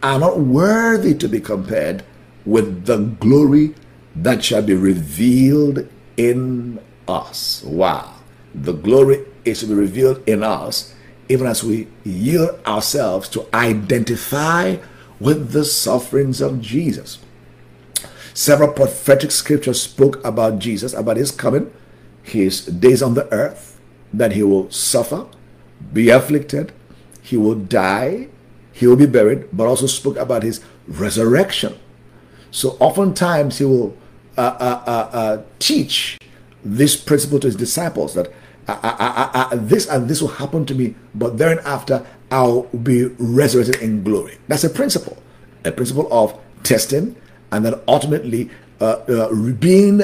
are 0.02 0.18
not 0.18 0.40
worthy 0.40 1.14
to 1.14 1.28
be 1.28 1.40
compared 1.40 2.04
with 2.44 2.88
the 2.88 2.98
glory 2.98 3.76
that 4.16 4.44
shall 4.44 4.64
be 4.64 4.74
revealed 4.74 5.88
in 6.18 6.80
us. 7.08 7.62
Wow. 7.64 8.16
The 8.56 8.74
glory 8.74 9.24
is 9.46 9.60
to 9.60 9.68
be 9.68 9.76
revealed 9.76 10.28
in 10.28 10.42
us 10.42 10.96
even 11.30 11.46
as 11.46 11.64
we 11.64 11.88
yield 12.04 12.60
ourselves 12.66 13.30
to 13.30 13.46
identify 13.54 14.78
with 15.26 15.54
the 15.54 15.66
sufferings 15.66 16.40
of 16.40 16.62
Jesus. 16.62 17.18
Several 18.36 18.72
prophetic 18.72 19.32
scriptures 19.32 19.82
spoke 19.82 20.24
about 20.24 20.60
Jesus, 20.60 20.94
about 20.94 21.18
his 21.18 21.32
coming, 21.32 21.74
his 22.22 22.64
days 22.66 23.02
on 23.02 23.16
the 23.16 23.28
earth, 23.34 23.80
that 24.14 24.34
he 24.34 24.44
will 24.44 24.70
suffer, 24.70 25.26
be 25.92 26.10
afflicted, 26.10 26.72
he 27.24 27.38
will 27.38 27.56
die, 27.56 28.28
he 28.72 28.86
will 28.86 28.96
be 28.96 29.08
buried, 29.08 29.48
but 29.52 29.66
also 29.66 29.88
spoke 29.88 30.18
about 30.18 30.44
his 30.44 30.62
resurrection. 30.88 31.76
So 32.52 32.78
oftentimes 32.80 33.58
he 33.58 33.66
will 33.66 33.98
uh, 34.38 34.42
uh, 34.42 34.84
uh, 34.86 35.18
uh 35.18 35.44
teach 35.58 36.20
this 36.64 36.96
principle 36.96 37.40
to 37.40 37.48
his 37.48 37.56
disciples 37.56 38.14
that 38.14 38.32
uh, 38.68 39.48
uh, 39.52 39.56
this 39.56 39.88
and 39.88 40.08
this 40.10 40.22
will 40.22 40.30
happen 40.30 40.66
to 40.66 40.76
me, 40.76 40.96
but 41.14 41.38
thereafter 41.38 42.06
I'll 42.32 42.64
be 42.64 43.06
resurrected 43.20 43.82
in 43.82 44.04
glory. 44.04 44.38
That's 44.48 44.64
a 44.64 44.70
principle, 44.70 45.22
a 45.64 45.72
principle 45.72 46.12
of 46.12 46.38
testing 46.64 47.16
and 47.52 47.66
then 47.66 47.76
ultimately 47.88 48.50
uh, 48.82 48.86
uh, 49.08 49.34
being 49.54 50.02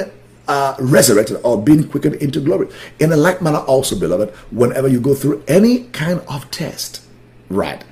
uh, 0.48 0.76
resurrected 0.80 1.38
or 1.44 1.62
being 1.62 1.88
quickened 1.88 2.16
into 2.16 2.40
glory. 2.40 2.68
In 3.00 3.12
a 3.12 3.16
like 3.16 3.42
manner, 3.42 3.58
also, 3.58 3.98
beloved, 3.98 4.30
whenever 4.50 4.88
you 4.88 5.00
go 5.00 5.14
through 5.14 5.42
any 5.48 5.84
kind 5.88 6.20
of 6.28 6.50
test, 6.50 7.02
right? 7.48 7.84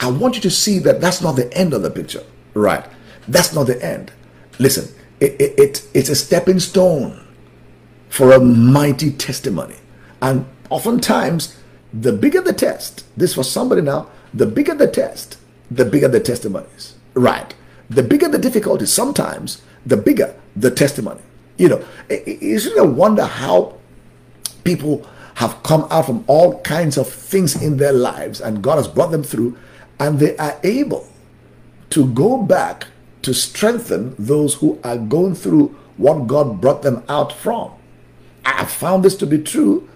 I 0.00 0.10
want 0.10 0.36
you 0.36 0.40
to 0.42 0.50
see 0.50 0.78
that 0.80 1.00
that's 1.00 1.20
not 1.22 1.32
the 1.36 1.52
end 1.56 1.74
of 1.74 1.82
the 1.82 1.90
picture, 1.90 2.22
right? 2.54 2.84
That's 3.26 3.54
not 3.54 3.66
the 3.66 3.82
end. 3.84 4.12
Listen, 4.58 4.94
it, 5.20 5.40
it, 5.40 5.58
it 5.58 5.88
it's 5.94 6.08
a 6.08 6.14
stepping 6.14 6.60
stone 6.60 7.26
for 8.08 8.32
a 8.32 8.40
mighty 8.40 9.10
testimony. 9.10 9.76
And 10.20 10.46
oftentimes, 10.70 11.56
the 11.92 12.12
bigger 12.12 12.40
the 12.40 12.52
test, 12.52 13.04
this 13.16 13.34
for 13.34 13.44
somebody 13.44 13.82
now, 13.82 14.08
the 14.34 14.46
bigger 14.46 14.74
the 14.74 14.88
test, 14.88 15.38
the 15.70 15.84
bigger 15.84 16.08
the 16.08 16.20
testimonies. 16.20 16.94
Right. 17.14 17.54
The 17.88 18.02
bigger 18.02 18.28
the 18.28 18.38
difficulty, 18.38 18.86
sometimes 18.86 19.62
the 19.86 19.96
bigger 19.96 20.34
the 20.54 20.70
testimony. 20.70 21.22
You 21.56 21.70
know, 21.70 21.84
it's 22.08 22.66
really 22.66 22.78
a 22.78 22.84
wonder 22.84 23.24
how 23.24 23.78
people 24.64 25.06
have 25.34 25.62
come 25.62 25.86
out 25.90 26.06
from 26.06 26.24
all 26.26 26.60
kinds 26.62 26.98
of 26.98 27.08
things 27.08 27.60
in 27.62 27.76
their 27.76 27.92
lives 27.92 28.40
and 28.40 28.62
God 28.62 28.76
has 28.76 28.88
brought 28.88 29.10
them 29.10 29.22
through 29.22 29.56
and 29.98 30.18
they 30.18 30.36
are 30.36 30.58
able 30.62 31.08
to 31.90 32.12
go 32.12 32.42
back 32.42 32.88
to 33.22 33.32
strengthen 33.32 34.14
those 34.18 34.54
who 34.54 34.78
are 34.84 34.96
going 34.96 35.34
through 35.34 35.68
what 35.96 36.26
God 36.26 36.60
brought 36.60 36.82
them 36.82 37.02
out 37.08 37.32
from. 37.32 37.72
I 38.44 38.52
have 38.52 38.70
found 38.70 39.04
this 39.04 39.16
to 39.16 39.26
be 39.26 39.38
true 39.38 39.88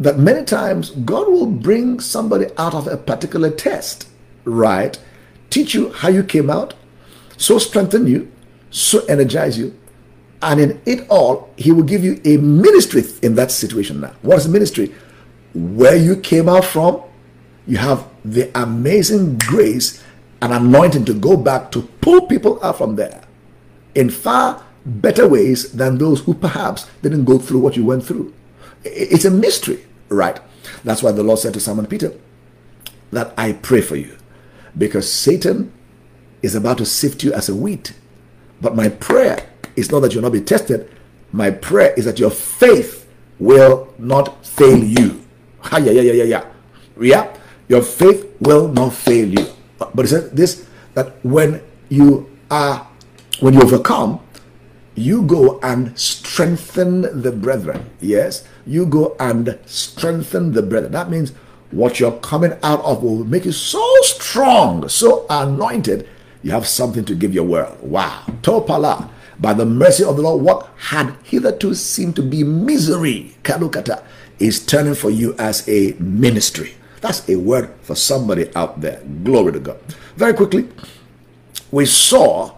that 0.00 0.18
many 0.18 0.44
times 0.44 0.90
God 0.90 1.28
will 1.28 1.46
bring 1.46 2.00
somebody 2.00 2.46
out 2.56 2.74
of 2.74 2.86
a 2.86 2.96
particular 2.96 3.50
test, 3.50 4.08
right? 4.44 4.98
Teach 5.50 5.74
you 5.74 5.92
how 5.92 6.08
you 6.08 6.22
came 6.22 6.50
out, 6.50 6.74
so 7.36 7.58
strengthen 7.58 8.06
you, 8.06 8.30
so 8.70 9.04
energize 9.06 9.58
you, 9.58 9.76
and 10.42 10.60
in 10.60 10.80
it 10.86 11.06
all, 11.08 11.52
He 11.56 11.72
will 11.72 11.82
give 11.82 12.04
you 12.04 12.20
a 12.24 12.36
ministry 12.36 13.02
in 13.22 13.34
that 13.34 13.50
situation 13.50 14.00
now. 14.00 14.12
What 14.22 14.38
is 14.38 14.48
ministry? 14.48 14.94
Where 15.54 15.96
you 15.96 16.16
came 16.16 16.48
out 16.48 16.64
from, 16.64 17.02
you 17.66 17.78
have 17.78 18.06
the 18.24 18.50
amazing 18.60 19.38
grace 19.38 20.02
and 20.40 20.52
anointing 20.52 21.04
to 21.06 21.14
go 21.14 21.36
back 21.36 21.72
to 21.72 21.82
pull 22.00 22.26
people 22.26 22.62
out 22.62 22.78
from 22.78 22.96
there 22.96 23.22
in 23.94 24.10
far 24.10 24.64
better 24.86 25.26
ways 25.26 25.72
than 25.72 25.98
those 25.98 26.20
who 26.20 26.34
perhaps 26.34 26.88
didn't 27.02 27.24
go 27.24 27.38
through 27.38 27.58
what 27.58 27.76
you 27.76 27.84
went 27.84 28.04
through. 28.04 28.32
It's 28.84 29.24
a 29.24 29.30
mystery 29.30 29.84
right. 30.08 30.40
That's 30.84 31.02
why 31.02 31.12
the 31.12 31.22
Lord 31.22 31.38
said 31.38 31.54
to 31.54 31.60
Simon 31.60 31.86
Peter 31.86 32.12
that 33.10 33.32
I 33.38 33.52
pray 33.52 33.80
for 33.80 33.96
you 33.96 34.16
because 34.76 35.10
Satan 35.10 35.72
is 36.42 36.54
about 36.54 36.78
to 36.78 36.86
sift 36.86 37.22
you 37.22 37.32
as 37.32 37.48
a 37.48 37.54
wheat. 37.54 37.94
But 38.60 38.76
my 38.76 38.88
prayer 38.88 39.48
is 39.76 39.90
not 39.90 40.00
that 40.00 40.14
you'll 40.14 40.22
not 40.22 40.32
be 40.32 40.40
tested. 40.40 40.90
My 41.32 41.50
prayer 41.50 41.94
is 41.96 42.04
that 42.04 42.18
your 42.18 42.30
faith 42.30 43.08
will 43.38 43.92
not 43.98 44.44
fail 44.44 44.82
you. 44.82 45.24
yeah, 45.72 45.78
yeah, 45.78 46.00
yeah, 46.00 46.12
yeah, 46.12 46.24
yeah. 46.24 46.44
Yeah, 47.00 47.36
your 47.68 47.82
faith 47.82 48.26
will 48.40 48.68
not 48.68 48.92
fail 48.92 49.28
you. 49.28 49.46
But, 49.78 50.06
it 50.06 50.08
says 50.08 50.30
this 50.32 50.66
that 50.94 51.24
when 51.24 51.62
you 51.88 52.28
uh, 52.50 52.84
when 53.40 53.54
you 53.54 53.62
overcome, 53.62 54.20
you 54.98 55.22
go 55.22 55.60
and 55.60 55.98
strengthen 55.98 57.22
the 57.22 57.32
brethren. 57.32 57.88
Yes, 58.00 58.46
you 58.66 58.86
go 58.86 59.16
and 59.20 59.58
strengthen 59.66 60.52
the 60.52 60.62
brethren. 60.62 60.92
That 60.92 61.10
means 61.10 61.32
what 61.70 62.00
you're 62.00 62.18
coming 62.18 62.52
out 62.62 62.80
of 62.80 63.02
will 63.02 63.24
make 63.24 63.44
you 63.44 63.52
so 63.52 63.84
strong, 64.02 64.88
so 64.88 65.26
anointed, 65.28 66.08
you 66.42 66.50
have 66.50 66.66
something 66.66 67.04
to 67.04 67.14
give 67.14 67.34
your 67.34 67.44
world. 67.44 67.78
Wow. 67.82 68.24
Topala. 68.42 69.10
By 69.40 69.54
the 69.54 69.66
mercy 69.66 70.02
of 70.02 70.16
the 70.16 70.22
Lord, 70.22 70.42
what 70.42 70.68
had 70.76 71.14
hitherto 71.22 71.74
seemed 71.74 72.16
to 72.16 72.22
be 72.22 72.42
misery, 72.42 73.36
kalukata, 73.44 74.02
is 74.40 74.64
turning 74.64 74.94
for 74.94 75.10
you 75.10 75.34
as 75.38 75.68
a 75.68 75.92
ministry. 76.00 76.74
That's 77.00 77.28
a 77.28 77.36
word 77.36 77.70
for 77.82 77.94
somebody 77.94 78.50
out 78.56 78.80
there. 78.80 79.00
Glory 79.22 79.52
to 79.52 79.60
God. 79.60 79.78
Very 80.16 80.34
quickly, 80.34 80.68
we 81.70 81.86
saw 81.86 82.57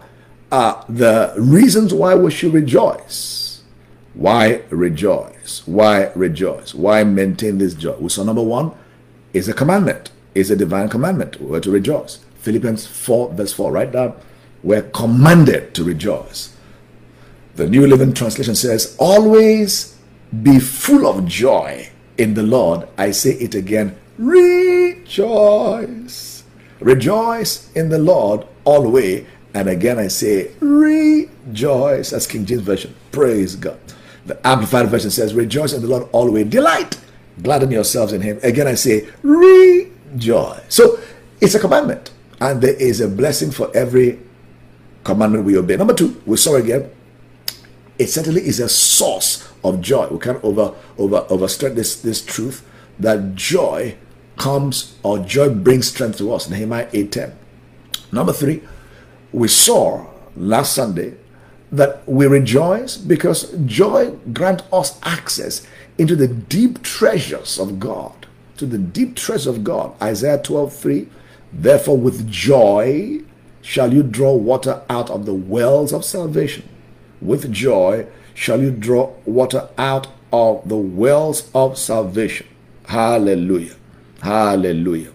uh, 0.51 0.83
the 0.89 1.33
reasons 1.37 1.93
why 1.93 2.15
we 2.15 2.31
should 2.31 2.53
rejoice. 2.53 3.61
Why 4.13 4.63
rejoice? 4.69 5.65
Why 5.65 6.11
rejoice? 6.15 6.73
Why 6.75 7.03
maintain 7.03 7.57
this 7.57 7.73
joy? 7.73 7.95
We 7.97 8.09
saw 8.09 8.23
number 8.23 8.41
one 8.41 8.73
is 9.33 9.47
a 9.47 9.53
commandment, 9.53 10.11
is 10.35 10.51
a 10.51 10.55
divine 10.55 10.89
commandment. 10.89 11.39
We're 11.39 11.61
to 11.61 11.71
rejoice. 11.71 12.19
Philippians 12.39 12.85
4, 12.87 13.33
verse 13.33 13.53
4, 13.53 13.71
right 13.71 13.89
down. 13.91 14.15
We're 14.63 14.81
commanded 14.83 15.73
to 15.75 15.83
rejoice. 15.83 16.55
The 17.55 17.67
New 17.69 17.87
Living 17.87 18.13
Translation 18.13 18.55
says, 18.55 18.95
Always 18.99 19.97
be 20.43 20.59
full 20.59 21.07
of 21.07 21.25
joy 21.25 21.89
in 22.17 22.33
the 22.33 22.43
Lord. 22.43 22.87
I 22.97 23.11
say 23.11 23.31
it 23.31 23.55
again, 23.55 23.95
rejoice. 24.17 25.23
Rejoice 26.79 27.71
in 27.73 27.89
the 27.89 27.99
Lord 27.99 28.45
always. 28.63 29.25
And 29.53 29.67
again, 29.69 29.99
I 29.99 30.07
say, 30.07 30.51
rejoice. 30.59 32.11
That's 32.11 32.27
King 32.27 32.45
James 32.45 32.61
Version. 32.61 32.95
Praise 33.11 33.55
God. 33.55 33.79
The 34.25 34.45
Amplified 34.47 34.89
Version 34.89 35.11
says, 35.11 35.33
Rejoice 35.33 35.73
in 35.73 35.81
the 35.81 35.87
Lord 35.87 36.07
always. 36.11 36.47
Delight. 36.47 36.97
Gladden 37.41 37.71
yourselves 37.71 38.13
in 38.13 38.21
Him. 38.21 38.39
Again, 38.43 38.67
I 38.67 38.75
say, 38.75 39.07
rejoice. 39.23 40.61
So 40.69 40.99
it's 41.39 41.55
a 41.55 41.59
commandment. 41.59 42.11
And 42.39 42.61
there 42.61 42.75
is 42.75 43.01
a 43.01 43.07
blessing 43.07 43.51
for 43.51 43.75
every 43.75 44.19
commandment 45.03 45.45
we 45.45 45.57
obey. 45.57 45.75
Number 45.75 45.93
two, 45.93 46.21
we 46.25 46.37
saw 46.37 46.55
again, 46.55 46.89
it 47.97 48.07
certainly 48.07 48.41
is 48.41 48.59
a 48.59 48.69
source 48.69 49.47
of 49.63 49.81
joy. 49.81 50.07
We 50.07 50.19
can't 50.19 50.43
over 50.43 50.73
over 50.97 51.21
overstress 51.29 51.75
this 51.75 52.01
this 52.01 52.23
truth 52.23 52.65
that 52.99 53.35
joy 53.35 53.95
comes 54.37 54.97
or 55.03 55.19
joy 55.19 55.49
brings 55.49 55.87
strength 55.87 56.17
to 56.17 56.33
us. 56.33 56.49
Nehemiah 56.49 56.87
8:10. 56.93 57.33
Number 58.11 58.33
three, 58.33 58.63
we 59.33 59.47
saw 59.47 60.05
last 60.35 60.73
Sunday 60.73 61.15
that 61.71 62.07
we 62.07 62.27
rejoice 62.27 62.97
because 62.97 63.51
joy 63.65 64.11
grants 64.33 64.63
us 64.73 64.99
access 65.03 65.65
into 65.97 66.15
the 66.15 66.27
deep 66.27 66.83
treasures 66.83 67.59
of 67.59 67.79
God. 67.79 68.27
To 68.57 68.65
the 68.65 68.77
deep 68.77 69.15
treasures 69.15 69.47
of 69.47 69.63
God. 69.63 69.93
Isaiah 70.01 70.41
12 70.41 70.73
3. 70.73 71.07
Therefore, 71.53 71.97
with 71.97 72.29
joy 72.29 73.21
shall 73.61 73.93
you 73.93 74.03
draw 74.03 74.35
water 74.35 74.81
out 74.89 75.09
of 75.09 75.25
the 75.25 75.33
wells 75.33 75.93
of 75.93 76.03
salvation. 76.03 76.67
With 77.21 77.51
joy 77.51 78.07
shall 78.33 78.61
you 78.61 78.71
draw 78.71 79.13
water 79.25 79.69
out 79.77 80.07
of 80.33 80.67
the 80.67 80.77
wells 80.77 81.49
of 81.53 81.77
salvation. 81.77 82.47
Hallelujah. 82.85 83.75
Hallelujah. 84.21 85.11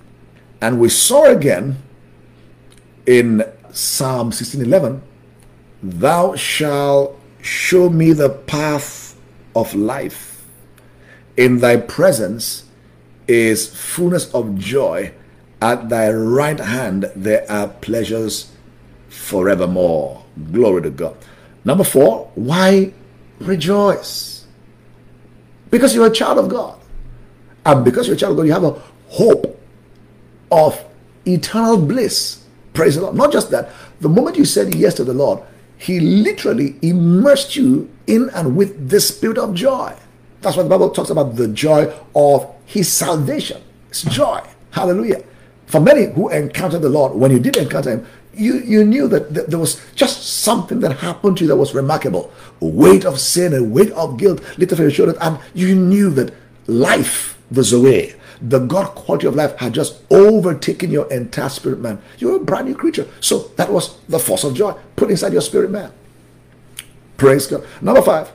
And 0.61 0.81
we 0.81 0.88
saw 0.88 1.24
again 1.24 1.76
in 3.07 3.44
Psalm 3.76 4.32
16:11, 4.32 5.02
Thou 5.82 6.34
shalt 6.34 7.20
show 7.42 7.90
me 7.90 8.14
the 8.14 8.30
path 8.30 9.14
of 9.54 9.74
life. 9.74 10.46
In 11.36 11.58
thy 11.58 11.76
presence 11.76 12.64
is 13.28 13.68
fullness 13.68 14.32
of 14.32 14.56
joy. 14.56 15.12
At 15.60 15.90
thy 15.90 16.10
right 16.10 16.58
hand 16.58 17.10
there 17.14 17.44
are 17.50 17.68
pleasures 17.68 18.50
forevermore. 19.10 20.24
Glory 20.52 20.80
to 20.80 20.90
God. 20.90 21.16
Number 21.62 21.84
four, 21.84 22.30
why 22.34 22.94
rejoice? 23.40 24.46
Because 25.70 25.94
you're 25.94 26.06
a 26.06 26.10
child 26.10 26.38
of 26.38 26.48
God. 26.48 26.78
And 27.66 27.84
because 27.84 28.06
you're 28.06 28.16
a 28.16 28.18
child 28.18 28.32
of 28.32 28.36
God, 28.38 28.46
you 28.46 28.52
have 28.52 28.64
a 28.64 28.80
hope 29.08 29.60
of 30.50 30.82
eternal 31.26 31.76
bliss. 31.76 32.45
Praise 32.76 32.96
the 32.96 33.00
Lord. 33.00 33.16
Not 33.16 33.32
just 33.32 33.50
that, 33.52 33.70
the 34.00 34.08
moment 34.08 34.36
you 34.36 34.44
said 34.44 34.74
yes 34.74 34.92
to 34.94 35.04
the 35.04 35.14
Lord, 35.14 35.40
He 35.78 35.98
literally 35.98 36.76
immersed 36.82 37.56
you 37.56 37.90
in 38.06 38.28
and 38.34 38.54
with 38.54 38.90
the 38.90 39.00
spirit 39.00 39.38
of 39.38 39.54
joy. 39.54 39.96
That's 40.42 40.58
what 40.58 40.64
the 40.64 40.68
Bible 40.68 40.90
talks 40.90 41.08
about 41.08 41.36
the 41.36 41.48
joy 41.48 41.92
of 42.14 42.54
His 42.66 42.92
salvation. 42.92 43.62
It's 43.88 44.02
joy. 44.02 44.42
Hallelujah. 44.72 45.24
For 45.64 45.80
many 45.80 46.12
who 46.12 46.28
encountered 46.28 46.82
the 46.82 46.90
Lord, 46.90 47.14
when 47.14 47.30
you 47.30 47.38
did 47.40 47.56
encounter 47.56 47.90
Him, 47.92 48.06
you, 48.34 48.58
you 48.58 48.84
knew 48.84 49.08
that 49.08 49.32
th- 49.34 49.46
there 49.46 49.58
was 49.58 49.80
just 49.94 50.42
something 50.42 50.80
that 50.80 50.98
happened 50.98 51.38
to 51.38 51.44
you 51.44 51.48
that 51.48 51.56
was 51.56 51.74
remarkable. 51.74 52.30
A 52.60 52.66
weight 52.66 53.06
of 53.06 53.18
sin, 53.18 53.54
a 53.54 53.64
weight 53.64 53.90
of 53.92 54.18
guilt 54.18 54.42
lifted 54.58 54.76
from 54.76 54.84
your 54.84 54.90
shoulders, 54.90 55.16
and 55.22 55.38
you 55.54 55.74
knew 55.74 56.10
that 56.10 56.34
life, 56.66 57.38
the 57.50 57.64
Zoe, 57.64 58.12
the 58.40 58.59
God 58.59 58.94
quality 58.94 59.27
of 59.27 59.35
life 59.35 59.57
had 59.57 59.72
just 59.72 60.03
overtaken 60.11 60.90
your 60.90 61.11
entire 61.12 61.49
spirit 61.49 61.81
man. 61.81 62.01
You're 62.18 62.37
a 62.37 62.40
brand 62.40 62.68
new 62.68 62.75
creature. 62.75 63.09
So 63.20 63.51
that 63.57 63.70
was 63.70 63.99
the 64.09 64.18
force 64.18 64.44
of 64.44 64.55
joy 64.55 64.75
put 64.96 65.11
inside 65.11 65.33
your 65.33 65.42
spirit 65.42 65.70
man. 65.70 65.92
Praise 67.16 67.46
God. 67.46 67.64
Number 67.81 68.03
five, 68.03 68.33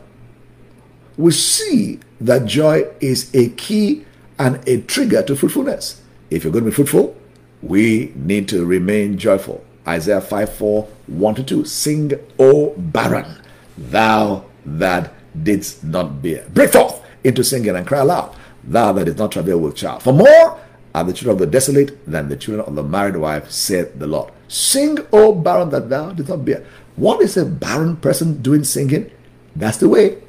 we 1.17 1.31
see 1.31 1.99
that 2.19 2.45
joy 2.45 2.85
is 2.99 3.33
a 3.35 3.49
key 3.49 4.05
and 4.39 4.67
a 4.67 4.81
trigger 4.81 5.21
to 5.23 5.35
fruitfulness. 5.35 6.01
If 6.29 6.43
you're 6.43 6.53
going 6.53 6.63
to 6.65 6.71
be 6.71 6.75
fruitful, 6.75 7.15
we 7.61 8.11
need 8.15 8.47
to 8.49 8.65
remain 8.65 9.17
joyful. 9.17 9.63
Isaiah 9.87 10.21
5 10.21 10.53
4, 10.53 10.83
1 11.07 11.35
to 11.35 11.43
2. 11.43 11.65
Sing, 11.65 12.13
O 12.39 12.73
barren, 12.77 13.41
thou 13.77 14.45
that 14.65 15.13
didst 15.43 15.83
not 15.83 16.21
bear. 16.21 16.47
Break 16.49 16.71
forth 16.71 17.01
into 17.23 17.43
singing 17.43 17.75
and 17.75 17.85
cry 17.85 17.99
aloud, 17.99 18.35
thou 18.63 18.93
that 18.93 19.05
didst 19.05 19.19
not 19.19 19.31
travail 19.31 19.59
with 19.59 19.75
child. 19.75 20.03
For 20.03 20.13
more 20.13 20.59
are 20.93 21.03
the 21.03 21.13
children 21.13 21.33
of 21.33 21.39
the 21.39 21.47
desolate 21.47 22.05
than 22.05 22.29
the 22.29 22.35
children 22.35 22.65
of 22.67 22.75
the 22.75 22.83
married 22.83 23.15
wife, 23.17 23.49
said 23.49 23.99
the 23.99 24.07
Lord. 24.07 24.31
Sing, 24.47 24.99
O 25.13 25.33
barren, 25.33 25.69
that 25.69 25.89
thou 25.89 26.11
didst 26.11 26.29
not 26.29 26.45
bear. 26.45 26.65
What 26.95 27.21
is 27.21 27.37
a 27.37 27.45
barren 27.45 27.97
person 27.97 28.41
doing 28.41 28.63
singing? 28.63 29.09
That's 29.55 29.77
the 29.77 29.89
way. 29.89 30.21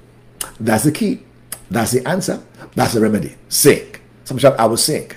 That's 0.60 0.84
the 0.84 0.92
key. 0.92 1.22
That's 1.70 1.92
the 1.92 2.06
answer. 2.08 2.42
That's 2.74 2.94
the 2.94 3.00
remedy. 3.00 3.36
Sing. 3.48 3.96
Some 4.24 4.38
shout, 4.38 4.58
I 4.58 4.66
will 4.66 4.76
sing. 4.76 5.10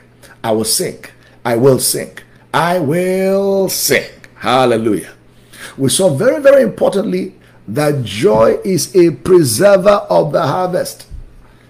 I 0.43 0.51
will 0.51 0.65
sing. 0.65 1.04
I 1.43 1.56
will 1.56 1.80
sing. 1.80 2.17
I 2.54 2.80
will 2.80 3.69
sing. 3.69 4.10
Hallelujah. 4.36 5.13
We 5.78 5.89
saw 5.89 6.10
very, 6.10 6.41
very 6.41 6.63
importantly 6.63 7.36
that 7.67 8.04
joy 8.04 8.60
is 8.63 8.95
a 8.95 9.12
preserver 9.12 10.06
of 10.10 10.32
the 10.32 10.41
harvest. 10.41 11.08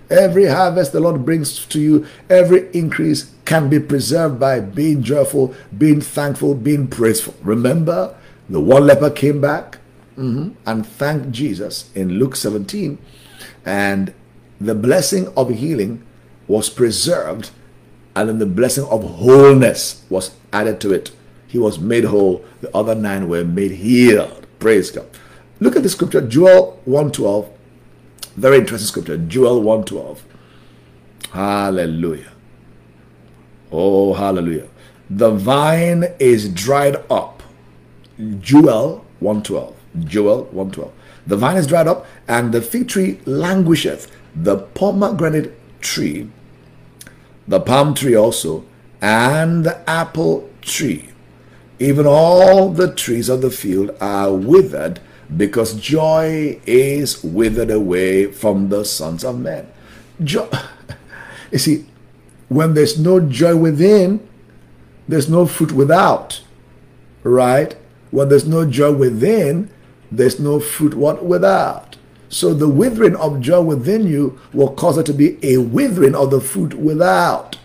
Every 0.10 0.46
harvest 0.46 0.92
the 0.92 1.00
Lord 1.00 1.26
brings 1.26 1.66
to 1.66 1.80
you, 1.80 2.06
every 2.30 2.70
increase 2.74 3.32
can 3.46 3.70
be 3.70 3.80
preserved 3.80 4.40
by 4.40 4.60
being 4.60 5.02
joyful, 5.02 5.56
being 5.78 6.02
thankful, 6.02 6.56
being 6.56 6.88
praiseful. 6.88 7.36
Remember, 7.42 8.16
the 8.50 8.62
one 8.62 8.86
leper 8.86 9.10
came 9.10 9.42
back 9.42 9.80
mm-hmm, 10.18 10.52
and 10.66 10.86
thanked 10.86 11.32
Jesus 11.32 11.92
in 11.96 12.20
Luke 12.20 12.36
17, 12.36 12.98
and 13.66 14.14
the 14.62 14.76
blessing 14.76 15.28
of 15.36 15.50
healing 15.50 16.04
was 16.48 16.70
preserved, 16.70 17.52
and 18.16 18.30
then 18.30 18.40
the 18.40 18.46
blessing 18.46 18.86
of 18.86 19.04
wholeness 19.04 20.04
was 20.10 20.36
added 20.54 20.80
to 20.82 20.94
it. 20.94 21.12
He 21.48 21.58
was 21.58 21.80
made 21.80 22.06
whole, 22.06 22.46
the 22.62 22.76
other 22.76 22.96
nine 22.96 23.28
were 23.28 23.44
made 23.44 23.72
healed. 23.72 24.46
Praise 24.60 24.92
God. 24.92 25.08
Look 25.60 25.76
at 25.76 25.84
the 25.84 25.90
scripture, 25.90 26.22
Joel 26.22 26.80
112. 26.86 27.50
Very 28.36 28.58
interesting 28.58 28.88
scripture, 28.88 29.18
Joel 29.18 29.62
112. 29.62 30.26
Hallelujah. 31.32 32.32
Oh, 33.72 34.14
hallelujah. 34.14 34.68
The 35.10 35.32
vine 35.32 36.06
is 36.20 36.50
dried 36.50 36.98
up. 37.10 37.44
Joel 38.40 39.06
112. 39.20 39.76
Joel 40.06 40.44
112. 40.46 40.92
The 41.28 41.38
vine 41.38 41.58
is 41.58 41.68
dried 41.68 41.88
up, 41.88 42.06
and 42.28 42.54
the 42.54 42.62
fig 42.62 42.88
tree 42.88 43.20
languisheth. 43.26 44.12
The 44.36 44.58
pomegranate 44.58 45.54
tree, 45.82 46.30
the 47.48 47.60
palm 47.60 47.94
tree 47.94 48.16
also, 48.16 48.66
and 49.02 49.66
the 49.66 49.90
apple 49.90 50.50
tree. 50.62 51.10
Even 51.80 52.06
all 52.06 52.70
the 52.70 52.94
trees 52.94 53.30
of 53.30 53.42
the 53.42 53.50
field 53.50 53.92
are 54.02 54.34
withered, 54.34 55.00
because 55.36 55.74
joy 55.76 56.60
is 56.66 57.24
withered 57.24 57.72
away 57.72 58.32
from 58.32 58.70
the 58.70 58.86
sons 58.86 59.24
of 59.24 59.40
men. 59.40 59.72
You 61.52 61.60
see, 61.60 61.86
when 62.50 62.74
there's 62.74 63.00
no 63.00 63.20
joy 63.20 63.56
within, 63.56 64.28
there's 65.08 65.30
no 65.30 65.46
fruit 65.46 65.72
without, 65.72 66.42
right? 67.24 67.76
When 68.12 68.30
there's 68.30 68.48
no 68.48 68.66
joy 68.66 68.92
within, 68.92 69.70
there's 70.12 70.40
no 70.40 70.60
fruit 70.60 70.96
what 70.96 71.24
without. 71.24 71.98
So 72.30 72.54
the 72.54 72.68
withering 72.68 73.16
of 73.16 73.40
joy 73.40 73.62
within 73.62 74.08
you 74.08 74.40
will 74.52 74.74
cause 74.74 74.98
it 74.98 75.06
to 75.06 75.14
be 75.14 75.38
a 75.44 75.58
withering 75.58 76.16
of 76.16 76.32
the 76.32 76.42
fruit 76.42 76.74
without. 76.74 77.58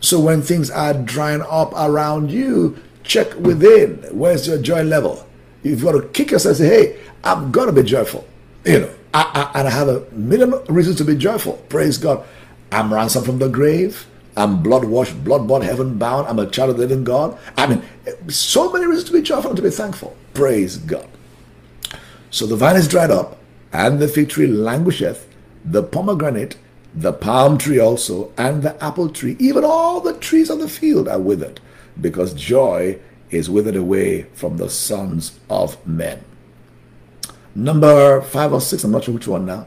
So 0.00 0.18
when 0.18 0.42
things 0.42 0.70
are 0.70 0.94
drying 0.94 1.42
up 1.48 1.72
around 1.74 2.30
you, 2.30 2.76
check 3.04 3.34
within. 3.36 4.04
Where's 4.10 4.48
your 4.48 4.58
joy 4.58 4.82
level? 4.82 5.26
You've 5.66 5.82
got 5.82 5.92
to 5.92 6.02
kick 6.08 6.30
yourself 6.30 6.58
and 6.58 6.68
say, 6.68 6.68
hey, 6.68 7.00
I've 7.24 7.50
got 7.50 7.66
to 7.66 7.72
be 7.72 7.82
joyful. 7.82 8.26
You 8.64 8.80
know, 8.80 8.94
I, 9.12 9.50
I, 9.54 9.58
and 9.58 9.68
I 9.68 9.70
have 9.70 9.88
a 9.88 10.00
million 10.12 10.52
reasons 10.68 10.96
to 10.98 11.04
be 11.04 11.16
joyful. 11.16 11.54
Praise 11.68 11.98
God. 11.98 12.24
I'm 12.70 12.92
ransomed 12.92 13.26
from 13.26 13.38
the 13.38 13.48
grave. 13.48 14.06
I'm 14.36 14.62
blood 14.62 14.84
washed, 14.84 15.24
blood 15.24 15.48
bought, 15.48 15.62
heaven 15.62 15.98
bound. 15.98 16.28
I'm 16.28 16.38
a 16.38 16.46
child 16.46 16.70
of 16.70 16.76
the 16.76 16.86
living 16.86 17.04
God. 17.04 17.38
I 17.56 17.66
mean, 17.66 17.82
so 18.28 18.70
many 18.70 18.86
reasons 18.86 19.04
to 19.04 19.12
be 19.12 19.22
joyful 19.22 19.50
and 19.50 19.56
to 19.56 19.62
be 19.62 19.70
thankful. 19.70 20.14
Praise 20.34 20.76
God. 20.76 21.08
So 22.30 22.46
the 22.46 22.56
vine 22.56 22.76
is 22.76 22.86
dried 22.86 23.10
up, 23.10 23.38
and 23.72 23.98
the 23.98 24.08
fig 24.08 24.28
tree 24.28 24.46
languisheth, 24.46 25.26
the 25.64 25.82
pomegranate, 25.82 26.58
the 26.94 27.14
palm 27.14 27.56
tree 27.56 27.78
also, 27.78 28.30
and 28.36 28.62
the 28.62 28.82
apple 28.84 29.08
tree, 29.08 29.36
even 29.38 29.64
all 29.64 30.00
the 30.00 30.12
trees 30.18 30.50
of 30.50 30.58
the 30.58 30.68
field 30.68 31.08
are 31.08 31.18
withered, 31.18 31.60
because 31.98 32.34
joy 32.34 32.98
is 33.30 33.50
withered 33.50 33.76
away 33.76 34.22
from 34.34 34.56
the 34.56 34.70
sons 34.70 35.38
of 35.50 35.84
men. 35.86 36.24
Number 37.54 38.20
five 38.20 38.52
or 38.52 38.60
six, 38.60 38.84
I'm 38.84 38.90
not 38.92 39.04
sure 39.04 39.14
which 39.14 39.28
one 39.28 39.46
now. 39.46 39.66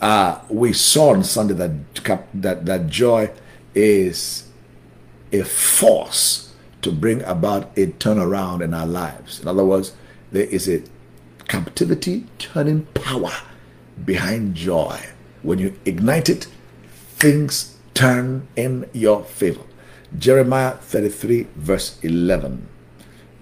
Uh, 0.00 0.40
we 0.48 0.72
saw 0.72 1.10
on 1.10 1.22
Sunday 1.22 1.54
that, 1.54 2.24
that, 2.34 2.66
that 2.66 2.86
joy 2.88 3.30
is 3.74 4.48
a 5.32 5.42
force 5.42 6.54
to 6.82 6.90
bring 6.90 7.22
about 7.22 7.70
a 7.76 7.86
turnaround 7.86 8.62
in 8.62 8.74
our 8.74 8.86
lives. 8.86 9.40
In 9.40 9.48
other 9.48 9.64
words, 9.64 9.92
there 10.32 10.44
is 10.44 10.68
a 10.68 10.82
captivity 11.46 12.26
turning 12.38 12.86
power 12.94 13.32
behind 14.04 14.54
joy. 14.54 14.98
When 15.42 15.58
you 15.58 15.78
ignite 15.84 16.28
it, 16.28 16.46
things 17.16 17.76
turn 17.94 18.48
in 18.56 18.88
your 18.92 19.24
favor. 19.24 19.62
Jeremiah 20.18 20.76
33, 20.76 21.48
verse 21.56 21.98
11. 22.02 22.69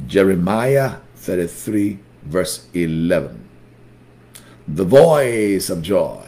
Jeremiah 0.07 0.97
33, 1.17 1.99
verse 2.23 2.67
11. 2.75 3.49
The 4.69 4.85
voice 4.85 5.71
of 5.71 5.83
joy. 5.83 6.25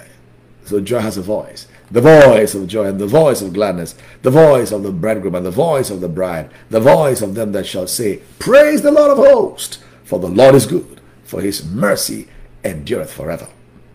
So 0.65 0.81
joy 0.81 1.01
has 1.01 1.17
a 1.17 1.23
voice. 1.23 1.67
The 1.91 2.01
voice 2.01 2.55
of 2.55 2.69
joy 2.69 2.85
and 2.85 3.01
the 3.01 3.07
voice 3.07 3.43
of 3.43 3.53
gladness, 3.53 3.97
the 4.23 4.31
voice 4.31 4.71
of 4.71 4.83
the 4.83 4.93
bridegroom 4.93 5.35
and 5.35 5.45
the 5.45 5.51
voice 5.51 5.91
of 5.91 6.01
the 6.01 6.09
bride, 6.09 6.51
the 6.69 6.81
voice 6.81 7.21
of 7.21 7.35
them 7.35 7.53
that 7.53 7.67
shall 7.67 7.87
say, 7.89 8.23
Praise 8.39 8.83
the 8.83 8.93
Lord 8.93 9.11
of 9.11 9.19
hosts, 9.19 9.79
for 10.05 10.21
the 10.21 10.29
Lord 10.29 10.55
is 10.55 10.67
good 10.67 11.01
for 11.31 11.41
his 11.41 11.65
mercy 11.65 12.27
endureth 12.65 13.13
forever. 13.13 13.47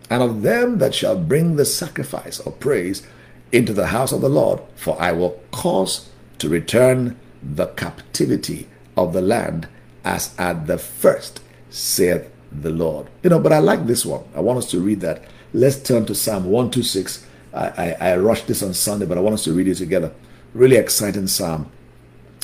And 0.09 0.23
of 0.23 0.41
them 0.41 0.77
that 0.77 0.95
shall 0.95 1.17
bring 1.17 1.57
the 1.57 1.65
sacrifice 1.65 2.39
of 2.39 2.61
praise 2.61 3.05
into 3.51 3.73
the 3.73 3.87
house 3.87 4.13
of 4.13 4.21
the 4.21 4.29
Lord, 4.29 4.61
for 4.77 4.95
I 5.01 5.11
will 5.11 5.41
cause 5.51 6.09
to 6.37 6.47
return 6.47 7.19
the 7.43 7.67
captivity 7.67 8.69
of 8.97 9.13
the 9.13 9.21
land 9.21 9.67
as 10.03 10.35
at 10.37 10.67
the 10.67 10.77
first, 10.77 11.41
saith 11.69 12.31
the 12.51 12.69
Lord. 12.69 13.07
You 13.23 13.29
know, 13.31 13.39
but 13.39 13.51
I 13.51 13.59
like 13.59 13.85
this 13.87 14.05
one. 14.05 14.23
I 14.35 14.39
want 14.39 14.59
us 14.59 14.69
to 14.71 14.79
read 14.79 15.01
that. 15.01 15.23
Let's 15.53 15.77
turn 15.77 16.05
to 16.05 16.15
Psalm 16.15 16.45
126. 16.45 17.25
I, 17.53 17.67
I, 17.67 18.11
I 18.11 18.17
rushed 18.17 18.47
this 18.47 18.61
on 18.61 18.73
Sunday, 18.73 19.05
but 19.05 19.17
I 19.17 19.21
want 19.21 19.33
us 19.33 19.43
to 19.45 19.53
read 19.53 19.67
it 19.67 19.75
together. 19.75 20.13
Really 20.53 20.75
exciting 20.75 21.27
Psalm. 21.27 21.71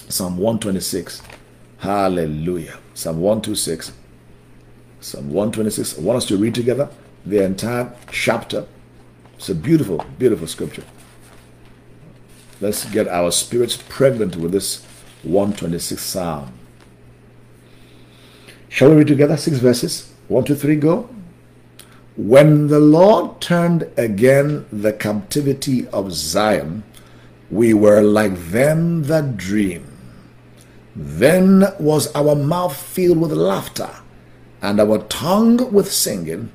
Psalm 0.10 0.38
126. 0.38 1.22
Hallelujah. 1.80 2.80
Psalm 2.94 3.20
126. 3.20 3.94
Psalm 5.00 5.30
126. 5.30 6.00
I 6.00 6.02
want 6.02 6.18
us 6.18 6.26
to 6.26 6.38
read 6.38 6.56
together 6.56 6.90
the 7.26 7.44
entire 7.44 7.94
chapter. 8.12 8.66
It's 9.36 9.50
a 9.50 9.56
beautiful, 9.56 10.04
beautiful 10.18 10.48
scripture. 10.48 10.84
Let's 12.60 12.86
get 12.86 13.08
our 13.08 13.32
spirits 13.32 13.78
pregnant 13.78 14.36
with 14.36 14.52
this 14.52 14.86
126 15.24 16.02
Psalm. 16.02 16.54
Shall 18.70 18.90
we 18.90 18.98
read 18.98 19.08
together 19.08 19.38
six 19.38 19.58
verses? 19.58 20.12
One, 20.28 20.44
two, 20.46 20.56
three, 20.56 20.78
go. 20.78 21.10
When 22.16 22.68
the 22.68 22.80
Lord 22.80 23.42
turned 23.42 23.90
again 23.98 24.66
the 24.72 24.94
captivity 24.94 25.88
of 25.90 26.14
Zion, 26.14 26.84
we 27.50 27.74
were 27.74 28.02
like 28.02 28.36
them 28.50 29.04
that 29.04 29.38
dream. 29.38 29.86
Then 30.96 31.66
was 31.80 32.14
our 32.16 32.36
mouth 32.36 32.76
filled 32.76 33.20
with 33.20 33.32
laughter 33.32 33.90
and 34.62 34.80
our 34.80 35.00
tongue 35.06 35.72
with 35.72 35.92
singing. 35.92 36.52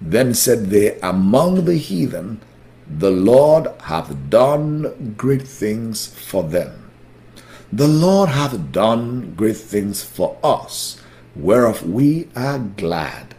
Then 0.00 0.34
said 0.34 0.66
they 0.70 0.98
among 1.00 1.66
the 1.66 1.76
heathen, 1.76 2.40
The 2.88 3.10
Lord 3.10 3.68
hath 3.82 4.14
done 4.30 5.14
great 5.16 5.42
things 5.42 6.06
for 6.06 6.42
them. 6.42 6.79
The 7.72 7.86
Lord 7.86 8.30
hath 8.30 8.72
done 8.72 9.34
great 9.36 9.56
things 9.56 10.02
for 10.02 10.36
us, 10.42 11.00
whereof 11.36 11.88
we 11.88 12.28
are 12.34 12.58
glad. 12.58 13.36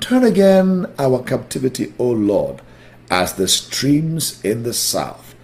Turn 0.00 0.24
again 0.24 0.86
our 0.98 1.22
captivity, 1.22 1.94
O 1.96 2.10
Lord, 2.10 2.60
as 3.08 3.34
the 3.34 3.46
streams 3.46 4.44
in 4.44 4.64
the 4.64 4.72
south. 4.72 5.36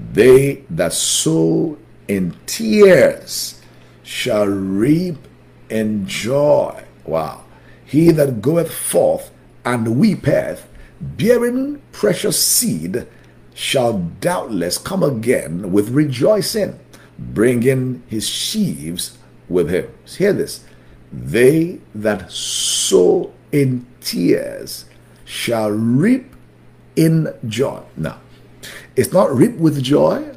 They 0.00 0.64
that 0.70 0.94
sow 0.94 1.76
in 2.08 2.34
tears 2.46 3.60
shall 4.02 4.46
reap 4.46 5.18
in 5.68 6.06
joy. 6.06 6.82
Wow. 7.04 7.44
He 7.84 8.10
that 8.12 8.40
goeth 8.40 8.72
forth 8.72 9.30
and 9.66 9.98
weepeth, 9.98 10.66
bearing 11.00 11.82
precious 11.92 12.42
seed, 12.42 13.06
shall 13.52 13.98
doubtless 14.20 14.78
come 14.78 15.02
again 15.02 15.72
with 15.72 15.90
rejoicing, 15.90 16.78
bringing 17.18 18.02
his 18.08 18.28
sheaves 18.28 19.18
with 19.48 19.70
him. 19.70 19.88
Hear 20.04 20.32
this. 20.32 20.64
They 21.12 21.80
that 21.94 22.30
sow 22.30 23.32
in 23.52 23.86
tears 24.00 24.86
shall 25.24 25.70
reap 25.70 26.34
in 26.94 27.32
joy. 27.46 27.82
Now, 27.96 28.20
it's 28.96 29.12
not 29.12 29.34
reap 29.34 29.56
with 29.56 29.82
joy, 29.82 30.34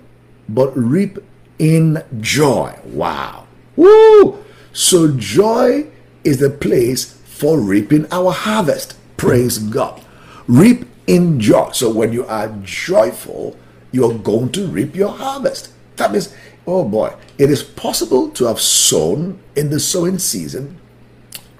but 0.47 0.75
reap 0.75 1.19
in 1.57 2.03
joy. 2.19 2.77
Wow. 2.85 3.47
Woo! 3.75 4.43
So 4.73 5.15
joy 5.15 5.87
is 6.23 6.39
the 6.39 6.49
place 6.49 7.17
for 7.25 7.59
reaping 7.59 8.05
our 8.11 8.31
harvest. 8.31 8.95
Praise 9.17 9.57
God. 9.57 10.01
Reap 10.47 10.85
in 11.07 11.39
joy. 11.39 11.71
So 11.71 11.89
when 11.91 12.13
you 12.13 12.25
are 12.25 12.49
joyful, 12.63 13.57
you're 13.91 14.17
going 14.17 14.51
to 14.53 14.67
reap 14.67 14.95
your 14.95 15.09
harvest. 15.09 15.71
That 15.95 16.11
means, 16.11 16.33
oh 16.69 16.83
boy, 16.83 17.13
it 17.39 17.49
is 17.49 17.63
possible 17.63 18.29
to 18.29 18.45
have 18.45 18.61
sown 18.61 19.39
in 19.55 19.71
the 19.71 19.79
sowing 19.79 20.19
season. 20.19 20.77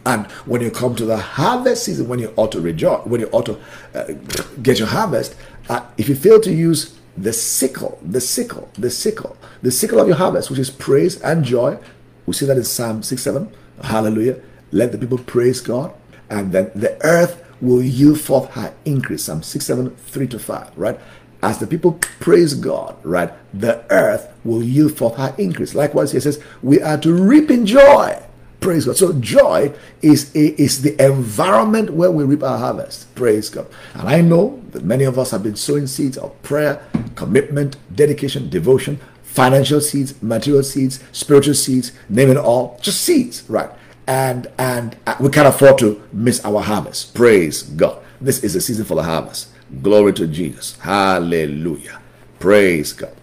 And 0.06 0.28
when 0.46 0.62
you 0.62 0.72
come 0.72 0.96
to 0.96 1.06
the 1.06 1.18
harvest 1.18 1.84
season, 1.84 2.08
when 2.08 2.20
you 2.20 2.32
ought 2.36 2.52
to 2.54 2.62
rejoice, 2.62 3.06
when 3.06 3.22
you 3.22 3.28
ought 3.32 3.48
to 3.48 3.60
uh, 3.96 4.14
get 4.62 4.78
your 4.78 4.88
harvest, 4.88 5.36
uh, 5.68 5.86
if 5.98 6.08
you 6.08 6.16
fail 6.16 6.40
to 6.42 6.54
use 6.54 6.98
the 7.18 7.34
sickle, 7.34 8.00
the 8.04 8.22
sickle, 8.22 8.70
the 8.78 8.90
sickle, 8.90 9.36
the 9.62 9.72
sickle 9.72 10.00
of 10.00 10.08
your 10.08 10.16
harvest, 10.16 10.50
which 10.50 10.60
is 10.60 10.70
praise 10.70 11.20
and 11.22 11.44
joy, 11.44 11.78
we 12.26 12.34
see 12.34 12.46
that 12.46 12.58
in 12.58 12.64
Psalm 12.64 13.02
6 13.02 13.22
7. 13.22 13.52
Hallelujah. 13.84 14.40
Let 14.72 14.92
the 14.92 14.98
people 15.00 15.18
praise 15.18 15.60
God, 15.60 15.92
and 16.30 16.52
then 16.52 16.72
the 16.76 17.04
earth 17.04 17.44
will 17.62 17.82
yield 17.82 18.22
forth 18.22 18.52
her 18.52 18.74
increase. 18.86 19.24
Psalm 19.24 19.42
6, 19.42 19.66
7, 19.66 19.90
3 19.96 20.28
to 20.28 20.40
5, 20.40 20.78
right? 20.78 21.00
As 21.42 21.60
the 21.60 21.68
people 21.68 21.94
praise 22.20 22.54
God, 22.54 22.98
right, 23.04 23.32
the 23.54 23.84
earth 23.90 24.32
will 24.44 24.62
yield 24.62 24.98
forth 24.98 25.16
her 25.16 25.34
increase. 25.38 25.74
Likewise, 25.74 26.12
he 26.12 26.20
says, 26.20 26.42
we 26.62 26.82
are 26.82 26.98
to 26.98 27.14
reap 27.14 27.50
in 27.50 27.66
joy. 27.66 28.22
Praise 28.60 28.86
God. 28.86 28.98
So 28.98 29.14
joy 29.14 29.74
is, 30.02 30.36
is 30.36 30.82
the 30.82 31.02
environment 31.04 31.92
where 31.92 32.12
we 32.12 32.26
reap 32.26 32.44
our 32.44 32.58
harvest. 32.58 33.14
Praise 33.16 33.50
God. 33.50 33.68
And 33.94 34.10
I 34.10 34.20
know 34.20 34.62
that 34.72 34.84
many 34.84 35.06
of 35.06 35.18
us 35.18 35.32
have 35.32 35.44
been 35.44 35.56
sowing 35.56 35.88
seeds 35.88 36.18
of 36.18 36.40
prayer, 36.44 36.86
commitment, 37.16 37.78
dedication, 37.96 38.50
devotion, 38.50 39.00
financial 39.24 39.80
seeds, 39.80 40.22
material 40.22 40.64
seeds, 40.64 41.00
spiritual 41.14 41.54
seeds, 41.54 41.94
name 42.10 42.30
it 42.30 42.38
all, 42.38 42.78
just 42.82 43.02
seeds, 43.02 43.50
right? 43.50 43.70
and 44.10 44.48
and 44.58 44.98
uh, 45.06 45.16
we 45.20 45.30
can't 45.30 45.48
afford 45.48 45.78
to 45.78 46.02
miss 46.12 46.44
our 46.44 46.62
harvest. 46.62 47.14
Praise 47.14 47.62
God. 47.62 48.04
This 48.20 48.44
is 48.44 48.56
a 48.56 48.62
season 48.62 48.84
for 48.84 48.96
the 48.96 49.04
harvest. 49.04 49.50
Glory 49.82 50.14
to 50.14 50.28
Jesus. 50.28 50.78
Hallelujah. 50.78 52.02
Praise 52.40 52.94
God. 52.94 53.16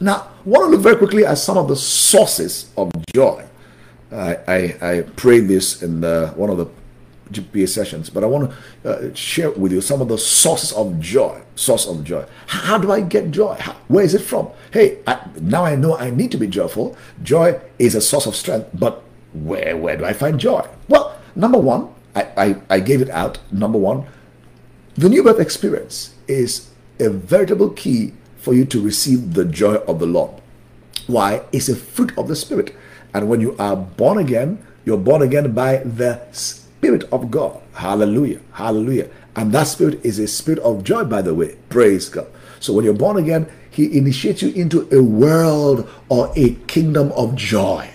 Now, 0.00 0.28
I 0.44 0.48
want 0.48 0.64
to 0.66 0.70
look 0.70 0.80
very 0.80 0.96
quickly 0.96 1.24
at 1.24 1.38
some 1.38 1.56
of 1.56 1.68
the 1.68 1.76
sources 1.76 2.70
of 2.76 2.90
joy. 3.14 3.44
I, 4.10 4.36
I, 4.48 4.76
I 4.82 5.02
prayed 5.02 5.48
this 5.48 5.82
in 5.82 6.00
the, 6.00 6.32
one 6.36 6.50
of 6.50 6.58
the 6.58 6.66
GPA 7.30 7.68
sessions, 7.68 8.10
but 8.10 8.24
I 8.24 8.26
want 8.26 8.50
to 8.82 8.90
uh, 8.90 9.14
share 9.14 9.50
with 9.52 9.72
you 9.72 9.80
some 9.80 10.02
of 10.02 10.08
the 10.08 10.18
sources 10.18 10.72
of 10.72 10.98
joy. 11.00 11.40
Source 11.54 11.86
of 11.86 12.02
joy. 12.04 12.24
How 12.46 12.78
do 12.78 12.90
I 12.90 13.00
get 13.00 13.30
joy? 13.30 13.54
How, 13.58 13.74
where 13.88 14.04
is 14.04 14.14
it 14.14 14.22
from? 14.22 14.50
Hey, 14.72 14.98
I, 15.06 15.20
now 15.40 15.64
I 15.64 15.76
know 15.76 15.96
I 15.96 16.10
need 16.10 16.30
to 16.32 16.36
be 16.36 16.46
joyful. 16.46 16.96
Joy 17.22 17.60
is 17.78 17.94
a 17.94 18.00
source 18.00 18.26
of 18.26 18.34
strength, 18.36 18.70
but 18.74 19.02
Where, 19.32 19.76
where 19.78 19.96
do 19.96 20.04
I 20.04 20.12
find 20.12 20.38
joy? 20.38 20.66
Well, 20.88 21.16
number 21.34 21.58
one, 21.58 21.88
I, 22.14 22.22
I, 22.36 22.56
I 22.68 22.80
gave 22.80 23.00
it 23.00 23.08
out. 23.08 23.38
Number 23.50 23.78
one, 23.78 24.04
the 24.94 25.08
new 25.08 25.22
birth 25.22 25.40
experience 25.40 26.14
is 26.28 26.70
a 27.00 27.08
veritable 27.08 27.70
key 27.70 28.12
for 28.36 28.52
you 28.52 28.64
to 28.66 28.82
receive 28.82 29.34
the 29.34 29.44
joy 29.44 29.76
of 29.88 29.98
the 29.98 30.06
Lord. 30.06 30.40
Why? 31.06 31.42
It's 31.52 31.68
a 31.68 31.76
fruit 31.76 32.16
of 32.18 32.28
the 32.28 32.36
Spirit. 32.36 32.74
And 33.14 33.28
when 33.28 33.40
you 33.40 33.56
are 33.58 33.76
born 33.76 34.18
again, 34.18 34.64
you're 34.84 34.98
born 34.98 35.22
again 35.22 35.52
by 35.52 35.78
the 35.78 36.20
Spirit 36.32 37.04
of 37.12 37.30
God. 37.30 37.60
Hallelujah. 37.74 38.40
Hallelujah. 38.52 39.08
And 39.34 39.52
that 39.52 39.68
Spirit 39.68 40.04
is 40.04 40.18
a 40.18 40.26
spirit 40.26 40.58
of 40.60 40.84
joy, 40.84 41.04
by 41.04 41.22
the 41.22 41.34
way. 41.34 41.56
Praise 41.68 42.08
God. 42.08 42.26
So 42.60 42.72
when 42.72 42.84
you're 42.84 42.94
born 42.94 43.16
again, 43.16 43.50
He 43.70 43.96
initiates 43.96 44.42
you 44.42 44.50
into 44.50 44.88
a 44.94 45.02
world 45.02 45.88
or 46.08 46.32
a 46.36 46.54
kingdom 46.66 47.12
of 47.12 47.34
joy. 47.34 47.90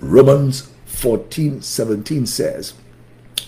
Romans 0.00 0.70
14 0.86 1.62
17 1.62 2.26
says, 2.26 2.74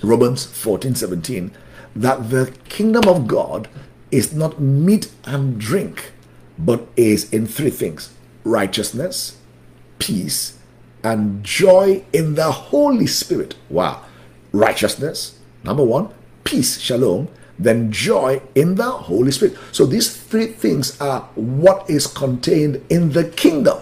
Romans 0.03 0.47
14 0.47 0.95
17, 0.95 1.51
that 1.97 2.31
the 2.31 2.53
kingdom 2.69 3.09
of 3.09 3.27
God 3.27 3.69
is 4.11 4.33
not 4.33 4.61
meat 4.61 5.11
and 5.25 5.59
drink, 5.59 6.13
but 6.59 6.87
is 6.97 7.33
in 7.33 7.47
three 7.47 7.71
things 7.71 8.13
righteousness, 8.45 9.39
peace, 9.99 10.59
and 11.03 11.43
joy 11.43 12.05
in 12.13 12.35
the 12.35 12.51
Holy 12.53 13.07
Spirit. 13.07 13.57
Wow. 13.69 14.03
Righteousness, 14.53 15.39
number 15.65 15.83
one, 15.83 16.11
peace, 16.45 16.79
shalom, 16.79 17.29
then 17.59 17.91
joy 17.91 18.41
in 18.55 18.77
the 18.77 18.91
Holy 18.91 19.33
Spirit. 19.33 19.57
So 19.73 19.87
these 19.87 20.15
three 20.17 20.47
things 20.47 21.01
are 21.01 21.23
what 21.35 21.89
is 21.91 22.07
contained 22.07 22.85
in 22.89 23.11
the 23.13 23.25
kingdom. 23.25 23.79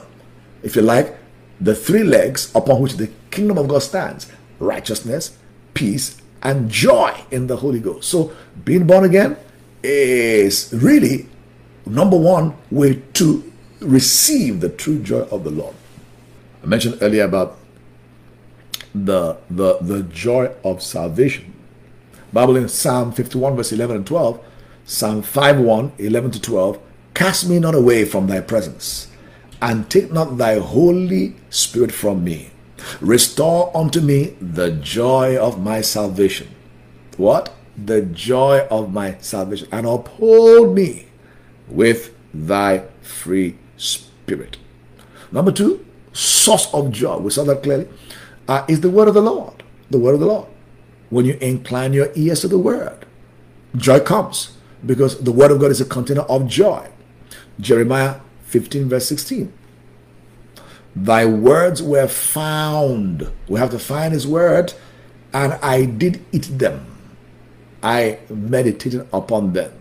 If 0.63 0.77
you 0.77 0.83
like, 0.83 1.19
the 1.61 1.75
three 1.75 2.05
legs 2.05 2.51
upon 2.55 2.81
which 2.81 2.95
the 2.95 3.11
kingdom 3.31 3.59
of 3.59 3.69
God 3.69 3.83
stands 3.83 4.31
righteousness, 4.59 5.37
peace, 5.75 6.21
and 6.45 6.71
joy 6.71 7.25
in 7.31 7.47
the 7.47 7.57
Holy 7.57 7.81
Ghost. 7.81 8.09
So 8.09 8.33
being 8.65 8.87
born 8.87 9.05
again 9.05 9.37
is 9.83 10.73
really 10.73 11.27
number 11.87 12.17
one 12.17 12.55
way 12.71 13.03
to 13.15 13.53
receive 13.81 14.61
the 14.61 14.69
true 14.69 14.99
joy 15.01 15.23
of 15.31 15.43
the 15.45 15.51
Lord. 15.51 15.75
I 16.63 16.67
mentioned 16.67 16.99
earlier 17.01 17.25
about 17.25 17.59
the 18.95 19.37
the 19.51 19.79
the 19.81 20.03
joy 20.05 20.53
of 20.63 20.83
salvation. 20.83 21.53
Bible 22.33 22.57
in 22.57 22.69
Psalm 22.69 23.13
51 23.13 23.57
verse 23.57 23.73
11 23.73 23.97
and 23.97 24.07
12, 24.07 24.41
Psalm 24.85 25.23
51 25.23 25.93
11 25.99 26.31
to 26.33 26.41
12, 26.41 26.79
cast 27.15 27.49
me 27.49 27.59
not 27.59 27.75
away 27.75 28.05
from 28.05 28.27
thy 28.27 28.41
presence, 28.41 29.09
and 29.61 29.89
take 29.91 30.13
not 30.13 30.37
thy 30.39 30.59
holy 30.59 31.37
spirit 31.51 31.93
from 31.93 32.25
me. 32.25 32.51
Restore 33.01 33.77
unto 33.77 34.01
me 34.01 34.37
the 34.41 34.71
joy 34.73 35.37
of 35.37 35.61
my 35.61 35.81
salvation. 35.81 36.49
What? 37.17 37.55
The 37.77 38.03
joy 38.03 38.67
of 38.71 38.93
my 38.93 39.19
salvation, 39.19 39.69
and 39.73 39.87
uphold 39.87 40.75
me 40.75 41.07
with 41.69 42.15
thy 42.33 42.85
free 43.03 43.57
spirit. 43.77 44.59
Number 45.33 45.51
two, 45.51 45.85
source 46.13 46.73
of 46.73 46.93
joy. 46.93 47.19
We 47.19 47.31
saw 47.31 47.45
that 47.45 47.63
clearly. 47.63 47.89
Uh, 48.47 48.65
is 48.69 48.81
the 48.81 48.91
word 48.91 49.09
of 49.09 49.15
the 49.15 49.23
Lord. 49.23 49.63
The 49.91 49.99
word 49.99 50.15
of 50.15 50.21
the 50.21 50.27
Lord. 50.27 50.49
When 51.11 51.25
you 51.25 51.35
incline 51.41 51.93
your 51.93 52.11
ears 52.15 52.41
to 52.41 52.49
the 52.49 52.59
word, 52.59 53.07
joy 53.77 54.01
comes 54.01 54.57
because 54.85 55.21
the 55.21 55.33
word 55.33 55.51
of 55.51 55.61
God 55.61 55.71
is 55.71 55.81
a 55.81 55.85
container 55.85 56.23
of 56.23 56.47
joy. 56.47 56.89
Jeremiah 57.59 58.21
15, 58.45 58.89
verse 58.89 59.09
16. 59.09 59.53
Thy 60.97 61.27
words 61.27 61.83
were 61.83 62.07
found. 62.07 63.31
We 63.49 63.59
have 63.59 63.71
to 63.71 63.79
find 63.79 64.13
his 64.13 64.27
word, 64.27 64.75
and 65.33 65.55
I 65.55 65.85
did 65.85 66.25
eat 66.31 66.59
them. 66.59 66.87
I 67.83 68.21
meditated 68.31 69.07
upon 69.13 69.53
them. 69.53 69.73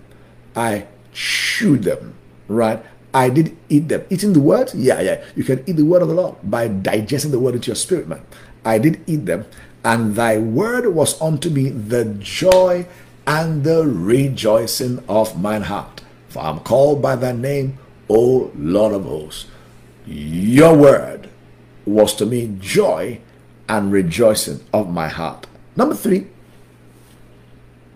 I 0.56 0.88
chewed 1.14 1.84
them, 1.84 2.16
right? 2.48 2.84
I 3.14 3.30
did 3.30 3.56
eat 3.70 3.90
them. 3.90 4.04
Eating 4.10 4.34
the 4.34 4.40
word? 4.40 4.72
Yeah, 4.74 5.02
yeah. 5.02 5.24
You 5.36 5.44
can 5.44 5.64
eat 5.68 5.78
the 5.78 5.86
word 5.86 6.02
of 6.02 6.08
the 6.08 6.16
Lord 6.16 6.36
by 6.44 6.68
digesting 6.68 7.32
the 7.32 7.40
word 7.40 7.56
into 7.56 7.68
your 7.68 7.76
spirit, 7.76 8.08
man. 8.08 8.26
I 8.66 8.80
did 8.80 9.02
eat 9.06 9.26
them, 9.26 9.46
and 9.86 10.16
thy 10.16 10.40
word 10.40 10.88
was 10.88 11.22
unto 11.22 11.50
me 11.50 11.70
the 11.70 12.06
joy 12.20 12.88
and 13.28 13.64
the 13.64 13.86
rejoicing 13.86 15.04
of 15.08 15.40
mine 15.40 15.64
heart. 15.64 16.02
For 16.30 16.42
I 16.42 16.50
am 16.50 16.60
called 16.62 17.02
by 17.02 17.16
thy 17.16 17.34
name, 17.34 17.78
O 18.10 18.52
Lord 18.56 18.94
of 18.94 19.04
hosts. 19.06 19.46
Your 20.06 20.76
word 20.76 21.30
was 21.86 22.14
to 22.16 22.26
me 22.26 22.56
joy 22.60 23.20
and 23.70 23.92
rejoicing 23.92 24.62
of 24.74 24.90
my 24.90 25.08
heart. 25.08 25.48
Number 25.76 25.96
three, 25.96 26.28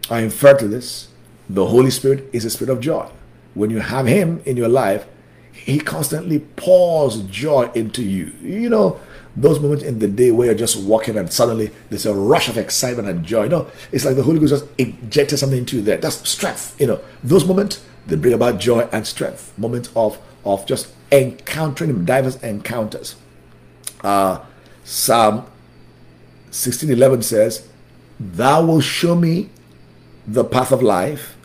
I 0.10 0.22
infer 0.22 0.58
to 0.58 0.68
this 0.68 1.10
the 1.50 1.66
Holy 1.68 1.92
Spirit 1.92 2.30
is 2.34 2.46
a 2.46 2.50
spirit 2.50 2.72
of 2.72 2.80
joy. 2.80 3.08
When 3.54 3.70
you 3.70 3.80
have 3.80 4.06
Him 4.06 4.42
in 4.46 4.58
your 4.58 4.68
life, 4.68 5.06
He 5.52 5.80
constantly 5.80 6.40
pours 6.40 7.22
joy 7.24 7.72
into 7.74 8.04
you. 8.04 8.34
You 8.42 8.70
know, 8.70 9.00
those 9.36 9.60
moments 9.60 9.84
in 9.84 10.00
the 10.00 10.08
day 10.08 10.32
where 10.32 10.48
you're 10.48 10.56
just 10.56 10.78
walking 10.78 11.18
and 11.18 11.32
suddenly 11.32 11.72
there's 11.90 12.06
a 12.06 12.14
rush 12.14 12.50
of 12.50 12.58
excitement 12.58 13.08
and 13.08 13.26
joy. 13.26 13.44
You 13.44 13.50
know, 13.50 13.72
it's 13.92 14.04
like 14.06 14.16
the 14.16 14.24
Holy 14.24 14.40
Ghost 14.40 14.52
just 14.52 14.66
injected 14.78 15.40
something 15.40 15.60
into 15.60 15.78
you 15.78 15.82
there. 15.82 15.98
That's 15.98 16.28
strength. 16.28 16.80
You 16.80 16.88
know, 16.88 17.00
those 17.24 17.46
moments 17.46 17.84
they 18.08 18.16
bring 18.16 18.34
about 18.34 18.60
joy 18.60 18.88
and 18.92 19.06
strength. 19.06 19.58
Moments 19.58 19.90
of 19.96 20.20
of 20.46 20.66
just 20.66 20.94
encountering 21.12 21.90
Him, 21.90 22.06
diverse 22.06 22.42
encounters. 22.44 23.16
Uh, 24.04 24.40
Psalm 24.84 25.46
16:11 26.52 27.22
says, 27.24 27.64
"Thou 28.20 28.66
wilt 28.66 28.84
show 28.84 29.16
me 29.16 29.50
the 30.28 30.44
path 30.44 30.72
of 30.74 30.84
life. 30.84 31.38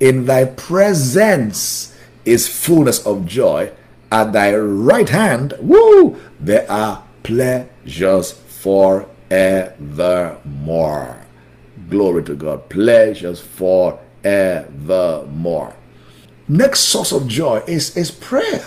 In 0.00 0.26
thy 0.26 0.44
presence 0.46 1.94
is 2.24 2.48
fullness 2.48 3.06
of 3.06 3.26
joy. 3.26 3.70
At 4.10 4.32
thy 4.32 4.56
right 4.56 5.08
hand, 5.08 5.54
woo, 5.60 6.16
there 6.40 6.68
are 6.70 7.04
pleasures 7.22 8.32
forevermore. 8.32 9.16
Glory 11.88 12.24
to 12.24 12.34
God. 12.34 12.68
Pleasures 12.68 13.40
forevermore. 13.40 14.00
Next 16.46 16.80
source 16.80 17.12
of 17.12 17.26
joy 17.26 17.62
is, 17.66 17.96
is 17.96 18.10
prayer. 18.10 18.66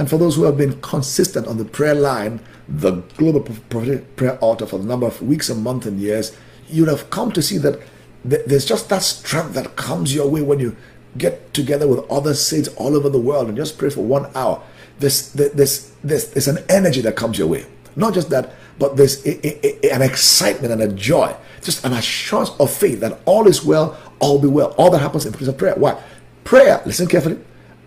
And 0.00 0.08
for 0.08 0.16
those 0.16 0.34
who 0.34 0.44
have 0.44 0.56
been 0.56 0.80
consistent 0.80 1.46
on 1.46 1.58
the 1.58 1.64
prayer 1.66 1.94
line, 1.94 2.40
the 2.66 3.02
Global 3.18 3.42
Prophetic 3.42 4.16
Prayer 4.16 4.38
Altar 4.38 4.64
for 4.64 4.78
the 4.78 4.86
number 4.86 5.06
of 5.06 5.20
weeks 5.20 5.50
and 5.50 5.62
months 5.62 5.84
and 5.84 6.00
years, 6.00 6.34
you'd 6.70 6.88
have 6.88 7.10
come 7.10 7.30
to 7.32 7.42
see 7.42 7.58
that 7.58 7.78
there's 8.24 8.64
just 8.64 8.88
that 8.88 9.02
strength 9.02 9.52
that 9.52 9.76
comes 9.76 10.14
your 10.14 10.26
way 10.26 10.40
when 10.40 10.58
you 10.58 10.74
get 11.18 11.52
together 11.52 11.86
with 11.86 12.10
other 12.10 12.32
saints 12.32 12.68
all 12.76 12.96
over 12.96 13.10
the 13.10 13.20
world 13.20 13.48
and 13.48 13.58
just 13.58 13.76
pray 13.76 13.90
for 13.90 14.00
one 14.00 14.30
hour. 14.34 14.62
There's, 15.00 15.34
there's, 15.34 15.90
there's, 16.02 16.30
there's 16.30 16.48
an 16.48 16.64
energy 16.70 17.02
that 17.02 17.14
comes 17.14 17.36
your 17.36 17.48
way. 17.48 17.66
Not 17.94 18.14
just 18.14 18.30
that, 18.30 18.54
but 18.78 18.96
there's 18.96 19.22
a, 19.26 19.46
a, 19.46 19.86
a, 19.86 19.94
an 19.94 20.00
excitement 20.00 20.72
and 20.72 20.80
a 20.80 20.88
joy, 20.88 21.36
just 21.60 21.84
an 21.84 21.92
assurance 21.92 22.52
of 22.58 22.72
faith 22.72 23.00
that 23.00 23.20
all 23.26 23.46
is 23.46 23.62
well, 23.62 23.98
all 24.18 24.38
be 24.38 24.48
well. 24.48 24.68
All 24.78 24.90
that 24.92 25.00
happens 25.00 25.26
in 25.26 25.32
the 25.32 25.36
place 25.36 25.48
of 25.48 25.58
prayer. 25.58 25.74
Why? 25.74 26.02
Prayer, 26.44 26.80
listen 26.86 27.06
carefully, 27.06 27.38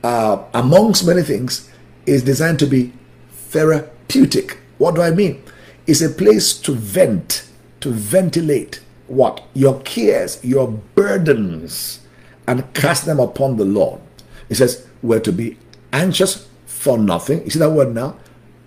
uh, 0.03 0.43
amongst 0.53 1.07
many 1.07 1.23
things, 1.23 1.71
is 2.05 2.23
designed 2.23 2.59
to 2.59 2.67
be 2.67 2.93
therapeutic. 3.31 4.57
What 4.77 4.95
do 4.95 5.01
I 5.01 5.11
mean? 5.11 5.43
It's 5.85 6.01
a 6.01 6.09
place 6.09 6.53
to 6.61 6.73
vent, 6.73 7.47
to 7.81 7.89
ventilate, 7.89 8.81
what? 9.07 9.43
Your 9.53 9.81
cares, 9.81 10.43
your 10.43 10.67
burdens, 10.95 11.99
and 12.47 12.73
cast 12.73 13.05
them 13.05 13.19
upon 13.19 13.57
the 13.57 13.65
Lord. 13.65 14.01
He 14.47 14.55
says, 14.55 14.87
we're 15.01 15.19
to 15.21 15.31
be 15.31 15.57
anxious 15.91 16.47
for 16.65 16.97
nothing. 16.97 17.43
You 17.43 17.49
see 17.49 17.59
that 17.59 17.71
word 17.71 17.93
now? 17.93 18.17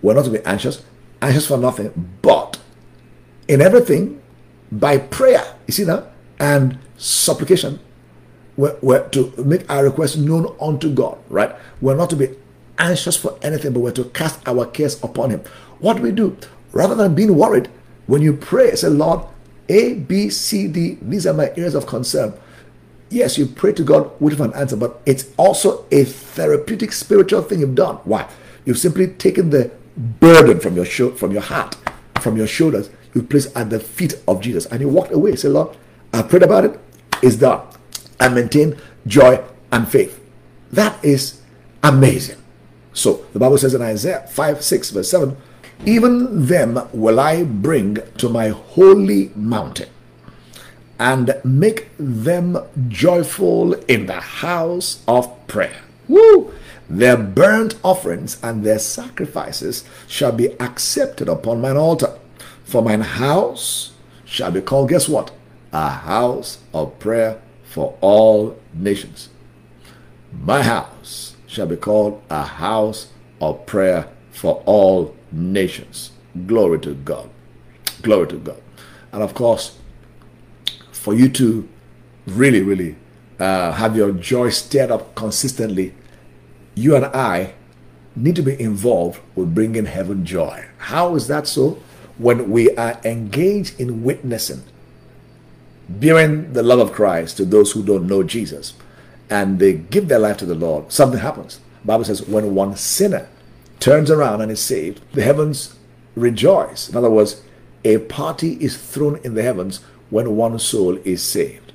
We're 0.03 0.15
not 0.15 0.25
to 0.27 0.31
be 0.31 0.45
anxious, 0.45 0.85
anxious 1.23 1.47
for 1.47 1.59
nothing, 1.59 2.11
but 2.23 2.59
in 3.49 3.61
everything, 3.61 4.23
by 4.71 4.99
prayer, 4.99 5.45
you 5.67 5.73
see 5.73 5.85
that? 5.85 6.13
And 6.39 6.79
supplication, 6.97 7.81
we're, 8.57 8.77
we're 8.83 9.09
to 9.11 9.33
make 9.39 9.69
our 9.71 9.85
requests 9.85 10.17
known 10.17 10.55
unto 10.61 10.93
God, 10.93 11.19
right? 11.29 11.55
We're 11.81 11.97
not 11.97 12.11
to 12.11 12.17
be 12.17 12.29
anxious 12.79 13.17
for 13.17 13.39
anything, 13.43 13.73
but 13.73 13.81
we're 13.81 13.93
to 13.93 14.05
cast 14.05 14.47
our 14.47 14.67
cares 14.67 15.03
upon 15.03 15.31
Him. 15.31 15.41
What 15.79 15.97
do 15.97 16.03
we 16.03 16.13
do? 16.13 16.37
Rather 16.73 16.95
than 16.95 17.15
being 17.15 17.37
worried, 17.37 17.69
when 18.07 18.23
you 18.23 18.35
pray, 18.35 18.75
say, 18.75 18.89
Lord, 18.89 19.27
a, 19.69 19.95
B, 19.95 20.31
C, 20.31 20.69
D, 20.69 20.99
these 21.03 21.27
are 21.27 21.35
my 21.35 21.49
areas 21.51 21.75
of 21.75 21.87
concern. 21.87 22.35
Yes, 23.09 23.39
you 23.39 23.47
pray 23.47 23.73
to 23.73 23.83
God 23.85 24.11
with 24.21 24.41
an 24.41 24.53
answer, 24.55 24.77
but 24.77 25.01
it's 25.07 25.27
also 25.37 25.87
a 25.91 26.05
therapeutic 26.05 26.93
spiritual 26.93 27.43
thing 27.43 27.61
you've 27.61 27.75
done. 27.75 27.97
Why? 28.05 28.29
You've 28.65 28.79
simply 28.79 29.09
taken 29.09 29.51
the 29.51 29.71
burden 29.97 30.61
from 30.61 30.77
your 30.77 30.85
sho- 30.85 31.13
from 31.13 31.33
your 31.33 31.43
heart, 31.43 31.77
from 32.21 32.37
your 32.37 32.47
shoulders, 32.47 32.91
you 33.15 33.23
place 33.23 33.55
at 33.57 33.71
the 33.71 33.81
feet 33.81 34.21
of 34.29 34.41
Jesus, 34.41 34.67
and 34.67 34.81
you 34.81 34.89
walked 34.89 35.13
away. 35.13 35.37
Say, 35.37 35.49
Lord, 35.49 35.77
I 36.13 36.23
prayed 36.23 36.43
about 36.43 36.65
it, 36.65 36.79
it's 37.23 37.37
done. 37.37 37.63
And 38.19 38.35
maintain 38.35 38.79
joy 39.07 39.43
and 39.73 39.89
faith. 39.89 40.21
That 40.73 41.03
is 41.05 41.41
amazing. 41.83 42.39
So 42.97 43.27
the 43.35 43.39
Bible 43.39 43.59
says 43.59 43.75
in 43.75 43.83
Isaiah 43.83 44.27
5, 44.27 44.65
6, 44.65 44.91
verse 44.91 45.11
7, 45.11 45.37
Even 45.85 46.47
them 46.47 46.89
will 46.95 47.21
I 47.21 47.45
bring 47.45 47.99
to 48.17 48.29
my 48.31 48.49
holy 48.49 49.31
mountain 49.37 49.91
and 50.99 51.39
make 51.45 51.91
them 51.99 52.57
joyful 52.89 53.75
in 53.85 54.07
the 54.07 54.21
house 54.21 55.03
of 55.07 55.47
prayer. 55.47 55.83
Woo! 56.09 56.55
Their 56.89 57.19
burnt 57.19 57.79
offerings 57.85 58.43
and 58.43 58.65
their 58.65 58.79
sacrifices 58.79 59.85
shall 60.09 60.33
be 60.33 60.59
accepted 60.59 61.29
upon 61.29 61.61
mine 61.61 61.77
altar. 61.77 62.19
For 62.65 62.81
mine 62.81 63.03
house 63.03 63.93
shall 64.25 64.53
be 64.53 64.63
called, 64.63 64.89
guess 64.89 65.07
what? 65.07 65.33
A 65.71 65.91
house 65.91 66.61
of 66.73 66.99
prayer 66.99 67.43
for 67.63 67.99
all 68.01 68.57
nations. 68.73 69.29
My 70.33 70.63
house 70.63 71.36
shall 71.57 71.67
be 71.67 71.77
called 71.77 72.23
a 72.29 72.43
house 72.43 73.09
of 73.41 73.65
prayer 73.65 74.07
for 74.31 74.63
all 74.67 75.17
nations. 75.33 76.11
Glory 76.47 76.79
to 76.81 76.95
God. 76.95 77.31
Glory 78.03 78.29
to 78.29 78.37
God. 78.37 78.63
And 79.11 79.23
of 79.23 79.33
course, 79.33 79.79
for 80.93 81.15
you 81.15 81.31
to 81.31 81.67
really, 82.27 82.61
really 82.61 82.97
uh, 83.41 83.73
have 83.73 83.97
your 83.97 84.13
joy 84.13 84.51
stirred 84.51 84.91
up 84.91 85.15
consistently, 85.15 85.95
you 86.75 86.95
and 86.95 87.07
I 87.07 87.55
need 88.15 88.37
to 88.37 88.43
be 88.43 88.61
involved 88.61 89.21
with 89.35 89.55
bringing 89.55 89.87
heaven 89.87 90.27
joy. 90.27 90.67
How 90.77 91.15
is 91.15 91.27
that 91.29 91.47
so? 91.47 91.79
When 92.19 92.51
we 92.51 92.77
are 92.77 93.01
engaged 93.03 93.81
in 93.81 94.05
witnessing, 94.05 94.63
bearing 95.89 96.53
the 96.53 96.63
love 96.63 96.81
of 96.81 96.93
Christ 96.93 97.39
to 97.39 97.47
those 97.47 97.73
who 97.73 97.83
don't 97.83 98.07
know 98.07 98.23
Jesus, 98.23 98.75
and 99.31 99.59
they 99.59 99.75
give 99.75 100.09
their 100.09 100.19
life 100.19 100.37
to 100.39 100.47
the 100.47 100.55
Lord, 100.55 100.93
something 100.93 101.21
happens. 101.21 101.61
The 101.83 101.87
Bible 101.87 102.05
says, 102.05 102.27
when 102.27 102.55
one 102.55 102.77
sinner 102.77 103.29
turns 103.81 104.11
around 104.11 104.41
and 104.41 104.51
is 104.51 104.61
saved, 104.61 105.01
the 105.13 105.23
heavens 105.23 105.77
rejoice. 106.15 106.89
In 106.89 106.97
other 106.97 107.11
words, 107.11 107.43
a 107.85 107.99
party 107.99 108.55
is 108.55 108.77
thrown 108.77 109.21
in 109.23 109.35
the 109.35 109.43
heavens 109.43 109.81
when 110.11 110.37
one 110.37 110.59
soul 110.59 110.97
is 111.05 111.23
saved. 111.23 111.73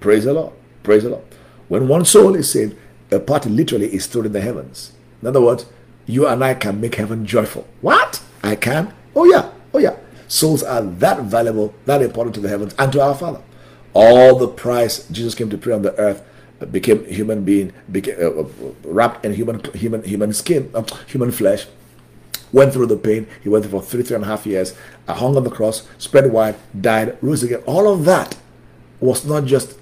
Praise 0.00 0.24
the 0.24 0.34
Lord. 0.34 0.52
Praise 0.82 1.04
the 1.04 1.10
Lord. 1.10 1.24
When 1.68 1.88
one 1.88 2.04
soul 2.04 2.34
is 2.34 2.50
saved, 2.50 2.76
a 3.10 3.18
party 3.18 3.48
literally 3.48 3.94
is 3.94 4.06
thrown 4.06 4.26
in 4.26 4.32
the 4.32 4.40
heavens. 4.40 4.92
In 5.22 5.28
other 5.28 5.40
words, 5.40 5.66
you 6.06 6.26
and 6.26 6.44
I 6.44 6.54
can 6.54 6.80
make 6.80 6.96
heaven 6.96 7.24
joyful. 7.24 7.66
What? 7.80 8.22
I 8.42 8.56
can? 8.56 8.92
Oh, 9.16 9.24
yeah. 9.24 9.50
Oh, 9.72 9.78
yeah. 9.78 9.96
Souls 10.28 10.62
are 10.62 10.82
that 10.82 11.22
valuable, 11.22 11.74
that 11.86 12.02
important 12.02 12.34
to 12.34 12.40
the 12.40 12.48
heavens 12.48 12.74
and 12.78 12.92
to 12.92 13.00
our 13.02 13.14
Father. 13.14 13.40
All 13.94 14.36
the 14.36 14.48
price 14.48 15.06
Jesus 15.08 15.34
came 15.34 15.48
to 15.50 15.58
pay 15.58 15.72
on 15.72 15.82
the 15.82 15.96
earth 15.96 16.22
became 16.72 17.04
human 17.06 17.44
being, 17.44 17.72
became 17.90 18.16
uh, 18.20 18.42
uh, 18.42 18.48
wrapped 18.84 19.24
in 19.24 19.34
human 19.34 19.62
human 19.74 20.02
human 20.02 20.32
skin, 20.32 20.70
uh, 20.74 20.82
human 21.06 21.30
flesh, 21.30 21.66
went 22.52 22.72
through 22.72 22.86
the 22.86 22.96
pain. 22.96 23.26
He 23.42 23.48
went 23.48 23.64
through 23.64 23.80
for 23.80 23.86
three, 23.86 24.02
three 24.02 24.16
and 24.16 24.24
a 24.24 24.28
half 24.28 24.46
years, 24.46 24.76
uh, 25.08 25.14
hung 25.14 25.36
on 25.36 25.44
the 25.44 25.50
cross, 25.50 25.86
spread 25.98 26.30
wide, 26.32 26.56
died, 26.78 27.18
rose 27.20 27.42
again. 27.42 27.62
All 27.66 27.92
of 27.92 28.04
that 28.04 28.36
was 29.00 29.24
not 29.24 29.44
just 29.44 29.78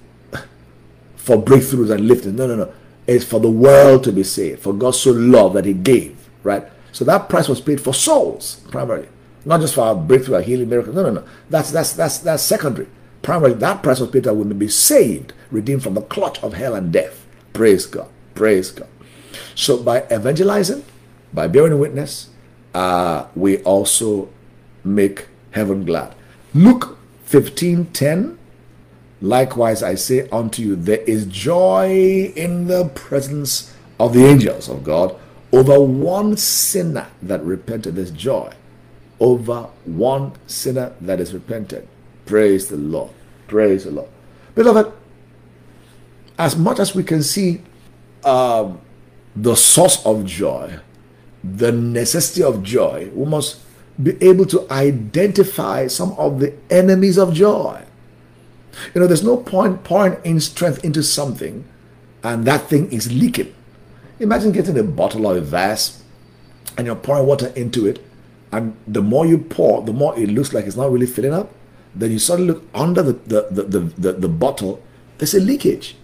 for 1.17 1.37
breakthroughs 1.37 1.91
and 1.91 2.09
lifting. 2.09 2.37
No, 2.37 2.47
no, 2.47 2.57
no. 2.57 2.73
It's 3.07 3.25
for 3.25 3.41
the 3.41 3.51
world 3.51 4.05
to 4.05 4.13
be 4.13 4.25
saved. 4.25 4.63
For 4.63 4.73
God 4.73 4.95
so 4.95 5.11
loved 5.13 5.55
that 5.57 5.65
He 5.65 5.75
gave, 5.75 6.17
right? 6.43 6.65
So 6.93 7.05
that 7.05 7.29
price 7.29 7.49
was 7.49 7.61
paid 7.61 7.81
for 7.81 7.95
souls 7.95 8.61
primarily, 8.71 9.09
not 9.45 9.61
just 9.61 9.75
for 9.75 9.83
our 9.83 9.95
breakthrough, 9.95 10.37
our 10.37 10.43
healing, 10.43 10.69
miracle. 10.69 10.93
No, 10.93 11.03
no, 11.03 11.11
no. 11.11 11.25
That's 11.49 11.71
that's 11.71 11.93
that's 11.93 12.19
that's 12.19 12.43
secondary. 12.43 12.89
Primarily, 13.23 13.55
that 13.59 13.83
that 13.83 14.35
we 14.35 14.45
may 14.45 14.55
be 14.55 14.69
saved, 14.69 15.33
redeemed 15.51 15.83
from 15.83 15.95
the 15.95 16.03
clutch 16.03 16.43
of 16.43 16.55
hell 16.55 16.75
and 16.75 16.93
death. 16.93 17.25
Praise 17.53 17.87
God. 17.87 18.09
Praise 18.35 18.71
God. 18.71 18.89
So 19.55 19.83
by 19.83 20.03
evangelizing, 20.11 20.85
by 21.33 21.47
bearing 21.47 21.79
witness, 21.79 22.31
uh, 22.75 23.27
we 23.35 23.59
also 23.63 24.29
make 24.85 25.29
heaven 25.53 25.85
glad. 25.85 26.15
Luke 26.55 26.99
15 27.25 27.87
10. 27.87 28.39
Likewise, 29.21 29.85
I 29.85 29.95
say 29.95 30.29
unto 30.31 30.63
you, 30.63 30.75
there 30.75 31.01
is 31.03 31.27
joy 31.27 32.33
in 32.35 32.67
the 32.67 32.89
presence 32.89 33.73
of 34.01 34.15
the 34.15 34.27
angels 34.27 34.69
of 34.69 34.83
God 34.83 35.15
over 35.53 35.81
one 35.81 36.37
sinner 36.37 37.07
that 37.23 37.43
repented. 37.45 37.95
There's 37.95 38.11
joy 38.11 38.53
over 39.21 39.69
one 39.85 40.33
sinner 40.49 40.93
that 41.01 41.21
is 41.21 41.33
repented. 41.33 41.87
Praise 42.27 42.69
the 42.69 42.77
Lord. 42.77 43.11
Praise 43.49 43.85
the 43.85 43.91
Lord. 43.91 44.09
Beloved, 44.55 44.93
as 46.39 46.57
much 46.57 46.79
as 46.79 46.95
we 46.95 47.03
can 47.03 47.23
see 47.23 47.61
um, 48.25 48.81
the 49.35 49.55
source 49.55 50.05
of 50.05 50.25
joy, 50.25 50.79
the 51.43 51.73
necessity 51.73 52.43
of 52.43 52.63
joy, 52.63 53.11
we 53.15 53.27
must 53.27 53.61
be 54.03 54.17
able 54.23 54.47
to 54.47 54.67
identify 54.71 55.87
some 55.87 56.13
of 56.13 56.41
the 56.41 56.55
enemies 56.71 57.19
of 57.19 57.35
joy. 57.35 57.83
You 58.95 59.01
know, 59.01 59.07
there's 59.07 59.23
no 59.23 59.37
point 59.37 59.85
pouring 59.85 60.17
in 60.25 60.41
strength 60.41 60.85
into 60.85 61.03
something 61.03 61.65
and 62.23 62.45
that 62.47 62.69
thing 62.69 62.91
is 62.93 63.13
leaking. 63.13 63.55
Imagine 64.21 64.53
getting 64.53 64.79
a 64.79 64.83
bottle 64.83 65.27
or 65.27 65.37
a 65.37 65.41
vase 65.41 66.03
and 66.79 66.87
you're 66.87 66.97
pouring 66.97 67.27
water 67.27 67.49
into 67.49 67.87
it, 67.87 68.03
and 68.51 68.77
the 68.87 69.03
more 69.03 69.27
you 69.27 69.39
pour, 69.39 69.83
the 69.83 69.93
more 69.93 70.19
it 70.19 70.29
looks 70.29 70.53
like 70.53 70.65
it's 70.67 70.77
not 70.77 70.91
really 70.91 71.07
filling 71.07 71.33
up. 71.33 71.51
Then 71.95 72.11
you 72.11 72.19
suddenly 72.19 72.55
look 72.55 72.65
under 72.75 73.03
the, 73.03 73.13
the, 73.13 73.43
the, 73.51 73.79
the, 73.81 74.13
the, 74.13 74.29
bottle, 74.29 74.83
there's 75.19 75.35
a 75.35 75.41
leakage. 75.41 75.97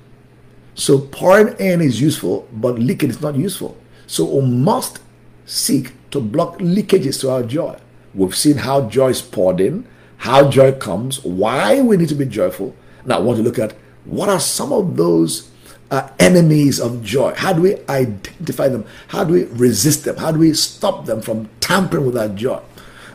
So 0.75 0.99
pouring 1.01 1.57
in 1.59 1.81
is 1.81 2.01
useful, 2.01 2.47
but 2.53 2.79
leaking 2.79 3.11
is 3.11 3.21
not 3.21 3.35
useful. 3.35 3.77
So 4.07 4.25
we 4.25 4.47
must 4.47 5.01
seek 5.47 5.93
to 6.11 6.21
block 6.21 6.59
leakages 6.59 7.21
to 7.23 7.31
our 7.31 7.43
joy. 7.43 7.79
We've 8.15 8.37
seen 8.37 8.59
how 8.59 8.89
joy 8.89 9.09
is 9.09 9.23
poured 9.23 9.61
in, 9.61 9.87
how 10.19 10.51
joy 10.51 10.73
comes, 10.73 11.25
why 11.25 11.81
we 11.81 11.97
need 11.97 12.09
to 12.11 12.15
be 12.15 12.27
joyful. 12.27 12.75
Now, 13.05 13.17
I 13.17 13.21
want 13.21 13.39
to 13.39 13.43
look 13.43 13.59
at 13.59 13.75
what 14.05 14.29
are 14.29 14.41
some 14.41 14.73
of 14.73 14.97
those 14.97 15.51
uh, 15.91 16.09
enemies 16.19 16.81
of 16.81 17.03
joy? 17.03 17.35
How 17.35 17.53
do 17.53 17.63
we 17.63 17.77
identify 17.89 18.69
them? 18.69 18.85
How 19.09 19.25
do 19.25 19.35
we 19.35 19.45
resist 19.45 20.05
them? 20.05 20.17
How 20.17 20.33
do 20.33 20.39
we 20.39 20.53
stop 20.55 21.07
them 21.07 21.23
from 21.23 21.49
tampering 21.61 22.07
with 22.07 22.17
our 22.17 22.29
joy? 22.29 22.61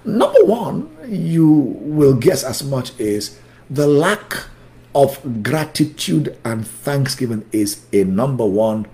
Number 0.05 0.43
one, 0.43 0.89
you 1.07 1.47
will 1.47 2.15
guess 2.15 2.43
as 2.43 2.63
much 2.63 2.97
is 2.99 3.39
the 3.69 3.87
lack 3.87 4.45
of 4.93 5.43
gratitude 5.43 6.37
and 6.43 6.67
thanksgiving 6.67 7.45
is 7.51 7.85
a 7.93 8.03
number 8.03 8.45
one 8.45 8.85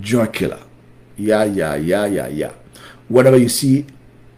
joy 0.00 0.26
killer. 0.26 0.60
Yeah, 1.16 1.44
yeah, 1.44 1.74
yeah, 1.74 2.06
yeah, 2.06 2.28
yeah 2.28 2.52
whenever 3.12 3.36
you 3.36 3.48
see 3.48 3.86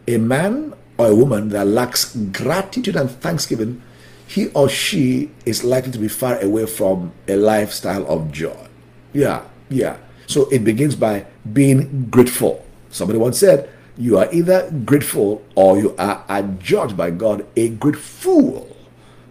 a 0.08 0.18
man 0.18 0.74
or 0.98 1.06
a 1.06 1.14
woman 1.14 1.48
that 1.50 1.66
lacks 1.66 2.16
gratitude 2.16 2.96
and 2.96 3.08
thanksgiving, 3.10 3.80
he 4.26 4.48
or 4.48 4.68
she 4.68 5.30
is 5.46 5.62
likely 5.62 5.92
to 5.92 5.98
be 5.98 6.08
far 6.08 6.40
away 6.40 6.66
from 6.66 7.12
a 7.28 7.36
lifestyle 7.36 8.06
of 8.08 8.32
joy. 8.32 8.66
Yeah, 9.12 9.42
yeah. 9.68 9.96
So 10.26 10.48
it 10.50 10.64
begins 10.64 10.96
by 10.96 11.26
being 11.52 12.06
grateful. 12.10 12.64
Somebody 12.90 13.18
once 13.18 13.38
said, 13.38 13.70
You 13.96 14.18
are 14.18 14.32
either 14.32 14.70
grateful 14.84 15.42
or 15.54 15.78
you 15.78 15.94
are 15.98 16.24
adjudged 16.28 16.96
by 16.96 17.10
God 17.10 17.46
a 17.56 17.68
great 17.70 17.96
fool. 17.96 18.76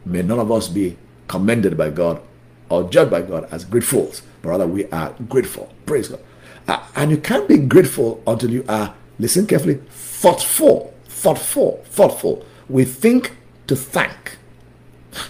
May 0.06 0.22
none 0.22 0.40
of 0.40 0.52
us 0.52 0.68
be 0.68 0.98
commended 1.28 1.78
by 1.78 1.90
God 1.90 2.22
or 2.70 2.90
judged 2.90 3.12
by 3.12 3.22
God 3.22 3.48
as 3.52 3.66
great 3.66 3.84
fools, 3.84 4.22
but 4.42 4.50
rather 4.50 4.68
we 4.68 4.86
are 4.90 5.14
grateful. 5.28 5.72
Praise 5.86 6.08
God. 6.08 6.20
Uh, 6.68 6.86
and 6.96 7.12
you 7.12 7.18
can't 7.18 7.48
be 7.48 7.58
grateful 7.58 8.24
until 8.26 8.50
you 8.52 8.64
are 8.70 8.96
Listen 9.20 9.46
carefully. 9.46 9.76
Thoughtful, 9.90 10.94
thoughtful, 11.06 11.84
thoughtful. 11.86 12.46
We 12.70 12.86
think 12.86 13.38
to 13.68 13.76
thank. 13.76 14.38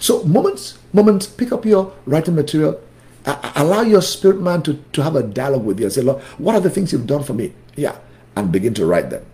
So 0.00 0.24
moments, 0.24 0.78
moments, 0.92 1.26
pick 1.26 1.52
up 1.52 1.64
your 1.64 1.92
writing 2.06 2.34
material. 2.34 2.80
Uh, 3.26 3.52
allow 3.56 3.82
your 3.82 4.02
spirit 4.02 4.40
man 4.40 4.62
to, 4.62 4.74
to 4.92 5.02
have 5.02 5.16
a 5.16 5.22
dialogue 5.22 5.64
with 5.64 5.78
you 5.78 5.86
and 5.86 5.92
say, 5.92 6.02
Lord, 6.02 6.22
what 6.38 6.54
are 6.54 6.60
the 6.60 6.70
things 6.70 6.92
you've 6.92 7.06
done 7.06 7.22
for 7.22 7.34
me? 7.34 7.52
Yeah. 7.76 7.96
And 8.36 8.50
begin 8.50 8.74
to 8.74 8.86
write 8.86 9.10
them. 9.10 9.24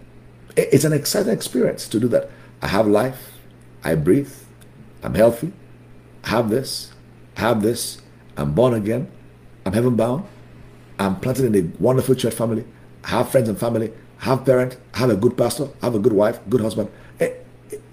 It's 0.56 0.84
an 0.84 0.92
exciting 0.92 1.32
experience 1.32 1.88
to 1.88 2.00
do 2.00 2.08
that. 2.08 2.30
I 2.60 2.68
have 2.68 2.86
life. 2.86 3.38
I 3.82 3.94
breathe. 3.94 4.32
I'm 5.02 5.14
healthy. 5.14 5.52
I 6.24 6.30
have 6.30 6.50
this. 6.50 6.92
I 7.36 7.40
have 7.40 7.62
this. 7.62 8.02
I'm 8.36 8.52
born 8.52 8.74
again. 8.74 9.10
I'm 9.64 9.72
heaven 9.72 9.96
bound. 9.96 10.24
I'm 10.98 11.18
planted 11.20 11.46
in 11.46 11.56
a 11.56 11.82
wonderful 11.82 12.14
church 12.14 12.34
family. 12.34 12.64
I 13.04 13.08
have 13.10 13.30
friends 13.30 13.48
and 13.48 13.58
family 13.58 13.92
I 14.20 14.24
have 14.26 14.44
parent, 14.44 14.76
have 14.92 15.10
a 15.10 15.16
good 15.16 15.36
pastor, 15.36 15.68
I 15.80 15.86
have 15.86 15.94
a 15.94 15.98
good 15.98 16.12
wife, 16.12 16.38
good 16.50 16.60
husband. 16.60 16.90
Eh, 17.20 17.32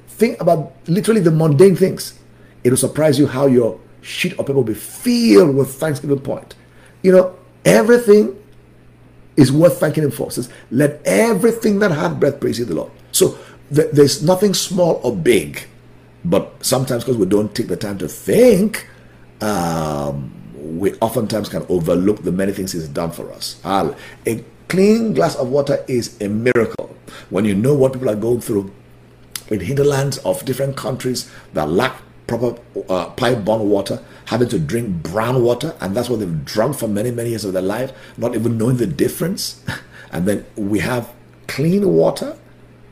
think 0.10 0.42
about 0.42 0.74
literally 0.88 1.22
the 1.22 1.32
mundane 1.32 1.76
things. 1.76 2.20
It 2.64 2.70
will 2.70 2.78
surprise 2.78 3.18
you 3.18 3.28
how 3.28 3.46
your 3.46 3.80
sheet 4.02 4.34
of 4.34 4.40
paper 4.40 4.54
will 4.54 4.64
be 4.64 4.74
filled 4.74 5.56
with 5.56 5.74
thanksgiving 5.76 6.20
point. 6.20 6.56
You 7.02 7.14
know, 7.14 7.36
everything 7.64 8.36
is 9.38 9.52
worth 9.52 9.80
thanking 9.80 10.04
him 10.04 10.12
for. 10.12 10.28
It 10.28 10.34
says, 10.34 10.50
let 10.72 11.00
everything 11.06 11.80
that 11.80 11.92
hath 11.92 12.20
breath 12.20 12.40
praise 12.40 12.58
the 12.66 12.74
Lord. 12.74 12.92
So 13.12 13.38
th- 13.74 13.92
there's 13.94 14.22
nothing 14.24 14.54
small 14.54 15.00
or 15.04 15.16
big, 15.16 15.64
but 16.26 16.54
sometimes 16.66 17.04
because 17.04 17.18
we 17.18 17.28
don't 17.28 17.56
take 17.56 17.68
the 17.68 17.78
time 17.78 17.98
to 18.00 18.08
think, 18.08 18.88
um, 19.42 20.34
we 20.58 20.94
oftentimes 20.96 21.50
can 21.50 21.66
overlook 21.70 22.24
the 22.24 22.32
many 22.32 22.52
things 22.52 22.74
he's 22.74 22.88
done 22.88 23.12
for 23.12 23.32
us. 23.32 23.62
A 23.64 24.44
clean 24.68 25.14
glass 25.14 25.36
of 25.36 25.50
water 25.50 25.86
is 25.88 26.20
a 26.20 26.28
miracle. 26.28 26.96
When 27.30 27.46
you 27.46 27.56
know 27.56 27.74
what 27.76 27.94
people 27.94 28.10
are 28.10 28.16
going 28.16 28.42
through 28.42 28.74
in 29.50 29.62
hinterlands 29.62 30.18
of 30.20 30.44
different 30.44 30.76
countries 30.76 31.30
that 31.54 31.70
lack 31.70 32.02
proper 32.28 32.60
uh, 32.90 33.10
pipe-borne 33.12 33.70
water, 33.70 34.04
having 34.26 34.50
to 34.50 34.60
drink 34.60 35.02
brown 35.02 35.44
water, 35.44 35.76
and 35.80 35.96
that's 35.96 36.10
what 36.10 36.20
they've 36.20 36.46
drunk 36.46 36.78
for 36.78 36.88
many, 36.88 37.10
many 37.10 37.30
years 37.30 37.46
of 37.46 37.54
their 37.54 37.62
life, 37.62 37.92
not 38.18 38.36
even 38.36 38.58
knowing 38.58 38.78
the 38.78 38.88
difference. 38.88 39.64
and 40.12 40.28
then 40.28 40.46
we 40.56 40.80
have 40.80 41.12
clean 41.48 41.88
water, 41.88 42.38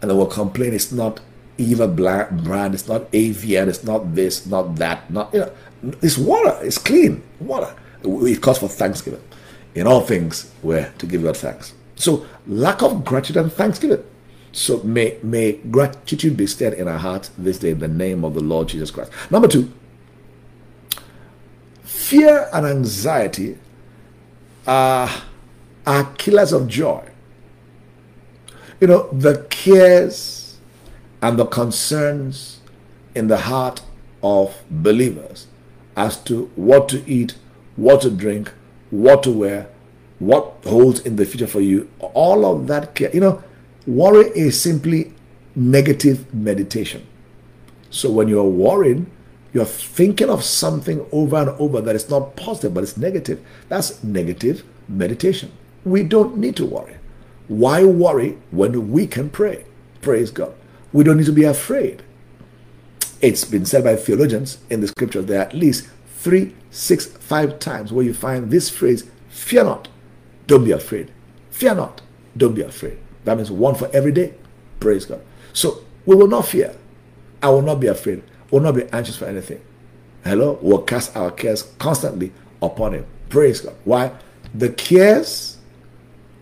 and 0.02 0.10
then 0.10 0.18
we'll 0.18 0.28
complain 0.28 0.74
it's 0.74 0.92
not 0.92 1.20
Eva 1.58 1.88
brand, 1.88 2.74
it's 2.74 2.88
not 2.88 3.12
AVN, 3.12 3.68
it's 3.68 3.84
not 3.84 4.16
this, 4.16 4.46
not 4.46 4.76
that, 4.76 5.10
not 5.10 5.34
you 5.34 5.40
know, 5.42 5.52
it's 6.02 6.18
water, 6.18 6.58
it's 6.64 6.78
clean 6.78 7.24
water. 7.40 7.74
It 8.04 8.42
calls 8.42 8.60
for 8.60 8.70
thanksgiving. 8.70 9.22
In 9.74 9.88
all 9.88 10.02
things, 10.02 10.52
we're 10.64 10.92
to 10.98 11.06
give 11.06 11.24
God 11.24 11.38
thanks. 11.38 11.74
So 11.96 12.26
lack 12.48 12.82
of 12.82 13.04
gratitude 13.04 13.38
and 13.38 13.52
thanksgiving. 13.52 14.04
So 14.56 14.82
may 14.84 15.18
may 15.22 15.58
gratitude 15.70 16.38
be 16.38 16.47
stirred 16.47 16.76
in 16.76 16.88
our 16.88 16.97
hearts 16.97 17.30
this 17.38 17.60
day 17.60 17.72
in 17.72 17.80
the 17.80 17.89
name 17.89 18.24
of 18.24 18.36
the 18.36 18.39
Lord 18.39 18.70
Jesus 18.70 18.89
Christ. 18.89 19.12
Number 19.30 19.49
two, 19.49 19.70
fear 21.84 22.47
and 22.53 22.66
anxiety 22.66 23.58
are, 24.66 25.10
are 25.86 26.06
killers 26.14 26.53
of 26.53 26.70
joy. 26.70 27.06
You 28.80 28.88
know, 28.88 29.10
the 29.12 29.45
cares 29.49 30.58
and 31.22 31.38
the 31.38 31.47
concerns 31.47 32.62
in 33.14 33.28
the 33.28 33.38
heart 33.38 33.82
of 34.24 34.56
believers 34.72 35.47
as 35.97 36.16
to 36.24 36.49
what 36.56 36.88
to 36.89 37.03
eat, 37.06 37.36
what 37.76 38.03
to 38.03 38.10
drink, 38.10 38.53
what 38.89 39.22
to 39.24 39.32
wear, 39.32 39.68
what 40.20 40.64
holds 40.64 41.01
in 41.01 41.18
the 41.18 41.26
future 41.26 41.45
for 41.45 41.60
you, 41.60 41.89
all 41.99 42.45
of 42.45 42.68
that 42.68 42.95
care. 42.95 43.14
You 43.14 43.20
know, 43.20 43.43
worry 43.88 44.28
is 44.30 44.60
simply 44.60 45.14
negative 45.56 46.34
meditation. 46.34 47.06
So 47.90 48.12
when 48.12 48.28
you're 48.28 48.44
worrying, 48.44 49.10
you're 49.54 49.66
thinking 49.66 50.30
of 50.30 50.44
something 50.44 51.06
over 51.12 51.38
and 51.38 51.50
over 51.52 51.80
that 51.82 51.96
is 51.96 52.10
not 52.10 52.36
positive, 52.36 52.74
but 52.74 52.84
it's 52.84 52.98
negative. 52.98 53.40
That's 53.70 54.04
negative 54.04 54.64
meditation. 54.90 55.52
We 55.86 56.04
don't 56.04 56.38
need 56.38 56.58
to 56.58 56.66
worry. 56.66 56.98
Why 57.48 57.86
worry 57.86 58.38
when 58.52 58.92
we 58.92 59.08
can 59.08 59.30
pray? 59.30 59.66
Praise 60.02 60.32
God. 60.32 60.54
We 60.92 61.04
don't 61.04 61.18
need 61.18 61.28
to 61.28 61.32
be 61.32 61.44
afraid. 61.44 62.04
It's 63.22 63.46
been 63.46 63.66
said 63.66 63.84
by 63.84 63.96
theologians 63.96 64.58
in 64.70 64.82
the 64.82 64.88
scriptures 64.88 65.26
there 65.26 65.40
are 65.40 65.46
at 65.46 65.54
least 65.54 65.88
three, 66.18 66.54
six, 66.70 67.06
five 67.06 67.60
times 67.60 67.94
where 67.94 68.06
you 68.06 68.14
find 68.14 68.52
this 68.52 68.70
phrase, 68.70 69.10
fear 69.30 69.64
not, 69.64 69.88
don't 70.48 70.66
be 70.66 70.72
afraid. 70.72 71.12
Fear 71.52 71.76
not, 71.76 72.02
don't 72.36 72.56
be 72.56 72.62
afraid. 72.62 72.98
That 73.26 73.38
means 73.38 73.52
one 73.52 73.76
for 73.76 73.90
every 73.94 74.12
day. 74.12 74.34
Praise 74.80 75.06
God. 75.06 75.22
So 75.54 75.84
we 76.06 76.16
will 76.16 76.28
not 76.28 76.48
fear. 76.48 76.76
I 77.44 77.50
will 77.50 77.62
not 77.62 77.80
be 77.80 77.88
afraid. 77.88 78.24
Will 78.52 78.62
not 78.62 78.76
be 78.76 78.86
anxious 78.94 79.18
for 79.18 79.26
anything. 79.26 79.62
Hello? 80.24 80.58
We'll 80.62 80.84
cast 80.84 81.16
our 81.16 81.32
cares 81.32 81.64
constantly 81.78 82.32
upon 82.62 82.94
Him. 82.94 83.06
Praise 83.30 83.62
God. 83.62 83.76
Why? 83.84 84.12
The 84.54 84.70
cares 84.70 85.58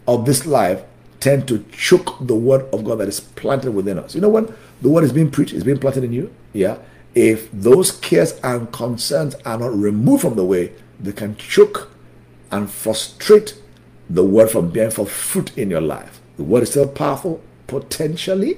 of 0.08 0.26
this 0.26 0.46
life 0.46 0.84
tend 1.20 1.48
to 1.48 1.66
choke 1.72 2.18
the 2.28 2.36
word 2.36 2.66
of 2.74 2.84
God 2.84 2.96
that 2.96 3.08
is 3.08 3.20
planted 3.20 3.72
within 3.72 3.98
us. 3.98 4.14
You 4.14 4.22
know 4.22 4.30
when 4.30 4.54
the 4.82 4.90
word 4.90 5.06
is 5.06 5.14
being 5.14 5.32
preached, 5.32 5.54
is 5.54 5.64
being 5.64 5.80
planted 5.80 6.04
in 6.04 6.12
you? 6.12 6.34
Yeah. 6.52 6.78
If 7.16 7.50
those 7.52 7.92
cares 7.92 8.40
and 8.44 8.72
concerns 8.74 9.36
are 9.46 9.58
not 9.58 9.74
removed 9.74 10.24
from 10.24 10.36
the 10.36 10.44
way, 10.44 10.74
they 11.00 11.14
can 11.14 11.36
choke 11.38 11.90
and 12.52 12.70
frustrate 12.70 13.56
the 14.10 14.24
word 14.24 14.50
from 14.50 14.70
bearing 14.70 14.92
forth 14.92 15.12
fruit 15.12 15.58
in 15.58 15.70
your 15.70 15.82
life. 15.82 16.20
The 16.38 16.44
word 16.44 16.64
is 16.64 16.72
still 16.72 16.88
powerful, 16.88 17.42
potentially, 17.68 18.58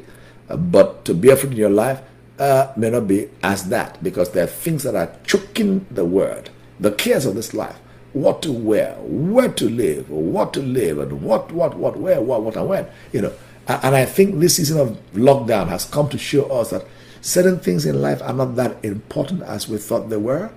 uh, 0.49 0.57
but 0.57 1.05
to 1.05 1.13
bear 1.13 1.35
fruit 1.35 1.51
in 1.51 1.57
your 1.57 1.69
life 1.69 2.01
uh, 2.39 2.71
may 2.75 2.89
not 2.89 3.07
be 3.07 3.29
as 3.43 3.69
that 3.69 4.01
because 4.03 4.31
there 4.31 4.43
are 4.43 4.47
things 4.47 4.83
that 4.83 4.95
are 4.95 5.11
choking 5.25 5.85
the 5.91 6.05
word, 6.05 6.49
the 6.79 6.91
cares 6.91 7.25
of 7.25 7.35
this 7.35 7.53
life. 7.53 7.77
What 8.13 8.41
to 8.43 8.51
wear, 8.53 8.95
where 9.01 9.49
to 9.49 9.69
live, 9.69 10.09
what 10.09 10.53
to 10.53 10.61
live, 10.61 10.99
and 10.99 11.21
what, 11.21 11.51
what, 11.51 11.75
what, 11.75 11.97
where, 11.97 12.21
what, 12.21 12.43
what, 12.43 12.55
and 12.55 12.69
when. 12.69 12.87
You 13.11 13.23
know, 13.23 13.33
and 13.67 13.93
I 13.95 14.05
think 14.05 14.39
this 14.39 14.55
season 14.55 14.79
of 14.79 14.97
lockdown 15.13 15.67
has 15.67 15.83
come 15.85 16.07
to 16.09 16.17
show 16.17 16.45
us 16.45 16.69
that 16.69 16.85
certain 17.19 17.59
things 17.59 17.85
in 17.85 18.01
life 18.01 18.21
are 18.21 18.31
not 18.33 18.55
that 18.55 18.77
important 18.85 19.43
as 19.43 19.67
we 19.67 19.77
thought 19.77 20.09
they 20.09 20.17
were 20.17 20.49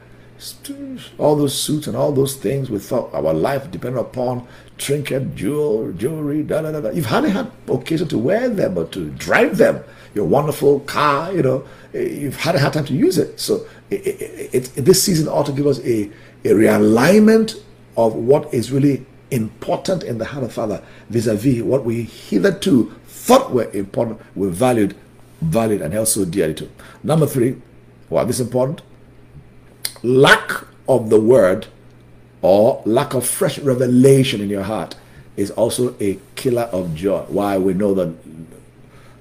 all 1.19 1.35
those 1.35 1.59
suits 1.59 1.87
and 1.89 1.97
all 1.97 2.12
those 2.12 2.37
things 2.37 2.71
we 2.71 2.79
thought 2.79 3.12
our 3.12 3.35
life 3.35 3.69
depended 3.71 3.99
upon 3.99 4.47
trinket, 4.79 5.35
jewel, 5.35 5.93
jewelry, 5.93 6.43
da 6.43 6.62
da 6.62 6.81
da. 6.81 6.91
You've 6.91 7.07
hardly 7.07 7.31
had 7.31 7.51
occasion 7.68 8.09
to 8.09 8.18
wear 8.18 8.49
them 8.49 8.79
or 8.79 8.87
to 8.87 9.11
drive 9.11 9.59
them. 9.59 9.83
Your 10.14 10.24
wonderful 10.24 10.81
car, 10.81 11.33
you 11.33 11.43
know, 11.43 11.64
eh, 11.95 12.01
you've 12.01 12.41
hardly 12.41 12.61
had 12.61 12.72
time 12.72 12.87
to 12.87 12.95
use 12.95 13.18
it. 13.18 13.39
So 13.39 13.66
it, 13.91 14.07
it, 14.07 14.79
it, 14.79 14.85
this 14.85 15.03
season 15.03 15.29
ought 15.29 15.47
to 15.47 15.53
give 15.53 15.66
us 15.66 15.79
a, 15.81 16.11
a 16.45 16.51
realignment 16.51 17.61
of 17.97 18.14
what 18.14 18.53
is 18.55 18.72
really 18.72 19.05
important 19.31 20.03
in 20.03 20.18
the 20.18 20.24
heart 20.24 20.45
of 20.45 20.53
Father 20.53 20.83
vis-a-vis 21.11 21.62
what 21.62 21.85
we 21.85 22.05
hitherto 22.05 22.91
thought 23.07 23.53
were 23.53 23.70
important, 23.72 24.20
were 24.35 24.49
valued, 24.49 24.97
valued 25.43 25.83
and 25.83 25.93
held 25.93 26.09
so 26.09 26.24
dearly 26.24 26.55
to. 26.55 26.70
Number 27.03 27.26
three, 27.26 27.61
why 28.09 28.24
this 28.24 28.41
important? 28.41 28.81
lack 30.03 30.64
of 30.89 31.11
the 31.11 31.20
word 31.20 31.66
or 32.43 32.82
lack 32.84 33.14
of 33.14 33.26
fresh 33.26 33.59
revelation 33.59 34.41
in 34.41 34.49
your 34.49 34.62
heart 34.62 34.95
is 35.36 35.51
also 35.53 35.95
a 36.01 36.18
killer 36.34 36.62
of 36.72 36.95
joy. 36.95 37.22
Why 37.28 37.59
we 37.59 37.74
know 37.74 37.95
that 37.95 38.14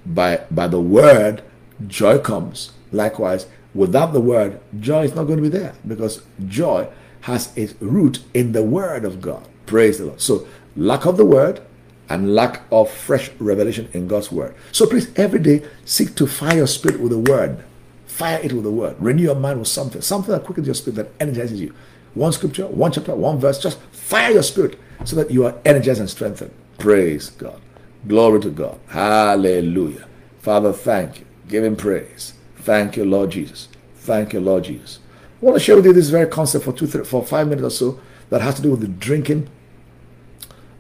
by 0.06 0.42
by 0.50 0.68
the 0.68 0.82
word 0.82 1.44
joy 1.88 2.20
comes. 2.20 2.72
Likewise, 2.92 3.48
without 3.76 4.14
the 4.14 4.22
word, 4.22 4.60
joy 4.80 5.04
is 5.04 5.16
not 5.16 5.26
going 5.26 5.38
to 5.38 5.44
be 5.44 5.50
there 5.50 5.76
because 5.86 6.24
joy 6.48 6.88
has 7.22 7.56
its 7.58 7.74
root 7.82 8.20
in 8.34 8.54
the 8.54 8.64
word 8.64 9.04
of 9.06 9.22
God. 9.22 9.48
Praise 9.66 9.98
the 9.98 10.06
Lord. 10.06 10.22
So 10.22 10.48
lack 10.76 11.06
of 11.06 11.18
the 11.18 11.26
word 11.26 11.62
and 12.10 12.34
lack 12.34 12.62
of 12.72 12.90
fresh 12.90 13.30
revelation 13.40 13.90
in 13.94 14.08
God's 14.08 14.32
word. 14.32 14.56
So 14.72 14.86
please 14.86 15.12
every 15.18 15.40
day 15.40 15.66
seek 15.86 16.16
to 16.16 16.28
fire 16.28 16.58
your 16.58 16.68
spirit 16.68 17.02
with 17.02 17.12
the 17.12 17.20
word. 17.20 17.64
Fire 18.06 18.40
it 18.42 18.54
with 18.54 18.64
the 18.64 18.72
word. 18.72 18.96
Renew 19.00 19.24
your 19.24 19.36
mind 19.36 19.60
with 19.60 19.68
something, 19.68 20.02
something 20.02 20.32
that 20.32 20.46
quickens 20.46 20.68
your 20.68 20.74
spirit, 20.74 20.96
that 20.96 21.12
energizes 21.20 21.60
you. 21.60 21.74
One 22.18 22.32
scripture, 22.32 22.66
one 22.68 22.92
chapter, 22.92 23.16
one 23.16 23.40
verse, 23.40 23.60
just 23.60 23.80
fire 23.92 24.32
your 24.32 24.44
spirit 24.44 24.80
so 25.06 25.16
that 25.16 25.30
you 25.30 25.46
are 25.46 25.56
energized 25.64 26.00
and 26.00 26.10
strengthened. 26.10 26.52
Praise 26.80 27.30
God. 27.30 27.62
Glory 28.08 28.40
to 28.42 28.50
God. 28.50 28.80
Hallelujah. 28.88 30.08
Father, 30.40 30.74
thank 30.74 31.20
you. 31.20 31.26
Give 31.48 31.64
him 31.64 31.76
praise. 31.76 32.34
Thank 32.58 32.98
you, 32.98 33.06
Lord 33.06 33.32
Jesus. 33.32 33.68
Thank 33.98 34.34
you, 34.34 34.40
Lord 34.40 34.64
Jesus. 34.64 35.00
I 35.42 35.46
want 35.46 35.58
to 35.58 35.64
share 35.64 35.76
with 35.76 35.86
you 35.86 35.94
this 35.94 36.10
very 36.10 36.28
concept 36.28 36.66
for 36.66 36.74
two, 36.74 36.88
three, 36.88 37.04
for 37.04 37.24
five 37.24 37.48
minutes 37.48 37.66
or 37.66 37.70
so 37.70 38.00
that 38.30 38.42
has 38.42 38.56
to 38.56 38.62
do 38.62 38.72
with 38.72 38.82
the 38.82 38.88
drinking 38.88 39.50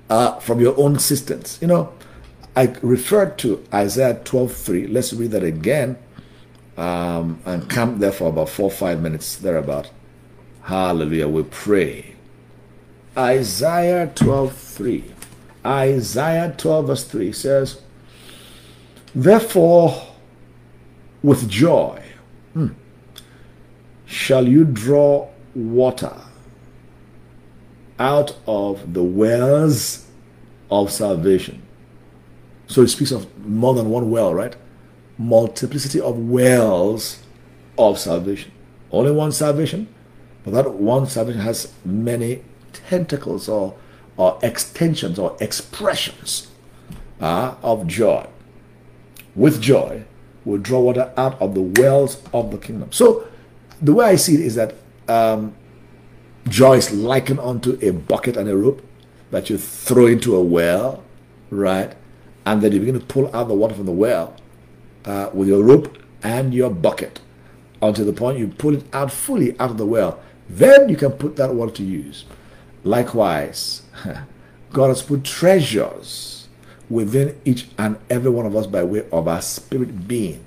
uh, 0.10 0.40
from 0.40 0.60
your 0.60 0.78
own 0.80 0.98
cisterns. 0.98 1.60
You 1.62 1.68
know, 1.68 1.94
I 2.56 2.76
referred 2.82 3.38
to 3.40 3.64
Isaiah 3.72 4.16
12:3. 4.24 4.92
Let's 4.92 5.14
read 5.14 5.32
that 5.32 5.44
again 5.44 5.98
um, 6.78 7.40
and 7.46 7.70
camp 7.70 8.00
there 8.00 8.12
for 8.12 8.30
about 8.30 8.50
four 8.50 8.72
five 8.72 9.02
minutes 9.02 9.36
thereabout. 9.36 9.92
Hallelujah. 10.68 11.28
We 11.28 11.44
pray. 11.44 12.16
Isaiah 13.18 14.12
12 14.14 14.54
3. 14.54 15.04
Isaiah 15.66 16.54
12 16.58 16.88
verse 16.88 17.04
3 17.04 17.32
says, 17.34 17.82
Therefore, 19.16 20.08
with 21.24 21.50
joy 21.50 22.04
hmm, 22.54 22.68
shall 24.06 24.48
you 24.48 24.64
draw 24.64 25.28
water 25.56 26.16
out 28.00 28.38
of 28.46 28.94
the 28.94 29.04
wells 29.04 30.06
of 30.70 30.92
salvation. 30.92 31.64
So 32.68 32.82
it 32.82 32.90
speaks 32.90 33.12
of 33.12 33.26
more 33.46 33.74
than 33.74 33.90
one 33.90 34.12
well, 34.12 34.34
right? 34.34 34.56
multiplicity 35.18 36.00
of 36.00 36.18
wells 36.18 37.24
of 37.78 38.00
salvation. 38.00 38.52
Only 38.92 39.12
one 39.12 39.32
salvation, 39.32 39.88
that 40.52 40.74
one 40.74 41.08
salvation 41.08 41.42
has 41.42 41.74
many 41.84 42.44
tentacles 42.74 43.50
or, 43.50 43.76
or 44.18 44.40
extensions 44.42 45.20
or 45.20 45.36
expressions 45.40 46.48
uh, 47.20 47.56
of 47.62 47.88
joy. 47.88 48.28
With 49.36 49.62
joy, 49.62 50.06
we 50.46 50.58
draw 50.58 50.80
water 50.80 51.12
out 51.18 51.40
of 51.42 51.54
the 51.54 51.62
wells 51.62 52.22
of 52.34 52.52
the 52.52 52.58
kingdom. 52.58 52.92
So, 52.92 53.28
the 53.82 53.94
way 53.94 54.06
I 54.08 54.16
see 54.16 54.36
it 54.36 54.42
is 54.42 54.56
that 54.56 54.74
um, 55.08 55.56
joy 56.48 56.78
is 56.78 56.92
likened 56.92 57.40
unto 57.40 57.78
a 57.82 57.92
bucket 57.92 58.38
and 58.38 58.50
a 58.50 58.58
rope 58.58 58.84
that 59.32 59.50
you 59.50 59.58
throw 59.58 60.08
into 60.08 60.36
a 60.36 60.42
well, 60.42 61.04
right? 61.50 61.94
And 62.46 62.62
then 62.62 62.72
you 62.72 62.80
begin 62.80 63.00
to 63.00 63.06
pull 63.06 63.34
out 63.36 63.48
the 63.48 63.54
water 63.54 63.76
from 63.76 63.86
the 63.86 63.92
well 63.92 64.36
uh, 65.06 65.30
with 65.34 65.48
your 65.48 65.64
rope 65.64 65.98
and 66.24 66.54
your 66.54 66.70
bucket 66.70 67.20
until 67.82 68.06
the 68.06 68.14
point 68.14 68.40
you 68.40 68.48
pull 68.48 68.76
it 68.76 68.84
out 68.94 69.12
fully 69.12 69.60
out 69.60 69.72
of 69.72 69.78
the 69.78 69.86
well. 69.86 70.20
Then 70.50 70.90
you 70.90 70.96
can 70.96 71.12
put 71.12 71.36
that 71.36 71.54
water 71.54 71.72
to 71.74 71.84
use. 71.84 72.26
Likewise, 72.84 73.84
God 74.72 74.88
has 74.88 75.02
put 75.02 75.24
treasures 75.24 76.48
within 76.90 77.40
each 77.44 77.68
and 77.78 77.98
every 78.10 78.32
one 78.32 78.46
of 78.46 78.56
us 78.56 78.68
by 78.68 78.84
way 78.84 79.06
of 79.12 79.28
our 79.28 79.42
spirit 79.42 80.08
being. 80.08 80.44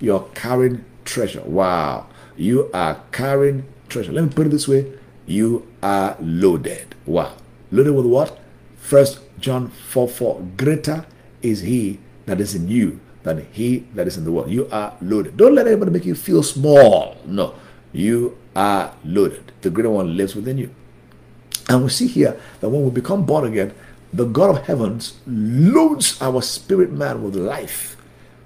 You're 0.00 0.28
carrying 0.34 0.84
treasure. 1.04 1.42
Wow. 1.42 2.06
You 2.36 2.70
are 2.72 3.00
carrying 3.12 3.66
treasure. 3.88 4.12
Let 4.12 4.24
me 4.24 4.30
put 4.30 4.46
it 4.46 4.50
this 4.50 4.66
way 4.66 4.92
you 5.26 5.66
are 5.82 6.16
loaded. 6.20 6.94
Wow. 7.06 7.34
Loaded 7.70 7.94
with 7.94 8.06
what? 8.06 8.38
First 8.76 9.20
John 9.38 9.68
4 9.68 10.08
4. 10.08 10.48
Greater 10.56 11.06
is 11.42 11.60
he 11.62 11.98
that 12.26 12.40
is 12.40 12.54
in 12.54 12.68
you 12.68 13.00
than 13.22 13.46
he 13.52 13.86
that 13.94 14.06
is 14.06 14.16
in 14.16 14.24
the 14.24 14.32
world. 14.32 14.50
You 14.50 14.68
are 14.70 14.94
loaded. 15.00 15.36
Don't 15.36 15.54
let 15.54 15.66
anybody 15.66 15.90
make 15.90 16.04
you 16.04 16.14
feel 16.14 16.42
small. 16.42 17.16
No. 17.24 17.54
You 17.92 18.36
are 18.54 18.94
loaded. 19.04 19.52
The 19.62 19.70
greater 19.70 19.90
one 19.90 20.16
lives 20.16 20.34
within 20.34 20.58
you. 20.58 20.74
And 21.68 21.82
we 21.82 21.88
see 21.88 22.06
here 22.06 22.40
that 22.60 22.68
when 22.68 22.84
we 22.84 22.90
become 22.90 23.24
born 23.24 23.46
again, 23.46 23.74
the 24.12 24.26
God 24.26 24.56
of 24.56 24.64
heavens 24.66 25.18
loads 25.26 26.20
our 26.22 26.40
spirit 26.42 26.92
man 26.92 27.22
with 27.22 27.34
life, 27.34 27.96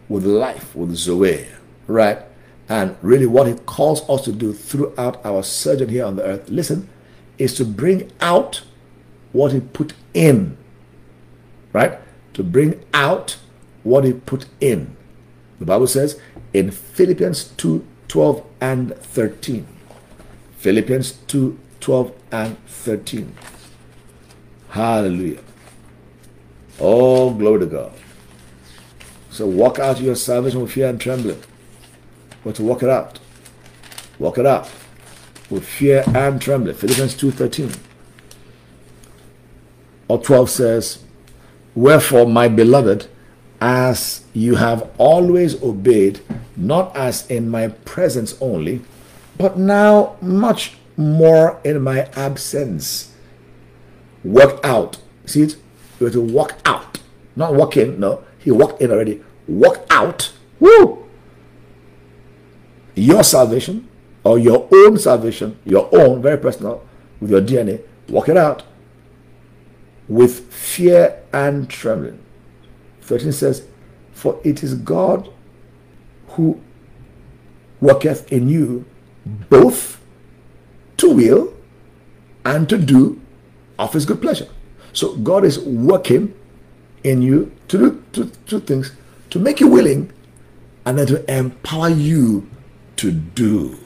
with 0.08 0.24
life, 0.24 0.74
with 0.74 0.94
Zoe, 0.94 1.46
right? 1.86 2.22
And 2.68 2.96
really, 3.02 3.26
what 3.26 3.46
He 3.46 3.54
calls 3.54 4.08
us 4.08 4.24
to 4.24 4.32
do 4.32 4.52
throughout 4.52 5.24
our 5.24 5.42
sojourn 5.42 5.88
here 5.88 6.04
on 6.04 6.16
the 6.16 6.22
earth, 6.22 6.48
listen, 6.48 6.88
is 7.38 7.54
to 7.54 7.64
bring 7.64 8.10
out 8.20 8.62
what 9.32 9.52
He 9.52 9.60
put 9.60 9.94
in, 10.14 10.56
right? 11.72 11.98
To 12.34 12.42
bring 12.42 12.82
out 12.94 13.36
what 13.82 14.04
He 14.04 14.12
put 14.12 14.46
in. 14.60 14.96
The 15.58 15.66
Bible 15.66 15.86
says 15.86 16.20
in 16.54 16.70
Philippians 16.70 17.44
2 17.56 17.84
12 18.08 18.46
and 18.60 18.96
13. 18.96 19.66
Philippians 20.58 21.12
2 21.28 21.58
12 21.80 22.12
and 22.32 22.66
13. 22.66 23.34
Hallelujah. 24.70 25.40
Oh, 26.80 27.32
glory 27.32 27.60
to 27.60 27.66
God. 27.66 27.92
So 29.30 29.46
walk 29.46 29.78
out 29.78 30.00
your 30.00 30.16
salvation 30.16 30.60
with 30.60 30.72
fear 30.72 30.88
and 30.88 31.00
trembling. 31.00 31.40
But 32.44 32.56
to 32.56 32.62
walk 32.62 32.82
it 32.82 32.88
out. 32.88 33.18
Walk 34.18 34.38
it 34.38 34.46
out 34.46 34.70
with 35.48 35.64
fear 35.64 36.04
and 36.08 36.42
trembling. 36.42 36.74
Philippians 36.74 37.14
2.13 37.14 37.78
or 40.08 40.18
12 40.18 40.50
says, 40.50 41.04
Wherefore, 41.74 42.26
my 42.26 42.48
beloved, 42.48 43.06
as 43.60 44.24
you 44.32 44.56
have 44.56 44.90
always 44.98 45.62
obeyed, 45.62 46.20
not 46.56 46.96
as 46.96 47.30
in 47.30 47.50
my 47.50 47.68
presence 47.68 48.36
only, 48.40 48.82
but 49.38 49.56
now 49.56 50.16
much 50.20 50.76
more 50.96 51.60
in 51.64 51.80
my 51.80 52.08
absence. 52.16 53.14
Work 54.24 54.60
out. 54.64 54.98
See 55.26 55.42
it? 55.42 55.56
You 56.00 56.06
have 56.06 56.14
to 56.14 56.20
walk 56.20 56.58
out. 56.64 57.00
Not 57.36 57.54
walk 57.54 57.76
in. 57.76 58.00
No. 58.00 58.24
He 58.38 58.50
walked 58.50 58.82
in 58.82 58.90
already. 58.90 59.22
Walk 59.46 59.86
out. 59.90 60.32
Woo! 60.58 61.06
Your 62.94 63.22
salvation 63.22 63.88
or 64.24 64.38
your 64.38 64.68
own 64.72 64.98
salvation, 64.98 65.56
your 65.64 65.88
own, 65.92 66.20
very 66.20 66.36
personal, 66.36 66.84
with 67.20 67.30
your 67.30 67.40
DNA, 67.40 67.80
walk 68.08 68.28
it 68.28 68.36
out 68.36 68.64
with 70.08 70.52
fear 70.52 71.22
and 71.32 71.68
trembling. 71.68 72.18
13 73.02 73.32
says, 73.32 73.66
For 74.12 74.40
it 74.42 74.62
is 74.62 74.74
God 74.74 75.30
who 76.30 76.60
worketh 77.80 78.30
in 78.32 78.48
you 78.48 78.84
both 79.48 80.00
to 80.98 81.10
will 81.10 81.54
and 82.44 82.68
to 82.68 82.78
do 82.78 83.20
of 83.78 83.92
his 83.92 84.06
good 84.06 84.20
pleasure. 84.20 84.48
So 84.92 85.16
God 85.16 85.44
is 85.44 85.58
working 85.60 86.34
in 87.04 87.22
you 87.22 87.52
to 87.68 87.78
do 87.78 88.04
two, 88.12 88.30
two 88.46 88.60
things 88.60 88.92
to 89.30 89.38
make 89.38 89.60
you 89.60 89.68
willing 89.68 90.12
and 90.84 90.98
then 90.98 91.06
to 91.06 91.32
empower 91.32 91.90
you 91.90 92.48
to 92.96 93.12
do 93.12 93.78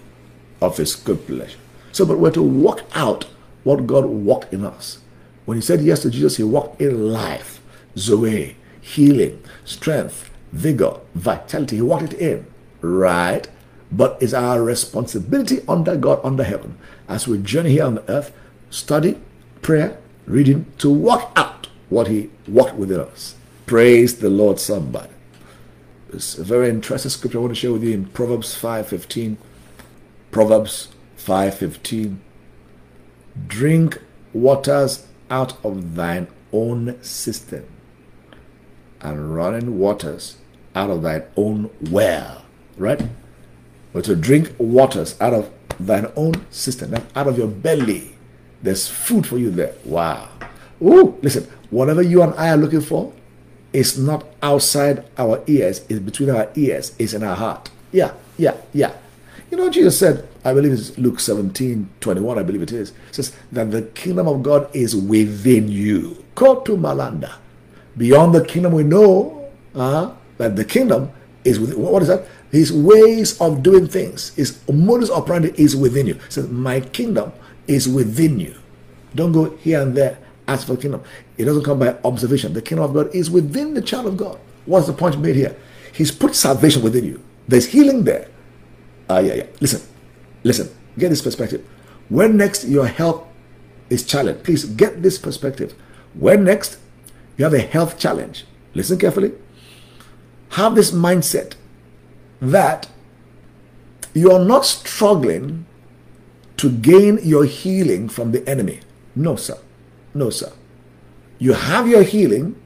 of 0.60 0.76
his 0.76 0.94
good 0.94 1.26
pleasure. 1.26 1.58
So, 1.90 2.06
but 2.06 2.18
we're 2.18 2.30
to 2.30 2.42
walk 2.42 2.84
out 2.94 3.26
what 3.64 3.86
God 3.86 4.06
walked 4.06 4.52
in 4.54 4.64
us. 4.64 4.98
When 5.44 5.58
he 5.58 5.62
said 5.62 5.82
yes 5.82 6.02
to 6.02 6.10
Jesus, 6.10 6.36
he 6.36 6.44
walked 6.44 6.80
in 6.80 7.12
life, 7.12 7.60
Zoe, 7.98 8.56
healing, 8.80 9.42
strength, 9.64 10.30
vigor, 10.52 11.00
vitality. 11.14 11.76
He 11.76 11.82
walked 11.82 12.14
it 12.14 12.20
in, 12.20 12.46
right? 12.80 13.48
But 13.92 14.18
it's 14.22 14.32
our 14.32 14.62
responsibility 14.62 15.60
under 15.68 15.96
God, 15.96 16.20
under 16.24 16.44
heaven, 16.44 16.78
as 17.08 17.28
we 17.28 17.38
journey 17.38 17.72
here 17.72 17.84
on 17.84 17.96
the 17.96 18.10
earth, 18.10 18.32
study, 18.70 19.20
prayer, 19.60 19.98
reading, 20.26 20.66
to 20.78 20.90
walk 20.90 21.30
out 21.36 21.68
what 21.90 22.08
He 22.08 22.30
walked 22.48 22.76
within 22.76 23.00
us. 23.00 23.34
Praise 23.66 24.18
the 24.18 24.30
Lord, 24.30 24.58
somebody. 24.58 25.10
It's 26.10 26.38
a 26.38 26.44
very 26.44 26.68
interesting 26.68 27.10
scripture 27.10 27.38
I 27.38 27.40
want 27.42 27.52
to 27.52 27.60
share 27.60 27.72
with 27.72 27.84
you 27.84 27.92
in 27.92 28.06
Proverbs 28.06 28.60
5.15. 28.60 29.36
Proverbs 30.30 30.88
5.15. 31.18 32.16
Drink 33.46 33.98
waters 34.32 35.06
out 35.30 35.62
of 35.64 35.94
thine 35.94 36.28
own 36.52 37.02
cistern 37.02 37.66
and 39.00 39.34
running 39.34 39.78
waters 39.78 40.36
out 40.74 40.90
of 40.90 41.02
thine 41.02 41.24
own 41.36 41.70
well. 41.90 42.44
Right? 42.76 43.02
But 43.92 44.04
to 44.04 44.16
drink 44.16 44.54
waters 44.58 45.20
out 45.20 45.34
of 45.34 45.50
thine 45.78 46.10
own 46.16 46.46
cistern, 46.50 46.94
out 47.14 47.26
of 47.26 47.36
your 47.38 47.48
belly. 47.48 48.14
There's 48.62 48.88
food 48.88 49.26
for 49.26 49.38
you 49.38 49.50
there. 49.50 49.74
Wow. 49.84 50.28
Ooh, 50.80 51.18
listen, 51.22 51.44
whatever 51.70 52.02
you 52.02 52.22
and 52.22 52.34
I 52.34 52.50
are 52.50 52.56
looking 52.56 52.80
for 52.80 53.12
is 53.72 53.98
not 53.98 54.24
outside 54.42 55.04
our 55.16 55.42
ears, 55.46 55.84
it's 55.88 56.00
between 56.00 56.30
our 56.30 56.48
ears, 56.54 56.94
it's 56.98 57.12
in 57.14 57.22
our 57.22 57.36
heart. 57.36 57.70
Yeah, 57.90 58.12
yeah, 58.36 58.56
yeah. 58.72 58.94
You 59.50 59.56
know, 59.56 59.70
Jesus 59.70 59.98
said, 59.98 60.28
I 60.44 60.54
believe 60.54 60.72
it's 60.72 60.96
Luke 60.98 61.20
17, 61.20 61.88
21, 62.00 62.38
I 62.38 62.42
believe 62.42 62.62
it 62.62 62.72
is, 62.72 62.90
it 62.90 63.14
says 63.14 63.36
that 63.52 63.70
the 63.70 63.82
kingdom 63.82 64.26
of 64.28 64.42
God 64.42 64.74
is 64.74 64.96
within 64.96 65.68
you. 65.68 66.24
Kotu 66.34 66.78
Malanda. 66.78 67.34
Beyond 67.96 68.34
the 68.34 68.44
kingdom, 68.44 68.72
we 68.72 68.82
know 68.84 69.50
uh, 69.74 70.12
that 70.38 70.56
the 70.56 70.64
kingdom 70.64 71.12
is 71.44 71.60
within. 71.60 71.80
What 71.80 72.02
is 72.02 72.08
that? 72.08 72.26
His 72.52 72.72
ways 72.72 73.40
of 73.40 73.62
doing 73.64 73.88
things, 73.88 74.32
his 74.34 74.60
modus 74.70 75.10
operandi 75.10 75.52
is 75.56 75.74
within 75.74 76.06
you. 76.06 76.20
Says, 76.28 76.48
My 76.48 76.80
kingdom 76.80 77.32
is 77.66 77.88
within 77.88 78.38
you. 78.38 78.54
Don't 79.14 79.32
go 79.32 79.56
here 79.56 79.80
and 79.82 79.96
there 79.96 80.18
ask 80.48 80.66
for 80.66 80.74
the 80.74 80.82
kingdom. 80.82 81.02
It 81.36 81.44
doesn't 81.44 81.64
come 81.64 81.78
by 81.78 81.96
observation. 82.04 82.52
The 82.52 82.62
kingdom 82.62 82.84
of 82.84 82.94
God 82.94 83.14
is 83.14 83.30
within 83.30 83.74
the 83.74 83.82
child 83.82 84.06
of 84.06 84.16
God. 84.16 84.38
What's 84.66 84.86
the 84.86 84.92
point 84.92 85.18
made 85.18 85.36
here? 85.36 85.56
He's 85.92 86.10
put 86.10 86.34
salvation 86.34 86.82
within 86.82 87.04
you. 87.04 87.22
There's 87.48 87.66
healing 87.66 88.04
there. 88.04 88.28
Ah, 89.08 89.16
uh, 89.16 89.20
yeah, 89.20 89.34
yeah. 89.34 89.46
Listen, 89.60 89.82
listen. 90.42 90.70
Get 90.98 91.08
this 91.08 91.22
perspective. 91.22 91.66
When 92.08 92.36
next 92.36 92.64
your 92.64 92.86
health 92.86 93.26
is 93.90 94.04
challenged, 94.04 94.44
please 94.44 94.64
get 94.64 95.02
this 95.02 95.18
perspective. 95.18 95.74
When 96.14 96.44
next 96.44 96.78
you 97.36 97.44
have 97.44 97.54
a 97.54 97.60
health 97.60 97.98
challenge, 97.98 98.44
listen 98.74 98.98
carefully. 98.98 99.32
Have 100.50 100.74
this 100.74 100.90
mindset 100.90 101.54
that 102.42 102.88
you're 104.12 104.44
not 104.44 104.66
struggling 104.66 105.64
to 106.58 106.70
gain 106.70 107.18
your 107.22 107.44
healing 107.44 108.08
from 108.08 108.32
the 108.32 108.46
enemy. 108.48 108.80
No, 109.14 109.36
sir. 109.36 109.58
No, 110.12 110.28
sir. 110.28 110.52
You 111.38 111.54
have 111.54 111.88
your 111.88 112.02
healing, 112.02 112.60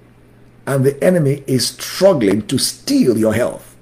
and 0.66 0.84
the 0.84 1.02
enemy 1.04 1.44
is 1.46 1.68
struggling 1.68 2.46
to 2.48 2.58
steal 2.58 3.16
your 3.16 3.34
health. 3.34 3.76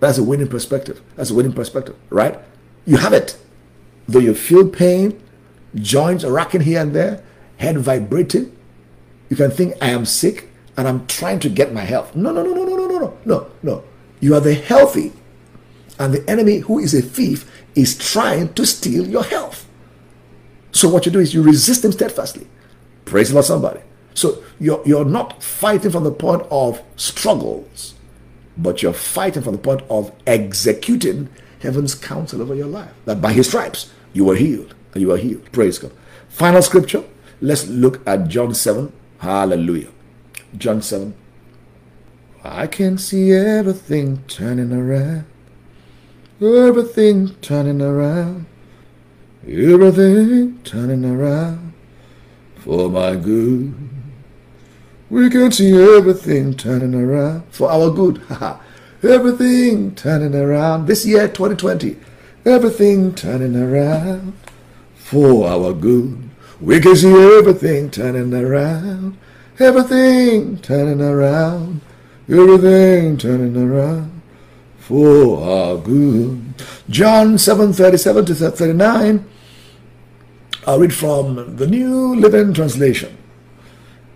That's 0.00 0.18
a 0.18 0.22
winning 0.22 0.48
perspective. 0.48 1.00
That's 1.16 1.30
a 1.30 1.34
winning 1.34 1.52
perspective, 1.52 1.96
right? 2.10 2.38
You 2.86 2.96
have 2.98 3.12
it. 3.12 3.38
Though 4.08 4.18
you 4.18 4.34
feel 4.34 4.68
pain, 4.68 5.22
joints 5.76 6.24
racking 6.24 6.62
here 6.62 6.80
and 6.80 6.94
there, 6.94 7.22
head 7.56 7.78
vibrating, 7.78 8.56
you 9.28 9.36
can 9.36 9.50
think, 9.50 9.74
I 9.80 9.90
am 9.90 10.04
sick 10.04 10.48
and 10.76 10.88
I'm 10.88 11.06
trying 11.06 11.38
to 11.40 11.48
get 11.48 11.72
my 11.72 11.82
health. 11.82 12.16
No, 12.16 12.32
no, 12.32 12.42
no, 12.42 12.52
no, 12.52 12.64
no, 12.64 12.76
no, 12.76 12.98
no, 12.98 13.18
no, 13.24 13.50
no. 13.62 13.84
You 14.20 14.34
are 14.34 14.40
the 14.40 14.54
healthy, 14.54 15.12
and 15.98 16.14
the 16.14 16.28
enemy, 16.30 16.58
who 16.58 16.78
is 16.78 16.94
a 16.94 17.02
thief, 17.02 17.50
is 17.74 17.96
trying 17.96 18.52
to 18.54 18.66
steal 18.66 19.06
your 19.06 19.24
health. 19.24 19.66
So 20.72 20.88
what 20.88 21.06
you 21.06 21.12
do 21.12 21.20
is 21.20 21.34
you 21.34 21.42
resist 21.42 21.84
him 21.84 21.92
steadfastly. 21.92 22.46
Praise 23.04 23.28
the 23.28 23.34
Lord, 23.34 23.46
somebody. 23.46 23.80
So 24.14 24.42
you're, 24.58 24.82
you're 24.86 25.04
not 25.04 25.42
fighting 25.42 25.90
from 25.90 26.04
the 26.04 26.12
point 26.12 26.42
of 26.50 26.82
struggles, 26.96 27.94
but 28.56 28.82
you're 28.82 28.92
fighting 28.92 29.42
from 29.42 29.52
the 29.52 29.58
point 29.58 29.82
of 29.90 30.12
executing 30.26 31.28
heaven's 31.60 31.94
counsel 31.94 32.42
over 32.42 32.54
your 32.54 32.66
life. 32.66 32.92
That 33.04 33.20
by 33.20 33.32
his 33.32 33.48
stripes 33.48 33.92
you 34.12 34.24
were 34.24 34.36
healed. 34.36 34.74
And 34.92 35.02
you 35.02 35.12
are 35.12 35.16
healed. 35.16 35.50
Praise 35.52 35.78
God. 35.78 35.92
Final 36.28 36.62
scripture. 36.62 37.04
Let's 37.40 37.66
look 37.68 38.06
at 38.06 38.28
John 38.28 38.54
7. 38.54 38.92
Hallelujah. 39.18 39.88
John 40.56 40.82
7. 40.82 41.14
I 42.42 42.66
can 42.66 42.96
see 42.96 43.32
everything 43.32 44.24
turning 44.26 44.72
around. 44.72 45.26
Everything 46.40 47.34
turning 47.42 47.82
around. 47.82 48.46
Everything 49.46 50.58
turning 50.64 51.04
around 51.04 51.74
for 52.56 52.88
my 52.88 53.16
good. 53.16 53.74
We 55.10 55.28
can 55.28 55.52
see 55.52 55.72
everything 55.72 56.54
turning 56.54 56.94
around 56.94 57.44
for 57.50 57.70
our 57.70 57.90
good. 57.90 58.22
Everything 59.02 59.94
turning 59.94 60.34
around. 60.34 60.86
This 60.86 61.06
year, 61.06 61.26
2020, 61.26 61.96
everything 62.44 63.14
turning 63.14 63.56
around 63.56 64.34
for 64.94 65.48
our 65.48 65.72
good. 65.72 66.28
We 66.60 66.80
can 66.80 66.94
see 66.94 67.10
everything 67.10 67.90
turning 67.90 68.34
around. 68.34 69.16
Everything 69.58 70.58
turning 70.58 71.00
around. 71.00 71.80
Everything 72.30 73.16
turning 73.16 73.56
around 73.56 74.22
for 74.78 75.42
our 75.42 75.76
good. 75.76 76.54
John 76.88 77.38
7 77.38 77.72
37 77.72 78.24
to 78.26 78.34
39. 78.36 79.28
I'll 80.64 80.78
read 80.78 80.94
from 80.94 81.56
the 81.56 81.66
New 81.66 82.14
Living 82.14 82.54
Translation. 82.54 83.18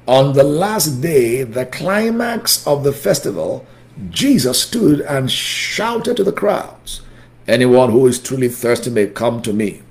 On 0.06 0.32
the 0.32 0.44
last 0.44 1.00
day, 1.02 1.42
the 1.42 1.66
climax 1.66 2.64
of 2.68 2.84
the 2.84 2.92
festival, 2.92 3.66
Jesus 4.10 4.62
stood 4.62 5.00
and 5.00 5.28
shouted 5.28 6.16
to 6.16 6.22
the 6.22 6.30
crowds 6.30 7.00
Anyone 7.48 7.90
who 7.90 8.06
is 8.06 8.22
truly 8.22 8.48
thirsty 8.48 8.90
may 8.90 9.08
come 9.08 9.42
to 9.42 9.52
me. 9.52 9.82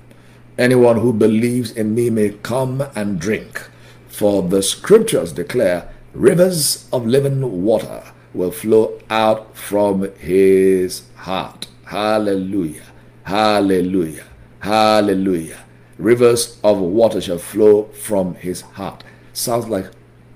Anyone 0.56 1.00
who 1.00 1.12
believes 1.12 1.72
in 1.72 1.94
me 1.94 2.08
may 2.08 2.30
come 2.30 2.84
and 2.96 3.20
drink. 3.20 3.68
For 4.08 4.42
the 4.42 4.62
scriptures 4.62 5.34
declare 5.34 5.90
rivers 6.14 6.88
of 6.90 7.06
living 7.06 7.62
water 7.62 8.02
will 8.34 8.50
flow 8.50 8.98
out 9.08 9.56
from 9.56 10.12
his 10.16 11.04
heart. 11.16 11.68
Hallelujah. 11.86 12.82
Hallelujah. 13.22 14.24
Hallelujah. 14.60 15.58
Rivers 15.96 16.58
of 16.64 16.78
water 16.78 17.20
shall 17.20 17.38
flow 17.38 17.84
from 17.84 18.34
his 18.34 18.62
heart. 18.62 19.04
Sounds 19.32 19.68
like 19.68 19.86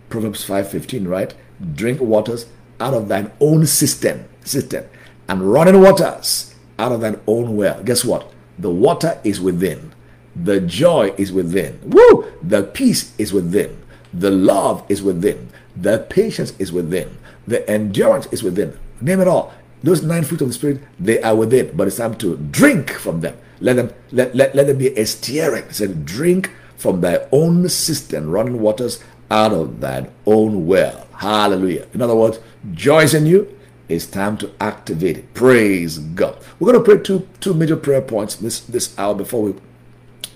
Proverbs 0.09 0.45
5:15, 0.45 1.09
right? 1.09 1.35
Drink 1.75 2.01
waters 2.01 2.47
out 2.81 2.95
of 2.95 3.09
thine 3.09 3.33
own 3.41 3.67
cistern, 3.67 4.27
cistern, 4.45 4.85
and 5.29 5.53
running 5.53 5.81
waters 5.81 6.55
out 6.79 6.93
of 6.93 7.01
thine 7.01 7.21
own 7.27 7.57
well. 7.57 7.83
Guess 7.83 8.05
what? 8.05 8.33
The 8.59 8.71
water 8.71 9.19
is 9.25 9.41
within. 9.41 9.93
The 10.37 10.61
joy 10.61 11.15
is 11.17 11.33
within. 11.33 11.81
Woo! 11.85 12.27
The 12.43 12.63
peace 12.63 13.13
is 13.19 13.33
within. 13.33 13.77
The 14.15 14.31
love 14.31 14.85
is 14.89 15.03
within. 15.03 15.49
The 15.77 16.07
patience 16.09 16.55
is 16.59 16.73
within. 16.73 17.19
The 17.49 17.69
endurance 17.69 18.27
is 18.27 18.43
within. 18.43 18.79
Name 19.01 19.21
it 19.21 19.29
all. 19.29 19.53
Those 19.83 20.03
nine 20.03 20.25
fruits 20.25 20.43
of 20.43 20.49
the 20.49 20.55
Spirit, 20.55 20.81
they 20.99 21.23
are 21.23 21.35
within, 21.35 21.77
but 21.77 21.87
it's 21.87 21.97
time 21.97 22.17
to 22.17 22.37
drink 22.37 22.91
from 22.91 23.21
them. 23.21 23.37
Let 23.61 23.77
them 23.77 23.93
let, 24.13 24.35
let, 24.35 24.55
let 24.55 24.67
them 24.67 24.79
be 24.79 24.89
a 24.89 25.07
steering. 25.07 25.71
Said, 25.71 26.05
drink 26.05 26.51
from 26.77 27.01
thy 27.01 27.27
own 27.33 27.69
cistern, 27.69 28.31
running 28.31 28.61
waters 28.61 29.03
out 29.31 29.53
of 29.53 29.81
thine 29.81 30.11
own 30.27 30.67
well. 30.67 31.07
Hallelujah. 31.17 31.87
In 31.95 32.03
other 32.03 32.15
words, 32.15 32.39
joy 32.73 33.03
is 33.03 33.15
in 33.15 33.27
you. 33.27 33.57
It's 33.89 34.07
time 34.07 34.37
to 34.39 34.53
activate 34.61 35.17
it. 35.19 35.35
Praise 35.35 35.99
God. 35.99 36.39
We're 36.59 36.73
going 36.73 36.85
to 36.85 36.95
pray 36.95 37.03
two 37.03 37.27
two 37.41 37.55
major 37.55 37.77
prayer 37.77 38.03
points 38.03 38.37
this 38.37 38.61
this 38.61 38.97
hour 38.99 39.15
before 39.15 39.43
we 39.43 39.55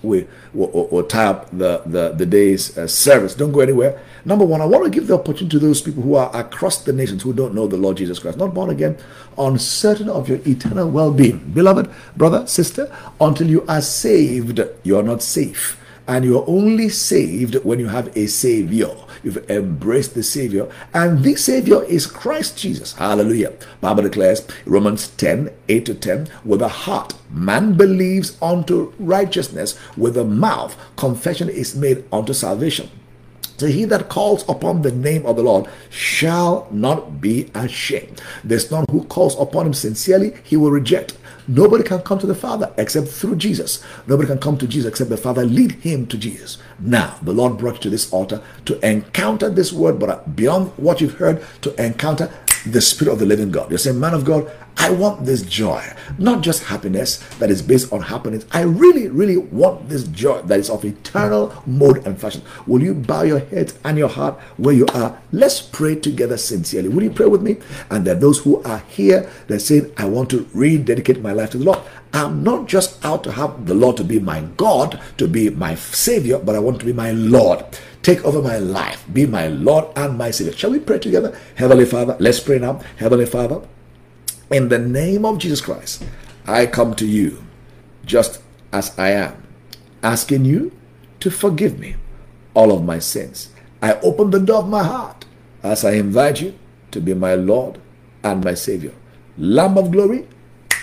we 0.01 0.27
will 0.53 0.89
we'll 0.91 1.05
tie 1.05 1.27
up 1.27 1.49
the 1.51 1.81
the, 1.85 2.09
the 2.09 2.25
day's 2.25 2.77
uh, 2.77 2.87
service. 2.87 3.35
Don't 3.35 3.51
go 3.51 3.61
anywhere. 3.61 4.01
Number 4.25 4.45
one, 4.45 4.61
I 4.61 4.65
want 4.65 4.85
to 4.85 4.89
give 4.89 5.07
the 5.07 5.15
opportunity 5.15 5.49
to 5.49 5.59
those 5.59 5.81
people 5.81 6.01
who 6.01 6.15
are 6.15 6.33
across 6.33 6.81
the 6.83 6.93
nations 6.93 7.23
who 7.23 7.33
don't 7.33 7.53
know 7.53 7.67
the 7.67 7.75
Lord 7.75 7.97
Jesus 7.97 8.19
Christ, 8.19 8.37
not 8.37 8.53
born 8.53 8.69
again, 8.69 8.97
uncertain 9.37 10.07
of 10.09 10.29
your 10.29 10.39
eternal 10.47 10.89
well-being. 10.89 11.39
Beloved 11.51 11.89
brother, 12.15 12.47
sister, 12.47 12.95
until 13.19 13.47
you 13.47 13.65
are 13.67 13.81
saved, 13.81 14.61
you 14.83 14.97
are 14.97 15.03
not 15.03 15.21
safe. 15.21 15.77
And 16.07 16.25
you 16.25 16.39
are 16.39 16.43
only 16.47 16.89
saved 16.89 17.55
when 17.63 17.79
you 17.79 17.87
have 17.87 18.15
a 18.17 18.27
Savior. 18.27 18.89
You've 19.23 19.49
embraced 19.49 20.15
the 20.15 20.23
Savior, 20.23 20.69
and 20.93 21.23
the 21.23 21.35
Savior 21.35 21.83
is 21.85 22.07
Christ 22.07 22.57
Jesus. 22.57 22.93
Hallelujah. 22.93 23.53
Bible 23.79 24.03
declares 24.03 24.45
Romans 24.65 25.07
10 25.09 25.49
8 25.69 25.85
to 25.85 25.93
10 25.93 26.27
with 26.43 26.59
the 26.59 26.67
heart 26.67 27.13
man 27.29 27.73
believes 27.75 28.37
unto 28.41 28.93
righteousness, 28.99 29.79
with 29.95 30.15
the 30.15 30.25
mouth 30.25 30.77
confession 30.97 31.47
is 31.47 31.73
made 31.73 32.03
unto 32.11 32.33
salvation. 32.33 32.89
So 33.57 33.67
he 33.67 33.85
that 33.85 34.09
calls 34.09 34.47
upon 34.49 34.81
the 34.81 34.91
name 34.91 35.25
of 35.25 35.35
the 35.35 35.43
Lord 35.43 35.67
shall 35.89 36.67
not 36.71 37.21
be 37.21 37.49
ashamed. 37.53 38.21
There's 38.43 38.71
none 38.71 38.85
who 38.89 39.03
calls 39.05 39.39
upon 39.39 39.67
him 39.67 39.73
sincerely, 39.73 40.33
he 40.43 40.57
will 40.57 40.71
reject. 40.71 41.17
Nobody 41.47 41.83
can 41.83 42.01
come 42.01 42.19
to 42.19 42.27
the 42.27 42.35
Father 42.35 42.73
except 42.77 43.09
through 43.09 43.35
Jesus. 43.35 43.83
Nobody 44.07 44.27
can 44.27 44.39
come 44.39 44.57
to 44.57 44.67
Jesus 44.67 44.89
except 44.89 45.09
the 45.09 45.17
Father 45.17 45.43
lead 45.43 45.73
him 45.73 46.07
to 46.07 46.17
Jesus. 46.17 46.57
Now, 46.79 47.17
the 47.21 47.33
Lord 47.33 47.57
brought 47.57 47.75
you 47.75 47.81
to 47.81 47.89
this 47.89 48.11
altar 48.13 48.41
to 48.65 48.79
encounter 48.87 49.49
this 49.49 49.73
word, 49.73 49.99
but 49.99 50.35
beyond 50.35 50.71
what 50.77 51.01
you've 51.01 51.15
heard, 51.15 51.43
to 51.61 51.83
encounter 51.83 52.31
the 52.65 52.81
Spirit 52.81 53.11
of 53.11 53.19
the 53.19 53.25
living 53.25 53.51
God. 53.51 53.69
You're 53.69 53.77
saying, 53.77 53.99
Man 53.99 54.13
of 54.13 54.23
God, 54.23 54.49
I 54.77 54.89
want 54.89 55.25
this 55.25 55.43
joy, 55.43 55.83
not 56.17 56.41
just 56.41 56.63
happiness 56.63 57.17
that 57.37 57.49
is 57.49 57.61
based 57.61 57.93
on 57.93 58.01
happiness. 58.01 58.45
I 58.51 58.61
really, 58.61 59.07
really 59.07 59.37
want 59.37 59.87
this 59.87 60.03
joy 60.03 60.41
that 60.41 60.59
is 60.59 60.69
of 60.69 60.83
eternal 60.83 61.53
mode 61.65 62.05
and 62.05 62.19
fashion. 62.19 62.41
Will 62.65 62.81
you 62.81 62.93
bow 62.93 63.21
your 63.21 63.39
head 63.39 63.73
and 63.83 63.97
your 63.97 64.09
heart 64.09 64.39
where 64.57 64.73
you 64.73 64.85
are? 64.93 65.21
Let's 65.31 65.61
pray 65.61 65.95
together 65.95 66.37
sincerely. 66.37 66.89
Will 66.89 67.03
you 67.03 67.11
pray 67.11 67.27
with 67.27 67.41
me? 67.41 67.57
And 67.89 68.05
there 68.05 68.15
are 68.15 68.19
those 68.19 68.39
who 68.39 68.61
are 68.63 68.79
here 68.89 69.29
that 69.47 69.61
say, 69.61 69.91
I 69.97 70.05
want 70.05 70.29
to 70.31 70.49
rededicate 70.53 71.21
my 71.21 71.31
life 71.31 71.51
to 71.51 71.57
the 71.59 71.65
Lord. 71.65 71.79
I'm 72.11 72.43
not 72.43 72.67
just 72.67 73.03
out 73.05 73.23
to 73.23 73.31
have 73.31 73.65
the 73.65 73.73
Lord 73.73 73.97
to 73.97 74.03
be 74.03 74.19
my 74.19 74.41
God, 74.57 75.01
to 75.17 75.27
be 75.27 75.49
my 75.49 75.75
Savior, 75.75 76.37
but 76.39 76.55
I 76.55 76.59
want 76.59 76.79
to 76.79 76.85
be 76.85 76.93
my 76.93 77.11
Lord. 77.11 77.65
Take 78.03 78.23
over 78.25 78.41
my 78.41 78.57
life. 78.57 79.05
Be 79.11 79.25
my 79.25 79.47
Lord 79.47 79.85
and 79.95 80.17
my 80.17 80.29
Savior. 80.29 80.53
Shall 80.53 80.71
we 80.71 80.79
pray 80.79 80.99
together? 80.99 81.37
Heavenly 81.55 81.85
Father, 81.85 82.17
let's 82.19 82.39
pray 82.39 82.59
now. 82.59 82.81
Heavenly 82.97 83.25
Father, 83.25 83.61
in 84.51 84.69
the 84.69 84.79
name 84.79 85.25
of 85.25 85.37
Jesus 85.37 85.61
Christ, 85.61 86.05
I 86.45 86.65
come 86.65 86.93
to 86.95 87.05
you 87.05 87.43
just 88.05 88.41
as 88.71 88.97
I 88.99 89.11
am, 89.11 89.41
asking 90.01 90.45
you 90.45 90.71
to 91.19 91.31
forgive 91.31 91.79
me 91.79 91.95
all 92.53 92.71
of 92.71 92.83
my 92.83 92.99
sins. 92.99 93.49
I 93.81 93.93
open 93.99 94.31
the 94.31 94.39
door 94.39 94.59
of 94.59 94.69
my 94.69 94.83
heart 94.83 95.25
as 95.61 95.85
I 95.85 95.93
invite 95.93 96.41
you 96.41 96.57
to 96.91 96.99
be 97.01 97.13
my 97.13 97.35
Lord 97.35 97.79
and 98.23 98.43
my 98.43 98.53
Savior. 98.53 98.93
Lamb 99.37 99.77
of 99.77 99.91
glory, 99.91 100.27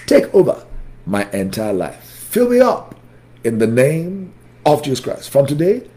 take 0.07 0.33
over 0.35 0.67
my 1.07 1.31
entire 1.31 1.73
life. 1.73 2.03
Fill 2.03 2.49
me 2.51 2.61
up 2.61 2.95
in 3.45 3.59
the 3.59 3.67
name 3.67 4.33
of 4.65 4.83
Jesus 4.83 5.01
Christ. 5.01 5.31
From 5.31 5.47
today, 5.47 5.89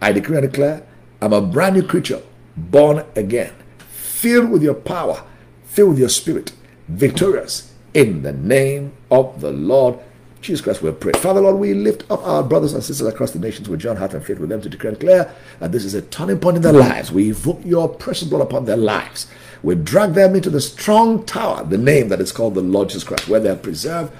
I 0.00 0.12
decree 0.12 0.38
and 0.38 0.50
declare 0.50 0.86
I'm 1.20 1.32
a 1.32 1.40
brand 1.40 1.76
new 1.76 1.82
creature, 1.82 2.22
born 2.56 3.04
again, 3.14 3.52
filled 3.78 4.50
with 4.50 4.62
your 4.62 4.74
power, 4.74 5.24
filled 5.64 5.90
with 5.90 5.98
your 5.98 6.08
spirit 6.08 6.52
victorious 6.88 7.72
in 7.94 8.22
the 8.22 8.32
name 8.32 8.92
of 9.10 9.40
the 9.40 9.52
Lord 9.52 9.98
Jesus 10.42 10.60
Christ, 10.60 10.82
we 10.82 10.90
pray. 10.90 11.12
Father, 11.12 11.40
Lord, 11.40 11.56
we 11.56 11.72
lift 11.72 12.10
up 12.10 12.26
our 12.26 12.42
brothers 12.42 12.72
and 12.72 12.82
sisters 12.82 13.06
across 13.06 13.30
the 13.30 13.38
nations 13.38 13.68
with 13.68 13.80
John 13.80 13.96
heart 13.96 14.12
and 14.12 14.24
faith 14.24 14.40
with 14.40 14.48
them 14.48 14.60
to 14.60 14.68
declare 14.68 14.90
and 14.90 14.98
declare 14.98 15.34
that 15.60 15.70
this 15.70 15.84
is 15.84 15.94
a 15.94 16.02
turning 16.02 16.40
point 16.40 16.56
in 16.56 16.62
their 16.62 16.72
lives. 16.72 17.12
We 17.12 17.30
evoke 17.30 17.60
your 17.64 17.88
precious 17.88 18.26
blood 18.26 18.42
upon 18.42 18.64
their 18.64 18.76
lives. 18.76 19.28
We 19.62 19.76
drag 19.76 20.14
them 20.14 20.34
into 20.34 20.50
the 20.50 20.60
strong 20.60 21.24
tower, 21.24 21.62
the 21.64 21.78
name 21.78 22.08
that 22.08 22.20
is 22.20 22.32
called 22.32 22.56
the 22.56 22.60
Lord 22.60 22.88
Jesus 22.88 23.04
Christ, 23.04 23.28
where 23.28 23.38
they 23.38 23.50
are 23.50 23.56
preserved, 23.56 24.12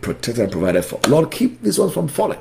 protected, 0.00 0.44
and 0.44 0.52
provided 0.52 0.84
for. 0.84 1.00
Lord, 1.08 1.32
keep 1.32 1.60
these 1.60 1.78
ones 1.78 1.92
from 1.92 2.06
falling. 2.06 2.38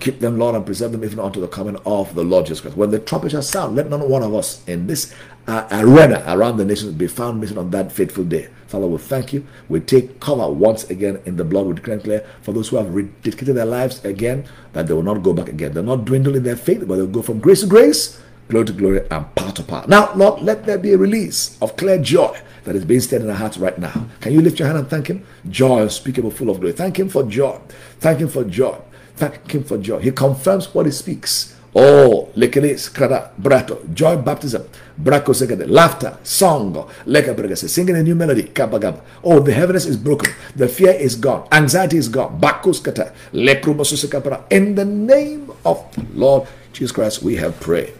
Keep 0.00 0.20
them, 0.20 0.38
Lord, 0.38 0.54
and 0.54 0.64
preserve 0.64 0.92
them 0.92 1.04
even 1.04 1.18
unto 1.18 1.40
the 1.40 1.48
coming 1.48 1.76
of 1.84 2.14
the 2.14 2.22
Lord 2.22 2.46
Jesus 2.46 2.60
Christ. 2.60 2.76
When 2.76 2.90
the 2.90 3.00
trumpet 3.00 3.32
shall 3.32 3.42
sound, 3.42 3.74
let 3.74 3.90
not 3.90 4.08
one 4.08 4.22
of 4.22 4.32
us 4.34 4.62
in 4.68 4.86
this 4.86 5.12
uh, 5.48 5.66
arena 5.72 6.22
around 6.26 6.58
the 6.58 6.64
nations 6.64 6.92
be 6.92 7.08
found 7.08 7.40
missing 7.40 7.58
on 7.58 7.70
that 7.70 7.90
fateful 7.90 8.22
day. 8.24 8.48
Father, 8.68 8.86
we 8.86 8.98
thank 8.98 9.32
you. 9.32 9.46
We 9.68 9.80
take 9.80 10.20
cover 10.20 10.48
once 10.48 10.88
again 10.90 11.20
in 11.24 11.36
the 11.36 11.44
blood. 11.44 11.66
We 11.66 11.74
declare 11.74 11.96
declare 11.96 12.26
for 12.42 12.52
those 12.52 12.68
who 12.68 12.76
have 12.76 12.92
dedicated 13.22 13.56
their 13.56 13.64
lives 13.64 14.04
again 14.04 14.46
that 14.74 14.86
they 14.86 14.94
will 14.94 15.02
not 15.02 15.22
go 15.22 15.32
back 15.32 15.48
again. 15.48 15.72
They'll 15.72 15.82
not 15.82 16.04
dwindle 16.04 16.36
in 16.36 16.42
their 16.42 16.56
faith, 16.56 16.86
but 16.86 16.96
they'll 16.96 17.06
go 17.06 17.22
from 17.22 17.40
grace 17.40 17.62
to 17.62 17.66
grace, 17.66 18.20
glory 18.48 18.66
to 18.66 18.72
glory, 18.74 19.00
and 19.10 19.34
power 19.34 19.52
to 19.52 19.62
power. 19.62 19.84
Now, 19.88 20.12
Lord, 20.14 20.42
let 20.42 20.66
there 20.66 20.78
be 20.78 20.92
a 20.92 20.98
release 20.98 21.56
of 21.62 21.76
clear 21.76 21.98
joy 21.98 22.38
that 22.64 22.76
is 22.76 22.84
being 22.84 23.00
stirred 23.00 23.22
in 23.22 23.30
our 23.30 23.36
hearts 23.36 23.56
right 23.56 23.78
now. 23.78 24.06
Can 24.20 24.34
you 24.34 24.42
lift 24.42 24.58
your 24.58 24.68
hand 24.68 24.78
and 24.78 24.88
thank 24.88 25.08
Him? 25.08 25.24
Joy 25.48 25.80
unspeakable, 25.82 26.30
full 26.30 26.50
of 26.50 26.60
glory. 26.60 26.74
Thank 26.74 26.98
Him 26.98 27.08
for 27.08 27.22
joy. 27.22 27.58
Thank 28.00 28.20
Him 28.20 28.28
for 28.28 28.44
joy. 28.44 28.78
Thank 29.18 29.50
Him 29.52 29.64
for 29.64 29.78
joy. 29.78 29.98
He 29.98 30.12
confirms 30.12 30.72
what 30.72 30.86
He 30.86 30.92
speaks. 30.92 31.56
Oh, 31.74 32.30
lekelis, 32.34 32.88
krada, 32.88 33.30
brato, 33.40 33.92
joy 33.92 34.16
baptism, 34.16 34.62
brako 34.96 35.34
segade, 35.34 35.68
laughter, 35.68 36.16
song, 36.22 36.88
leka 37.04 37.34
bregase, 37.34 37.68
singing 37.68 37.96
a 37.96 38.02
new 38.02 38.14
melody, 38.14 38.44
kabagab. 38.44 39.00
Oh, 39.22 39.40
the 39.40 39.52
heaviness 39.52 39.84
is 39.84 39.96
broken, 39.96 40.32
the 40.56 40.66
fear 40.66 40.92
is 40.92 41.14
gone, 41.14 41.46
anxiety 41.52 41.98
is 41.98 42.08
gone, 42.08 42.40
bakus 42.40 42.82
kata, 42.82 43.12
lekrumosusekapara. 43.32 44.44
In 44.50 44.76
the 44.76 44.84
name 44.84 45.52
of 45.64 45.84
the 45.94 46.06
Lord 46.14 46.48
Jesus 46.72 46.92
Christ, 46.92 47.22
we 47.22 47.36
have 47.36 47.58
prayed. 47.60 47.92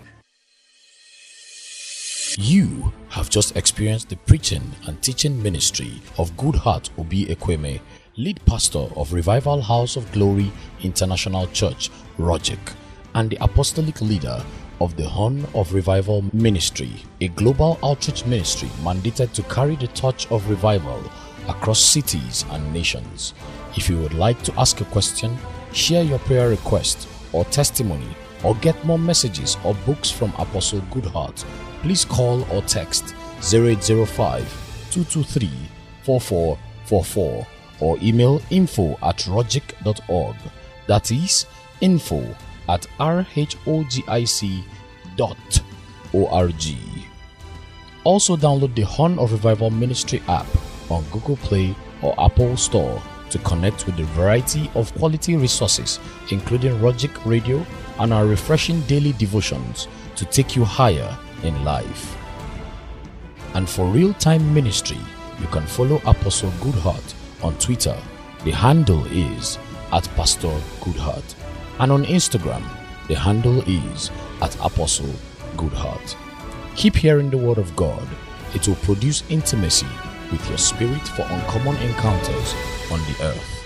You 2.38 2.92
have 3.10 3.28
just 3.28 3.56
experienced 3.56 4.08
the 4.08 4.16
preaching 4.16 4.62
and 4.86 5.02
teaching 5.02 5.42
ministry 5.42 6.00
of 6.16 6.32
Goodheart 6.36 6.88
Obi 6.96 7.26
Ekweme 7.26 7.80
lead 8.18 8.44
pastor 8.46 8.84
of 8.96 9.12
Revival 9.12 9.62
House 9.62 9.94
of 9.94 10.10
Glory 10.10 10.50
International 10.82 11.46
Church, 11.52 11.88
Rojek, 12.18 12.74
and 13.14 13.30
the 13.30 13.38
apostolic 13.40 14.00
leader 14.00 14.44
of 14.80 14.96
the 14.96 15.08
Horn 15.08 15.46
of 15.54 15.72
Revival 15.72 16.24
Ministry, 16.32 16.90
a 17.20 17.28
global 17.28 17.78
outreach 17.84 18.26
ministry 18.26 18.68
mandated 18.82 19.32
to 19.34 19.42
carry 19.44 19.76
the 19.76 19.86
torch 19.88 20.28
of 20.32 20.50
revival 20.50 21.00
across 21.48 21.78
cities 21.80 22.44
and 22.50 22.72
nations. 22.72 23.34
If 23.76 23.88
you 23.88 23.98
would 23.98 24.14
like 24.14 24.42
to 24.42 24.58
ask 24.58 24.80
a 24.80 24.84
question, 24.86 25.38
share 25.72 26.02
your 26.02 26.18
prayer 26.18 26.48
request 26.48 27.06
or 27.32 27.44
testimony, 27.44 28.08
or 28.42 28.56
get 28.56 28.84
more 28.84 28.98
messages 28.98 29.56
or 29.64 29.74
books 29.86 30.10
from 30.10 30.30
Apostle 30.38 30.80
Goodheart, 30.90 31.44
please 31.82 32.04
call 32.04 32.42
or 32.50 32.62
text 32.62 33.14
0805 33.42 34.42
223 34.90 35.48
4444 36.02 37.57
or 37.80 37.98
email 38.02 38.40
info 38.50 38.98
at 39.02 39.18
rogic.org. 39.18 40.36
That 40.86 41.10
is 41.10 41.46
info 41.80 42.34
at 42.68 42.86
rhogic.org. 42.98 44.64
Also, 48.04 48.36
download 48.36 48.74
the 48.74 48.82
Horn 48.82 49.18
of 49.18 49.32
Revival 49.32 49.70
Ministry 49.70 50.22
app 50.28 50.46
on 50.90 51.04
Google 51.10 51.36
Play 51.36 51.74
or 52.02 52.14
Apple 52.18 52.56
Store 52.56 53.02
to 53.30 53.38
connect 53.40 53.86
with 53.86 53.98
a 54.00 54.04
variety 54.04 54.70
of 54.74 54.94
quality 54.94 55.36
resources, 55.36 56.00
including 56.30 56.72
Rogic 56.78 57.12
Radio 57.26 57.64
and 57.98 58.12
our 58.12 58.26
refreshing 58.26 58.80
daily 58.82 59.12
devotions 59.12 59.88
to 60.16 60.24
take 60.24 60.56
you 60.56 60.64
higher 60.64 61.16
in 61.42 61.64
life. 61.64 62.16
And 63.54 63.68
for 63.68 63.86
real 63.86 64.14
time 64.14 64.54
ministry, 64.54 64.98
you 65.40 65.46
can 65.48 65.66
follow 65.66 65.96
Apostle 66.06 66.50
Goodheart 66.52 67.14
on 67.42 67.56
Twitter. 67.58 67.96
The 68.44 68.50
handle 68.50 69.04
is 69.06 69.58
at 69.92 70.08
Pastor 70.16 70.56
Goodheart. 70.80 71.34
And 71.78 71.92
on 71.92 72.04
Instagram, 72.04 72.62
the 73.08 73.14
handle 73.14 73.62
is 73.66 74.10
at 74.42 74.54
Apostle 74.56 75.12
Goodheart. 75.56 76.16
Keep 76.76 76.96
hearing 76.96 77.30
the 77.30 77.38
word 77.38 77.58
of 77.58 77.74
God. 77.76 78.06
It 78.54 78.66
will 78.66 78.76
produce 78.76 79.22
intimacy 79.28 79.86
with 80.30 80.46
your 80.48 80.58
spirit 80.58 81.06
for 81.08 81.22
uncommon 81.22 81.76
encounters 81.76 82.54
on 82.90 83.00
the 83.00 83.16
earth. 83.22 83.57